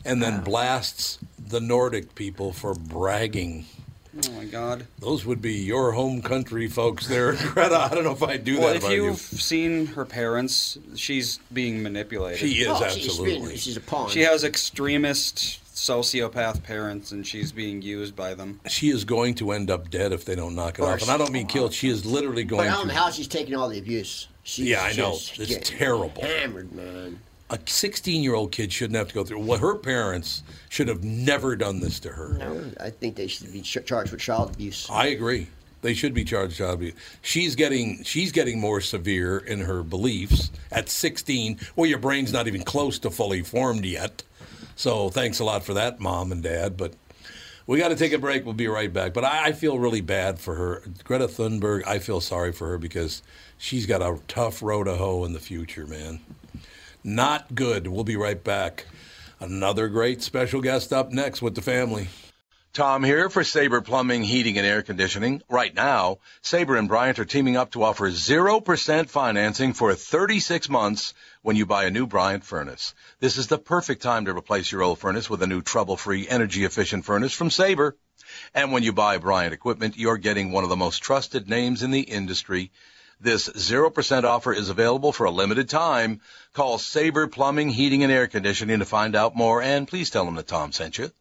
[0.06, 1.20] and then blasts
[1.50, 3.66] the Nordic people for bragging.
[4.28, 4.86] Oh my god.
[5.00, 7.76] Those would be your home country folks there, Greta.
[7.76, 10.06] I don't know if I'd do Well, that if if I were you've seen her
[10.06, 12.40] parents, she's being manipulated.
[12.40, 13.48] She is Oh, she's absolutely.
[13.50, 14.10] been- she's a pawn.
[14.12, 18.60] She has extremist sociopath parents, and she's being used by them.
[18.68, 21.02] she is going to end up dead if they don't knock it Of off.
[21.02, 21.74] And I don't mean killed.
[21.74, 24.28] She is literally but going I don't know how she's taking all the abuse.
[24.44, 25.14] She's Yeah, I know.
[25.14, 26.22] just It's terrible.
[26.22, 27.20] Hammered, man.
[27.54, 29.40] A 16 year old kid shouldn't have to go through.
[29.40, 32.34] Well, her parents should have never done this to her.
[32.40, 34.90] No, I think they should be charged with child abuse.
[34.90, 35.50] I agree.
[35.84, 36.96] They should be charged with child abuse.
[37.22, 41.60] She's getting she's getting more severe in her beliefs at 16.
[41.76, 44.24] Well, your brain's not even close to fully formed yet.
[44.76, 46.76] So thanks a lot for that, mom and dad.
[46.76, 46.96] But
[47.68, 48.46] we got to take a break.
[48.46, 49.14] We'll be right back.
[49.14, 50.82] But I, I feel really bad for her.
[51.04, 53.22] Greta Thunberg, I feel sorry for her because
[53.60, 56.20] she's got a tough road to hoe in the future, man.
[57.04, 57.88] Not good.
[57.88, 58.86] We'll be right back.
[59.40, 62.08] Another great special guest up next with the family.
[62.72, 65.44] Tom here for Sabre Plumbing, Heating, and Air Conditioning.
[65.48, 71.14] Right now, Sabre and Bryant are teaming up to offer 0% financing for 36 months
[71.44, 72.96] when you buy a new Bryant furnace.
[73.20, 77.06] This is the perfect time to replace your old furnace with a new trouble-free, energy-efficient
[77.06, 77.96] furnace from Sabre.
[78.56, 81.92] And when you buy Bryant equipment, you're getting one of the most trusted names in
[81.92, 82.72] the industry.
[83.20, 86.22] This 0% offer is available for a limited time.
[86.54, 90.36] Call Sabre Plumbing, Heating, and Air Conditioning to find out more, and please tell them
[90.36, 91.12] that Tom sent you.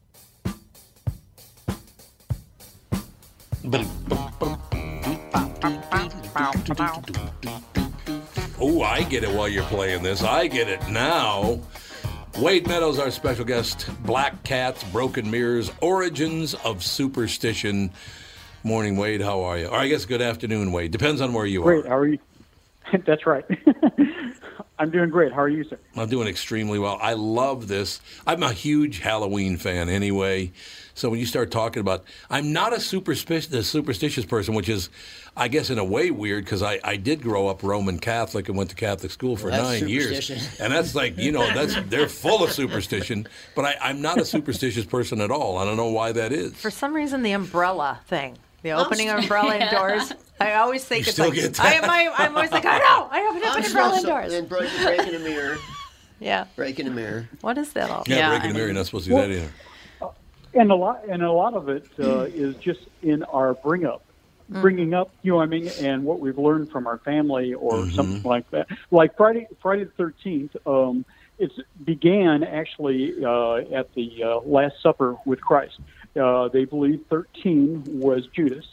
[8.59, 10.23] Oh, I get it while you're playing this.
[10.23, 11.61] I get it now.
[12.39, 13.89] Wade Meadows, our special guest.
[14.03, 17.93] Black Cats, Broken Mirrors, Origins of Superstition.
[18.65, 19.21] Morning, Wade.
[19.21, 19.67] How are you?
[19.69, 20.91] Or I guess good afternoon, Wade.
[20.91, 21.81] Depends on where you are.
[21.81, 21.87] Great.
[21.87, 22.19] How are you?
[23.07, 23.45] That's right.
[24.79, 25.33] I'm doing great.
[25.33, 25.79] How are you, sir?
[25.97, 26.99] I'm doing extremely well.
[27.01, 28.01] I love this.
[28.27, 30.51] I'm a huge Halloween fan anyway.
[30.95, 34.91] So when you start talking about, I'm not a superstitious, superstitious person, which is,
[35.37, 38.57] I guess, in a way weird because I, I did grow up Roman Catholic and
[38.57, 40.31] went to Catholic school for Well, that's nine years,
[40.61, 43.27] and that's like you know that's they're full of superstition.
[43.57, 45.59] But I, I'm not a superstitious person at all.
[45.59, 46.53] I don't know why that is.
[46.55, 49.71] For some reason, the umbrella thing, the Oh, opening of umbrella yeah.
[49.71, 51.85] indoors, I always think You it's still like, get I am.
[51.85, 54.33] I, I'm always like, I know, I opened up I'm an umbrella supposed to- indoors.
[54.35, 55.57] And break, breaking a mirror.
[56.21, 56.47] Yeah.
[56.55, 57.29] Breaking a mirror.
[57.41, 58.05] What is that all?
[58.07, 59.51] Yeah, breaking a mirror, you're not supposed to do Well- that either.
[60.55, 64.04] And a lot, and a lot of it uh, is just in our bring up.
[64.49, 67.87] Bringing up, you know, what I mean, and what we've learned from our family or
[67.87, 67.97] Mm-hmm.
[67.97, 68.67] something like that.
[68.91, 71.05] Like Friday, Friday the Thirteenth, um,
[71.39, 71.51] it
[71.85, 75.75] began actually uh, at the uh, Last Supper with Christ.
[76.21, 78.67] Uh, they believe thirteen was Judas,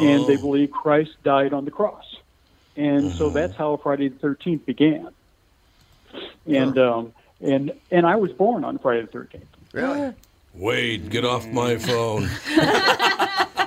[0.00, 0.26] and Oh.
[0.26, 2.04] they believe Christ died on the cross,
[2.76, 3.34] and so Mm-hmm.
[3.34, 5.08] that's how Friday the Thirteenth began.
[6.46, 9.44] And um, and and I was born on Friday the Thirteenth.
[9.72, 10.12] Really?
[10.54, 12.28] Wade, get off my phone.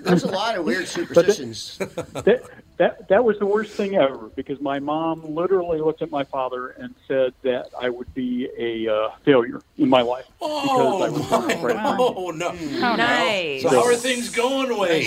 [0.00, 1.78] There's a lot of weird superstitions.
[1.78, 2.42] that,
[2.76, 6.68] that that was the worst thing ever because my mom literally looked at my father
[6.68, 11.26] and said that I would be a uh, failure in my life because I was
[11.28, 12.14] born on Friday the 13th.
[12.16, 12.50] Oh no!
[12.80, 13.62] How nice.
[13.62, 15.06] So how are things going, Wade?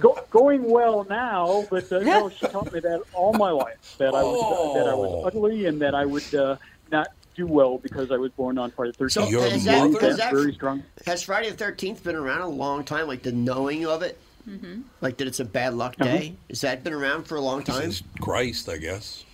[0.00, 4.14] Go, going well now, but uh, no, she taught me that all my life that
[4.14, 4.98] I was that I Oh.
[4.98, 6.56] was ugly and that I would uh,
[6.90, 9.52] not do well because I was born on Friday the So Thirteenth.
[9.52, 10.82] is that, Believe that that- very strong.
[11.06, 13.06] has Friday the Thirteenth been around a long time?
[13.06, 14.18] Like the knowing of it,
[14.48, 14.82] Mm-hmm.
[15.00, 16.08] like that it's a bad luck Uh-huh.
[16.10, 16.34] day.
[16.48, 17.82] Has that been around for a long time?
[17.82, 19.24] Since Christ, I guess.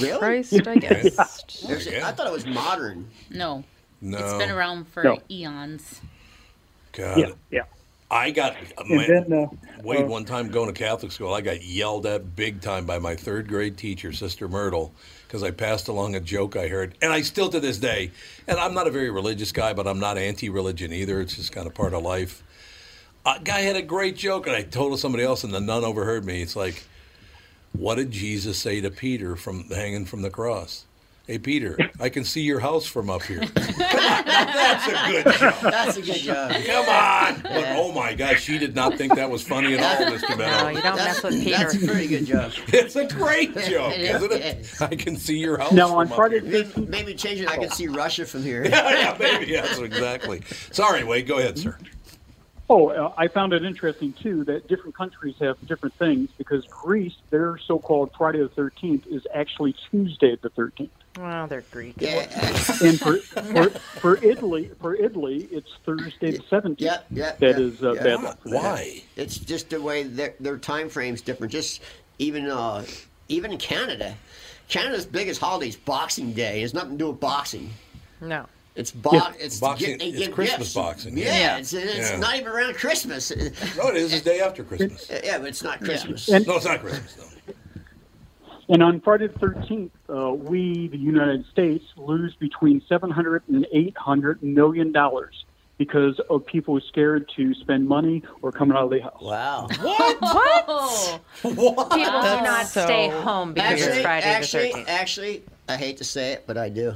[0.00, 0.18] Really?
[0.18, 1.14] Christ, I guess.
[1.66, 2.06] There's- Yeah.
[2.08, 3.08] I thought it was modern.
[3.30, 3.64] No.
[4.00, 4.18] No.
[4.18, 5.18] It's been around for No.
[5.30, 6.00] eons.
[6.92, 7.18] God.
[7.18, 7.62] Yeah, yeah.
[8.10, 9.46] I got And then, uh,
[9.82, 11.32] Wade uh, one time going to Catholic school.
[11.34, 14.94] I got yelled at big time by my third grade teacher, Sister Myrtle,
[15.28, 18.12] because I passed along a joke I heard, and I still to this day.
[18.46, 21.20] And I'm not a very religious guy, but I'm not anti-religion either.
[21.20, 22.42] It's just kind of part of life.
[23.26, 26.24] A guy had a great joke, and I told somebody else, and the nun overheard
[26.24, 26.40] me.
[26.40, 26.82] It's like,
[27.72, 30.86] what did Jesus say to Peter from hanging from the cross?
[31.28, 33.40] Hey Peter, I can see your house from up here.
[33.54, 35.60] That's a good joke.
[35.60, 36.52] That's a good job.
[36.64, 37.42] Come on.
[37.42, 40.38] But oh my gosh, she did not think that was funny at all, Mr.
[40.38, 40.64] Meadow.
[40.64, 41.58] No, you don't mess with Peter.
[41.58, 42.52] That's a pretty good job.
[42.68, 44.80] It's a great joke, isn't it?
[44.80, 45.70] I can see your house.
[45.70, 46.62] Now on from up Friday here.
[46.62, 47.48] the Maybe, maybe change it.
[47.50, 48.64] I can see Russia from here.
[48.68, 49.52] yeah, yeah, maybe.
[49.52, 50.40] Yes, exactly.
[50.72, 51.26] Sorry, Wade.
[51.26, 51.76] Go ahead, sir.
[52.70, 57.16] Oh, uh, I found it interesting too that different countries have different things because Greece,
[57.28, 61.94] their so-called Friday the Thirteenth is actually Tuesday the Thirteenth, Well, they're Greek.
[61.98, 62.26] Yeah.
[62.82, 66.80] and for, for for Italy, for Italy, it's Thursday the Seventeenth.
[66.80, 67.32] Yeah, yeah.
[67.40, 68.02] That yeah, is uh, yeah.
[68.02, 68.38] bad luck.
[68.44, 69.02] Why?
[69.16, 71.52] It's just the way their, their time frame's different.
[71.52, 71.82] Just
[72.18, 72.84] even uh,
[73.28, 74.14] even in Canada,
[74.68, 76.58] Canada's biggest holiday is Boxing Day.
[76.58, 77.70] It has nothing to do with boxing.
[78.20, 78.46] No.
[78.76, 79.32] It's bo- Yeah.
[79.40, 80.74] it's Boxing- get- they it's Christmas gifts.
[80.74, 81.56] boxing, Yeah, yeah.
[81.58, 82.16] it's, it's Yeah.
[82.18, 83.32] not even around Christmas.
[83.76, 84.12] No, it is.
[84.12, 85.10] It's day after Christmas.
[85.24, 86.28] Yeah, but it's not Christmas.
[86.28, 87.16] And- No, it's not Christmas.
[87.18, 87.24] No.
[88.68, 94.42] And on Friday the 13th, uh, we, the United States, lose between 700 and 800
[94.42, 95.44] million dollars
[95.78, 99.20] because of people scared to spend money or coming out of the house.
[99.22, 99.68] Wow.
[99.80, 100.20] What?
[100.20, 101.20] what?
[101.42, 101.90] What?
[101.92, 104.88] People do not so- stay home because Actually, it's Friday actually, the 13th.
[104.88, 106.94] actually, I hate to say it, but I do.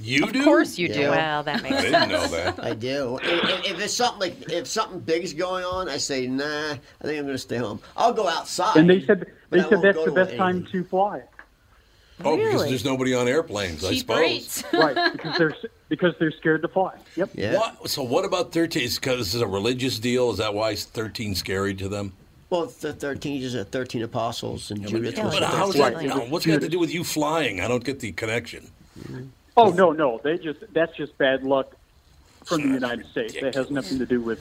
[0.00, 0.40] You do?
[0.40, 0.94] Of course you Yeah.
[0.94, 1.10] do.
[1.10, 1.92] Well, that I makes sense.
[1.92, 2.62] didn't know that.
[2.64, 3.18] I do.
[3.22, 6.72] If, if- if it's something like if something big is going on, I say nah.
[6.72, 7.80] I think I'm going to stay home.
[7.96, 8.76] I'll go outside.
[8.76, 11.22] And they said but they I said that's the to best time to fly.
[12.24, 14.18] Oh, because there's nobody on airplanes, I suppose.
[14.18, 14.64] rates.
[14.72, 15.54] right, because they're
[15.88, 16.96] because they're scared to fly.
[17.16, 17.30] Yep.
[17.34, 17.54] Yeah.
[17.58, 17.90] What?
[17.90, 18.88] So what about 13?
[18.94, 20.30] Because this is a religious deal.
[20.30, 22.12] Is that why 13 scary to them?
[22.50, 25.16] Well, the thirteen is the thirteen apostles and Judith.
[25.16, 25.94] yeah, was But how's 13th.
[25.94, 26.04] that?
[26.04, 27.60] no, what's that got to do with you flying?
[27.60, 28.70] I don't get the connection.
[29.00, 29.24] Mm-hmm.
[29.56, 31.74] Oh no, no, they just that's just bad luck
[32.44, 33.34] from the United States.
[33.40, 34.40] That has nothing to do with.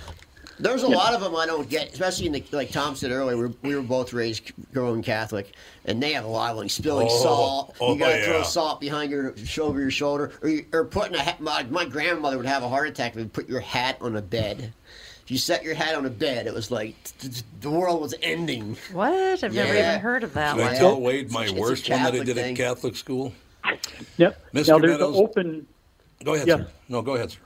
[0.60, 3.36] There's a lot of them I don't get, especially in the like Tom said earlier.
[3.36, 5.52] We were, we were both raised growing Catholic,
[5.86, 7.76] and they have a lot of like spilling Oh, salt.
[7.82, 8.26] oh, you gotta yeah.
[8.26, 11.42] throw salt behind your over your shoulder, or, you, or putting a hat.
[11.42, 14.22] My, my grandmother would have a heart attack if you put your hat on a
[14.22, 14.72] bed.
[15.24, 18.02] If you set your hat on a bed, it was like t- t- the world
[18.02, 18.78] was ending.
[18.92, 19.44] What?
[19.44, 22.04] I've never even heard of that Can I tell Wade my It's a worst one
[22.04, 22.52] that I did thing.
[22.52, 23.34] at Catholic school?
[24.18, 24.52] Yep.
[24.54, 24.68] Mr.
[24.68, 25.16] Now there's Meadows?
[25.18, 25.68] an open,
[26.26, 26.60] Go ahead, Yes.
[26.60, 26.68] sir.
[26.90, 27.40] No, go ahead, sir.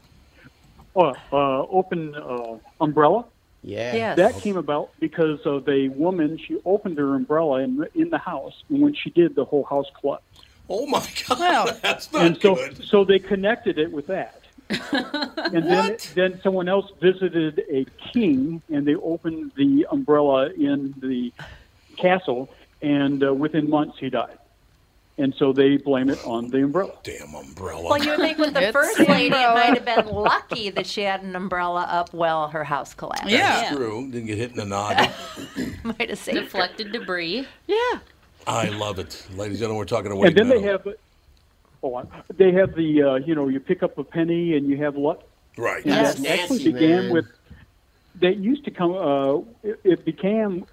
[0.98, 3.26] Uh, uh, open uh, umbrella.
[3.64, 3.96] Yeah.
[3.96, 4.18] Yes.
[4.18, 6.38] That came about because of a woman.
[6.38, 9.88] She opened her umbrella in in the house, and when she did, the whole house
[10.00, 10.26] collapsed.
[10.70, 12.84] Oh my God, Well, that's not and so, good.
[12.86, 14.42] so they connected it with that.
[14.70, 21.32] and then, then someone else visited a king, and they opened the umbrella in the
[21.96, 22.50] castle,
[22.82, 24.38] and uh, within months he died.
[25.20, 26.94] And so they blame it on the umbrella.
[27.04, 27.90] Damn umbrella.
[27.90, 30.86] Well, you would think with the It's first lady, it might have been lucky that
[30.86, 33.30] she had an umbrella up while her house collapsed.
[33.30, 33.62] Yeah.
[33.62, 34.10] That's true.
[34.12, 35.10] Didn't get hit in the noggin.
[35.84, 36.44] might have saved her.
[36.44, 37.48] Deflected debris.
[37.66, 38.00] Yeah.
[38.46, 39.78] I love it, ladies and gentlemen.
[39.80, 40.86] We're talking to Wade And then they Meadows.
[40.86, 40.96] have,
[41.84, 42.04] oh,
[42.36, 45.24] they have the, uh, you know, you pick up a penny and you have luck.
[45.58, 45.84] right.
[45.84, 47.12] And Yes, that actually Nancy, began man.
[47.12, 47.26] with
[48.22, 48.94] that used to come.
[48.94, 49.38] Uh,
[49.68, 50.66] it, it became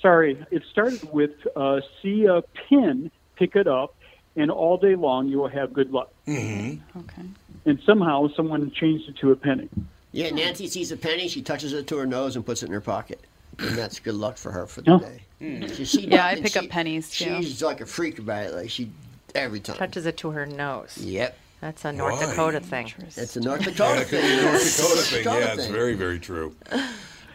[0.00, 0.42] sorry.
[0.50, 3.94] It started with uh, see a pin, pick it up,
[4.36, 6.10] and all day long you will have good luck.
[6.26, 6.98] Mm-hmm.
[7.00, 7.22] Okay.
[7.66, 9.68] And somehow someone changed it to a penny.
[10.12, 12.72] Yeah, Nancy sees a penny, she touches it to her nose and puts it in
[12.72, 13.20] her pocket.
[13.58, 14.98] And that's good luck for her for the Oh.
[14.98, 15.68] day.
[15.74, 17.42] She- she- Yeah, I pick she- up pennies, too.
[17.42, 18.54] She's like a freak about it.
[18.54, 18.90] Like she,
[19.34, 19.76] every time.
[19.76, 20.98] Touches it to her nose.
[20.98, 21.36] Yep.
[21.60, 22.26] That's a North Why?
[22.26, 22.92] Dakota thing.
[23.16, 24.42] It's a North Dakota thing.
[24.44, 25.24] North Dakota thing.
[25.24, 26.54] Yeah, it's very, very true.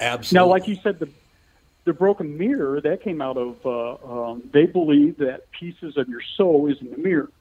[0.01, 0.35] Absolutely.
[0.35, 1.07] Now, like you said, the
[1.87, 6.21] the broken mirror that came out of uh, um, they believe that pieces of your
[6.35, 7.31] soul is in the mirror,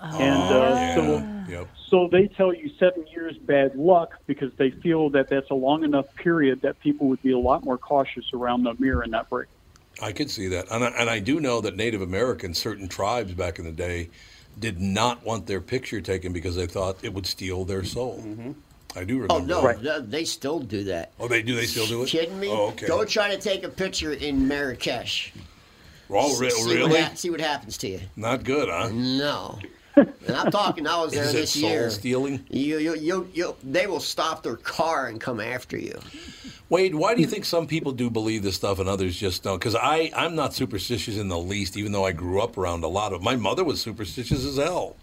[0.00, 0.94] and uh, Oh, yeah.
[0.94, 1.68] so Yep.
[1.90, 5.84] so they tell you seven years bad luck because they feel that that's a long
[5.84, 9.28] enough period that people would be a lot more cautious around the mirror and not
[9.28, 9.48] break.
[10.00, 13.34] I could see that, and I, and I do know that Native Americans, certain tribes
[13.34, 14.08] back in the day,
[14.58, 18.26] did not want their picture taken because they thought it would steal their soul.
[18.94, 19.54] I do oh, remember.
[19.54, 19.82] Oh no, that.
[19.82, 21.12] th- they still do that.
[21.18, 21.54] Oh, they do.
[21.54, 22.08] They still do it.
[22.08, 22.48] Kidding me?
[22.48, 22.86] Oh, okay.
[22.86, 25.32] Go try to take a picture in Marrakesh.
[26.10, 27.00] Oh, re- See what really?
[27.00, 28.00] hap- see what happens to you.
[28.16, 28.90] Not good, huh?
[28.92, 29.58] No.
[29.94, 30.86] And I'm talking.
[30.86, 31.90] I was there Is it this soul year.
[31.90, 32.46] stealing?
[32.48, 35.98] You, you, you, you, they will stop their car and come after you.
[36.70, 39.58] Wade, why do you think some people do believe this stuff and others just don't?
[39.58, 42.88] Because I, I'm not superstitious in the least, even though I grew up around a
[42.88, 43.22] lot of.
[43.22, 44.96] My mother was superstitious as hell,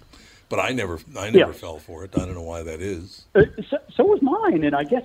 [0.49, 1.51] but I never, I never Yeah.
[1.51, 2.15] fell for it.
[2.15, 3.25] I don't know why that is.
[3.35, 5.03] Uh, so, so was mine, and I guess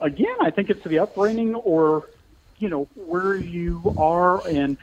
[0.00, 2.08] again, I think it's the upbringing or
[2.58, 4.76] you know where you are and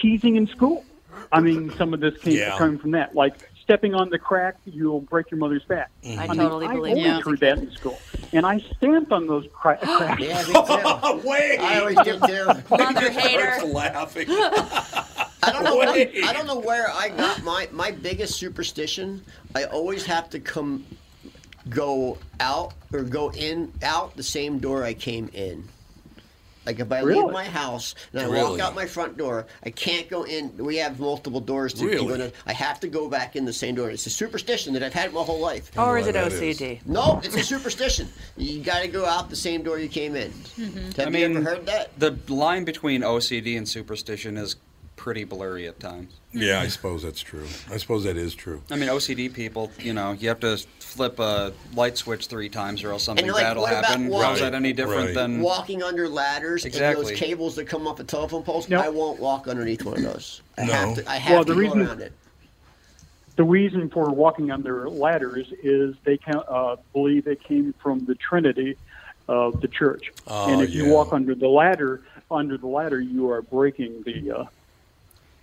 [0.00, 0.84] teasing in school.
[1.32, 2.56] I mean, some of this came Yeah.
[2.56, 5.90] coming from that, like stepping on the crack, you'll break your mother's back.
[6.02, 6.18] Mm-hmm.
[6.20, 7.20] I mean, totally I believe always Yeah.
[7.20, 7.98] heard that in school,
[8.32, 10.22] and I stamped on those cra- cracks.
[10.22, 10.54] Yeah, me
[11.22, 11.28] too.
[11.28, 12.46] Wade, I always did too.
[12.70, 13.66] Mother hater.
[13.66, 14.26] laughing.
[14.30, 15.76] I don't know.
[15.76, 15.90] Where,
[16.24, 19.22] I don't know where I got my my biggest superstition.
[19.54, 20.86] I always have to come,
[21.68, 25.62] go out or go in out the same door I came in.
[26.68, 27.22] Like if I Really?
[27.22, 30.54] leave my house and I walk out my front door, I can't go in.
[30.58, 32.06] We have multiple doors to Really?
[32.06, 32.32] go in.
[32.44, 33.88] I have to go back in the same door.
[33.90, 35.70] It's a superstition that I've had my whole life.
[35.78, 36.38] Or is it that is.
[36.60, 36.80] OCD?
[36.84, 38.06] No, it's a superstition.
[38.36, 40.30] You got to go out the same door you came in.
[40.30, 40.78] Mm-hmm.
[40.88, 41.98] Have I you mean, ever heard that?
[41.98, 44.56] The line between OCD and superstition is
[44.98, 46.12] pretty blurry at times.
[46.34, 47.46] Yeah, I suppose that's true.
[47.70, 48.60] I suppose that is true.
[48.70, 52.84] I mean, OCD people, you know, you have to flip a light switch three times
[52.84, 54.08] or else something like, bad will what about happen.
[54.08, 55.14] walking- How is that any different Right.
[55.14, 57.04] than Walking under ladders and Exactly.
[57.12, 58.80] those cables that come off a telephone poles, No.
[58.80, 60.42] I won't walk underneath one of those.
[60.58, 60.72] I No.
[60.74, 61.10] have to.
[61.10, 62.12] I have Well, to the go reason- around it.
[63.36, 68.16] The reason for walking under ladders is they can, uh, believe it came from the
[68.16, 68.76] Trinity
[69.28, 73.30] of the church, Oh, and if you walk under the ladder, under the ladder, you
[73.30, 74.44] are breaking the uh,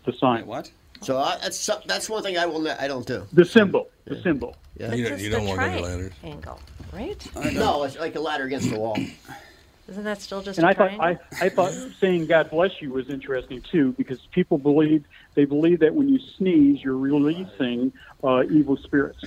[0.05, 0.71] the sign, what?
[1.01, 2.61] So I, that's that's one thing I will.
[2.61, 3.25] ne- I don't do.
[3.33, 4.55] the symbol, the symbol.
[4.77, 4.93] Yeah.
[4.93, 6.13] You don't, Just you the don't walk under ladders.
[6.21, 6.59] Triangle,
[6.93, 7.53] right?
[7.53, 8.97] No, it's like a ladder against the wall.
[9.87, 11.25] Isn't that still just And a I thought triangle?
[11.41, 15.05] I, I thought saying God bless you was interesting too because people believe
[15.35, 19.19] they believe that when you sneeze you're releasing uh, evil spirits.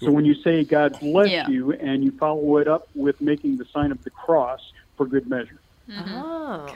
[0.00, 1.48] So when you say God bless Yeah.
[1.48, 4.60] you and you follow it up with making the sign of the cross
[4.96, 5.58] for good measure.
[5.90, 6.66] Oh.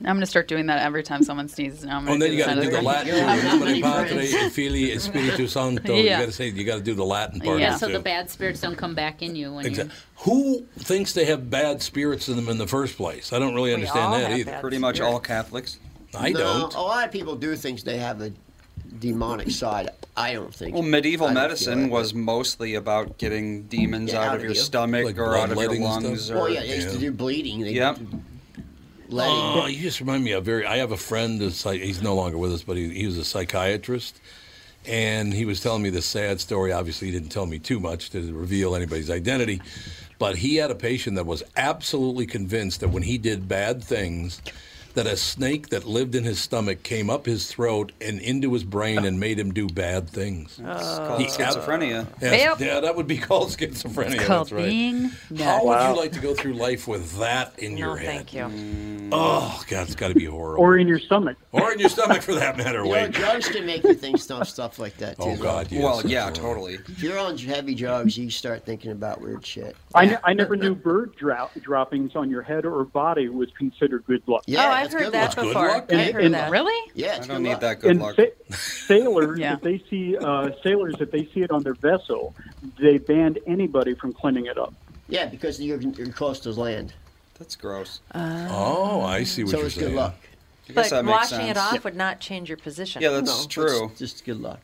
[0.00, 1.84] I'm gonna start doing that every time someone sneezes.
[1.84, 3.06] Now I'm Oh, gonna and then do you got to do the the Latin.
[3.08, 3.46] You'll have too.
[3.58, 4.54] that many Padre, friends.
[4.54, 5.96] Filii, Spiritu Sancto.
[6.02, 7.60] You got to say you got to do the Latin part.
[7.60, 9.94] Yeah, of so it, the bad spirits don't come back in you when Exactly.
[9.94, 10.00] you.
[10.24, 13.32] Who thinks they have bad spirits in them in the first place?
[13.32, 14.58] I don't really understand that either.
[14.60, 15.78] Pretty much all Catholics.
[16.14, 16.74] I no, don't.
[16.74, 18.32] A lot of people do think they have a
[18.98, 19.90] demonic side.
[20.16, 20.74] I don't think.
[20.74, 24.34] Well, medieval I don't feel medicine that was mostly about getting demons Yeah, out out
[24.34, 24.58] of of your you.
[24.60, 26.24] stomach Like or out of your lungs.
[26.26, 26.36] stuff?
[26.36, 27.60] Or, Well, yeah, they used to do bleeding.
[27.62, 27.98] They Yep.
[29.12, 29.34] Letting.
[29.36, 30.66] Oh, you just remind me of very.
[30.66, 31.40] I have a friend.
[31.40, 34.20] Who's, psy- he's no longer with us, but he, he was a psychiatrist,
[34.86, 36.72] and he was telling me this sad story.
[36.72, 39.60] Obviously, he didn't tell me too much to reveal anybody's identity,
[40.18, 44.40] but he had a patient that was absolutely convinced that when he did bad things,
[44.94, 48.64] that a snake that lived in his stomach came up his throat and into his
[48.64, 50.58] brain and made him do bad things.
[50.58, 51.06] It's oh.
[51.06, 52.06] called schizophrenia.
[52.20, 52.60] Yes, Yep.
[52.60, 54.14] Yeah, that would be called schizophrenia.
[54.14, 54.64] It's called that's right.
[54.66, 55.64] being How nuts.
[55.64, 58.06] would you like to go through life with that in No, your head?
[58.06, 58.42] thank you.
[58.42, 59.10] Mm.
[59.12, 60.62] Oh God, it's got to be horrible.
[60.62, 61.36] Or in your stomach.
[61.52, 62.84] Or in your stomach, for that matter.
[62.84, 65.40] You know, drugs can make you think stuff stuff like that oh, too.
[65.40, 65.82] Oh God, yes.
[65.82, 66.34] Well, yeah, right.
[66.34, 66.74] totally.
[66.74, 69.76] If you're on heavy drugs, you start thinking about weird shit.
[69.94, 74.44] I, never knew bird drop, droppings on your head or body was considered good luck.
[74.46, 75.36] Yeah, oh, I've heard that luck.
[75.36, 75.68] good before.
[75.68, 75.86] luck.
[75.90, 76.50] And- I've heard and- that.
[76.50, 76.90] Really?
[76.94, 77.60] Yeah, I don't need luck.
[77.60, 78.16] that good and luck.
[78.16, 78.54] sa-
[78.86, 79.54] sailors, Yeah.
[79.54, 82.34] if they see uh, sailors, if they see it on their vessel,
[82.80, 84.74] they banned anybody from cleaning it up.
[85.08, 86.94] Yeah, because you're, you're close to land.
[87.38, 88.00] That's gross.
[88.14, 89.88] Oh, I see what so you're it's saying.
[89.88, 90.14] good luck.
[90.68, 91.50] I guess But that makes washing sense.
[91.50, 93.02] it off would not change your position.
[93.02, 93.86] Yeah, that's no, true.
[93.90, 94.60] It's just good luck.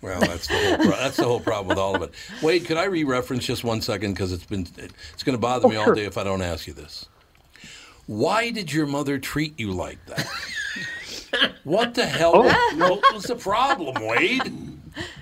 [0.00, 2.10] Well, that's the whole pro- that's the whole problem with all of it.
[2.42, 4.66] Wade, could I re-reference just one second because it's been
[5.14, 5.94] it's going to bother Oh, me all sure.
[5.94, 7.06] day if I don't ask you this.
[8.06, 10.26] Why did your mother treat you like that?
[11.64, 12.32] what the hell?
[12.34, 12.76] Oh.
[12.76, 14.52] What was the problem, Wade?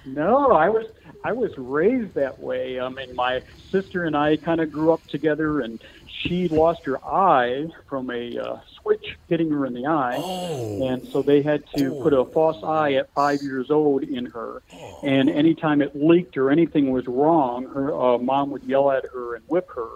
[0.06, 0.86] No, I was
[1.22, 2.80] I was raised that way.
[2.80, 7.02] I mean, my sister and I kind of grew up together, and she lost her
[7.04, 10.88] eye from a uh, switch hitting her in the eye, Oh.
[10.88, 14.62] and so they had to put a false eye at five years old in her.
[15.02, 19.34] And anytime it leaked or anything was wrong, her uh, mom would yell at her
[19.36, 19.88] and whip her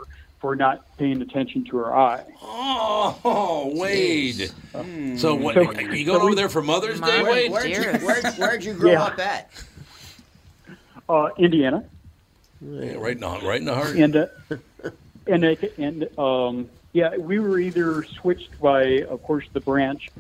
[0.45, 2.23] for not paying attention to her eye.
[2.43, 4.51] Oh, Wade.
[5.17, 5.55] So what?
[5.55, 7.51] So- you going over there for Mother's Day, Mom, Wade?
[7.51, 8.05] Where'd you, Dearest.
[8.05, 9.05] where, where'd you grow Yeah.
[9.05, 9.51] up at?
[11.09, 11.87] Uh, Indiana.
[12.61, 13.97] Yeah, right in the right in the heart.
[13.97, 14.27] and uh,
[15.27, 20.11] and it, and um, yeah, we were either switched by, of course, the branch,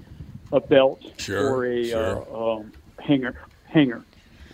[0.53, 2.27] a belt, Sure, or a sure.
[2.33, 3.37] uh, um, hanger.
[3.67, 4.03] Hanger.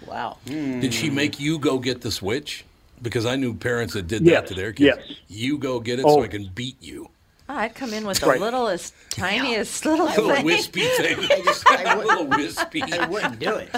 [0.05, 0.39] Wow.
[0.47, 2.65] Did she make you go get the switch?
[3.03, 4.99] Because I knew parents that did Yes, that to their kids.
[5.09, 5.17] yes.
[5.29, 6.23] You go get it so Oh.
[6.23, 7.09] I can beat you.
[7.49, 8.41] Oh, I'd come in with the Right.
[8.41, 10.45] littlest, tiniest little Little thing.
[10.45, 11.17] wispy thing.
[11.31, 12.83] I just I little wispy.
[12.83, 13.71] I wouldn't do it.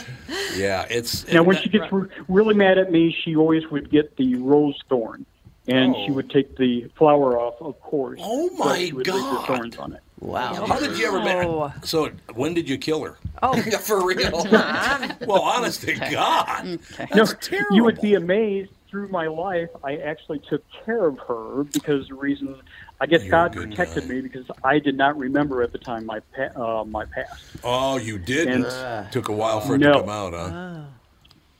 [0.56, 1.26] Yeah, it's.
[1.32, 4.34] Now, when that- she gets re- really mad at me, she always would get the
[4.34, 5.24] rose thorn,
[5.68, 6.14] and she Oh.
[6.14, 8.20] would take the flower off, of course.
[8.22, 9.42] Oh, but my she would leave God.
[9.42, 10.00] the thorns on it.
[10.20, 10.66] Wow.
[10.66, 11.18] How did you ever?
[11.18, 11.58] Oh.
[11.60, 13.16] Ma- so when did you kill her?
[13.42, 14.30] Oh, Yeah, for real.
[14.44, 15.12] Mom.
[15.26, 17.06] Well, honest to God, Okay.
[17.14, 17.74] No, that's terrible.
[17.74, 18.70] you would be amazed.
[18.92, 22.56] Through my life, I actually took care of her because the reason
[23.00, 24.14] I guess You're God protected guy.
[24.16, 27.42] me because I did not remember at the time my pa- uh, my past.
[27.64, 28.66] Oh, you didn't.
[28.66, 29.94] And- Took a while for it No.
[29.94, 30.82] to come out, huh?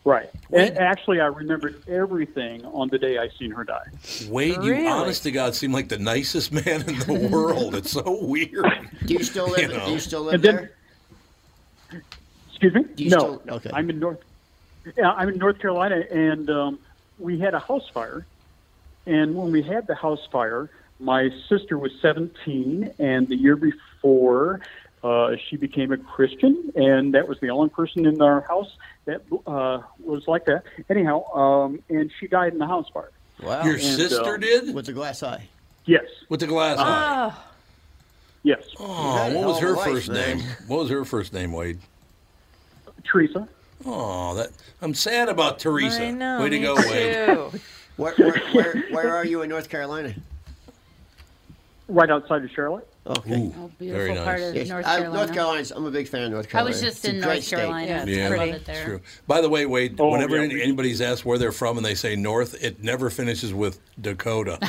[0.05, 0.29] Right.
[0.51, 0.69] Wait.
[0.69, 3.87] And actually, I remembered everything on the day I seen her die.
[4.29, 4.83] Wade, Really?
[4.83, 7.75] you honest to God seem like the nicest man in the world.
[7.77, 8.91] It's so weird.
[9.07, 9.71] Do you still live?
[9.73, 9.87] You know.
[9.87, 10.69] Do you still live then-
[11.91, 12.03] there?
[12.51, 12.83] Excuse me?
[12.95, 13.71] Do you no, still- okay.
[13.73, 14.19] I'm in North.
[14.99, 16.79] Yeah, I'm in North Carolina, and um,
[17.23, 18.27] we had a house fire.
[19.07, 20.71] And when we had the house fire,
[21.01, 24.61] my sister was 17, and the year before,
[25.03, 28.71] uh, she became a Christian, and that was the only person in our house
[29.07, 30.63] that uh, was like that.
[30.89, 33.11] Anyhow, um, and she died in the house fire.
[33.43, 33.65] Wow.
[33.65, 34.73] Your And, sister uh, did?
[34.73, 35.49] With the glass eye.
[35.87, 36.05] Yes.
[36.29, 37.31] With the glass Uh-huh.
[37.33, 37.35] eye.
[38.45, 38.63] Yes.
[38.79, 40.39] Oh, what was her life, first man.
[40.39, 40.47] name?
[40.69, 41.79] What was her first name, Wade?
[43.05, 43.49] Teresa.
[43.85, 44.51] Oh, that
[44.81, 46.05] I'm sad about Teresa.
[46.05, 46.89] I know, Way to me go, too.
[46.89, 47.61] Wade.
[47.97, 50.15] Where, where, where, where are you in North Carolina?
[51.89, 52.89] Right outside of Charlotte.
[53.05, 53.51] Okay.
[53.59, 55.17] Oh, beautiful part of Yes, North I- Carolina.
[55.25, 55.71] North Carolina's.
[55.73, 56.77] I'm a big fan of North Carolina.
[56.77, 56.87] I Carolina.
[56.87, 57.57] was just It's a in great North state.
[57.57, 57.87] Carolina.
[57.89, 58.51] Yeah, It's Yeah, pretty.
[58.53, 58.85] it's there.
[58.85, 59.01] true.
[59.27, 61.97] By the way, Wade, Oh, whenever yeah, we- anybody's asked where they're from and they
[61.97, 64.59] say North, it never finishes with Dakota.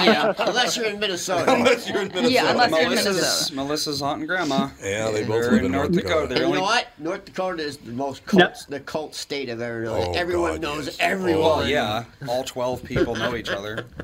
[0.00, 1.52] Yeah, unless you're in Minnesota.
[1.52, 2.30] Unless you're in Minnesota.
[2.32, 3.54] Yeah, unless you're in Melissa's, Minnesota.
[3.56, 4.68] Melissa's aunt and grandma.
[4.82, 6.26] Yeah, they both They're live in North Dakota.
[6.26, 6.86] They're And you only- know what?
[6.98, 9.86] North Dakota is the most cult, the cult state I've ever.
[9.86, 10.96] Oh, everyone God, knows yes.
[11.00, 11.42] everyone.
[11.44, 13.84] Oh, well, yeah, all 12 people know each other.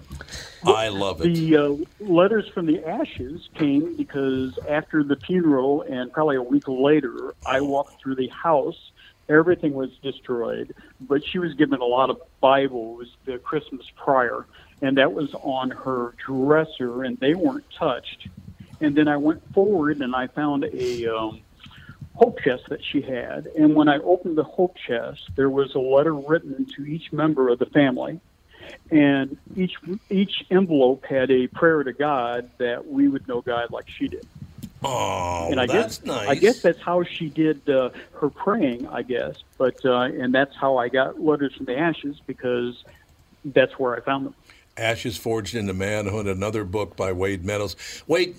[0.65, 1.35] I love it.
[1.35, 6.67] The uh, letters from the ashes came because after the funeral and probably a week
[6.67, 8.91] later, I walked through the house.
[9.29, 14.47] Everything was destroyed, but she was given a lot of Bibles the Christmas prior,
[14.81, 18.29] and that was on her dresser, and they weren't touched.
[18.81, 21.41] And then I went forward and I found a um,
[22.15, 25.81] hope chest that she had, and when I opened the hope chest, there was a
[25.81, 28.21] letter written to each member of the family
[28.91, 29.77] and each
[30.11, 34.27] each envelope had a prayer to God that we would know God like she did.
[34.83, 36.29] Oh, and I that's guess nice.
[36.29, 37.91] I guess that's how she did uh,
[38.21, 38.87] her praying.
[38.89, 42.85] I guess, but uh, and that's how I got letters from the ashes because
[43.45, 44.35] that's where I found them.
[44.77, 47.77] Ashes Forged into Manhood, another book by Wade Meadows.
[48.07, 48.37] Wade,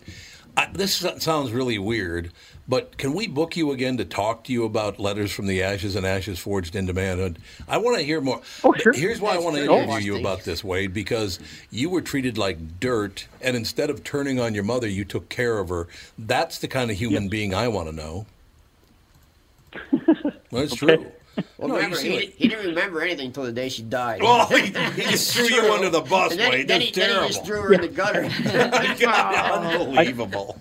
[0.58, 2.32] I, this sounds really weird,
[2.68, 5.96] but can we book you again to talk to you about Letters from the Ashes
[5.96, 7.38] and Ashes Forged into Manhood?
[7.68, 8.42] I want to hear more.
[8.64, 8.92] Oh, sure.
[8.92, 11.40] Here's why I want to interview you about this, Wade, because
[11.70, 15.60] you were treated like dirt, and instead of turning on your mother, you took care
[15.60, 15.88] of her.
[16.18, 18.26] That's the kind of human being I want to know.
[20.50, 21.12] Well, it's true.
[21.58, 24.22] Well, No, remember, he, what- he didn't remember anything until the day she died.
[24.24, 24.68] Oh, he,
[25.02, 26.68] he just threw you under the bus, And then, Wade.
[26.68, 27.28] then, That's he, then terrible.
[27.28, 28.30] he just threw her in the gutter.
[29.10, 29.88] Oh.
[29.88, 30.60] Unbelievable.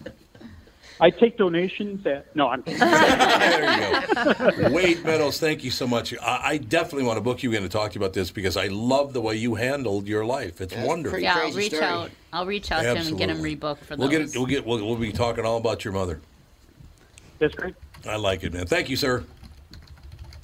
[0.98, 2.80] I take donations at no, I'm kidding.
[2.80, 4.70] there you go.
[4.70, 6.14] Wade Meadows, thank you so much.
[6.22, 8.56] I, I definitely want to book you in to talk to you about this because
[8.56, 10.60] I love the way you handled your life.
[10.62, 11.18] It's wonderful.
[11.18, 12.10] Yeah, I'll reach out.
[12.32, 14.18] I'll reach out to him and get him rebooked for We'll those.
[14.32, 14.38] get it.
[14.38, 14.64] We'll get.
[14.66, 16.18] We'll, we'll be talking all about your mother.
[17.38, 17.74] That's great.
[18.08, 18.66] I like it, man.
[18.66, 19.24] Thank you, sir.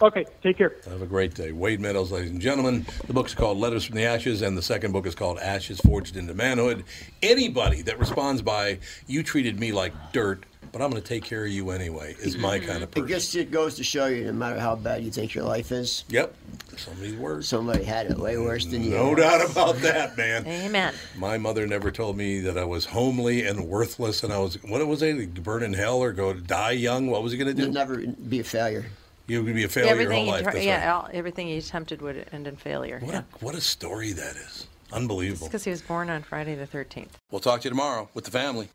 [0.02, 0.74] Okay, take care.
[0.86, 1.52] Have a great day.
[1.52, 2.84] Wade Meadows, ladies and gentlemen.
[3.06, 6.16] The book's called Letters from the Ashes, and the second book is called Ashes Forged
[6.16, 6.82] into Manhood.
[7.22, 10.42] Anybody that responds by, you treated me like dirt,
[10.72, 12.68] but I'm going to take care of you anyway, is my mm-hmm.
[12.68, 13.04] kind of person.
[13.04, 15.70] I guess it goes to show you, no matter how bad you think your life
[15.70, 16.04] is.
[16.08, 16.34] Yep.
[16.76, 17.46] Somebody's worse.
[17.46, 18.90] Somebody had it way worse than you.
[18.90, 20.44] No doubt about that, man.
[20.48, 20.94] Amen.
[21.16, 24.84] My mother never told me that I was homely and worthless, and I was what
[24.84, 25.44] was it?
[25.44, 27.06] Burn in hell or go die young?
[27.06, 27.62] What was he going to do?
[27.62, 28.86] You'll never be a failure.
[29.26, 30.52] You would be a failure your everything whole you life.
[30.52, 30.92] tr- yeah, right.
[30.92, 32.98] all, everything you attempted would end in failure.
[33.00, 33.22] What, yeah.
[33.40, 34.66] a, what a story that is.
[34.92, 35.46] Unbelievable.
[35.46, 37.08] because he was born on Friday the 13th.
[37.30, 38.68] We'll talk to you tomorrow with the family.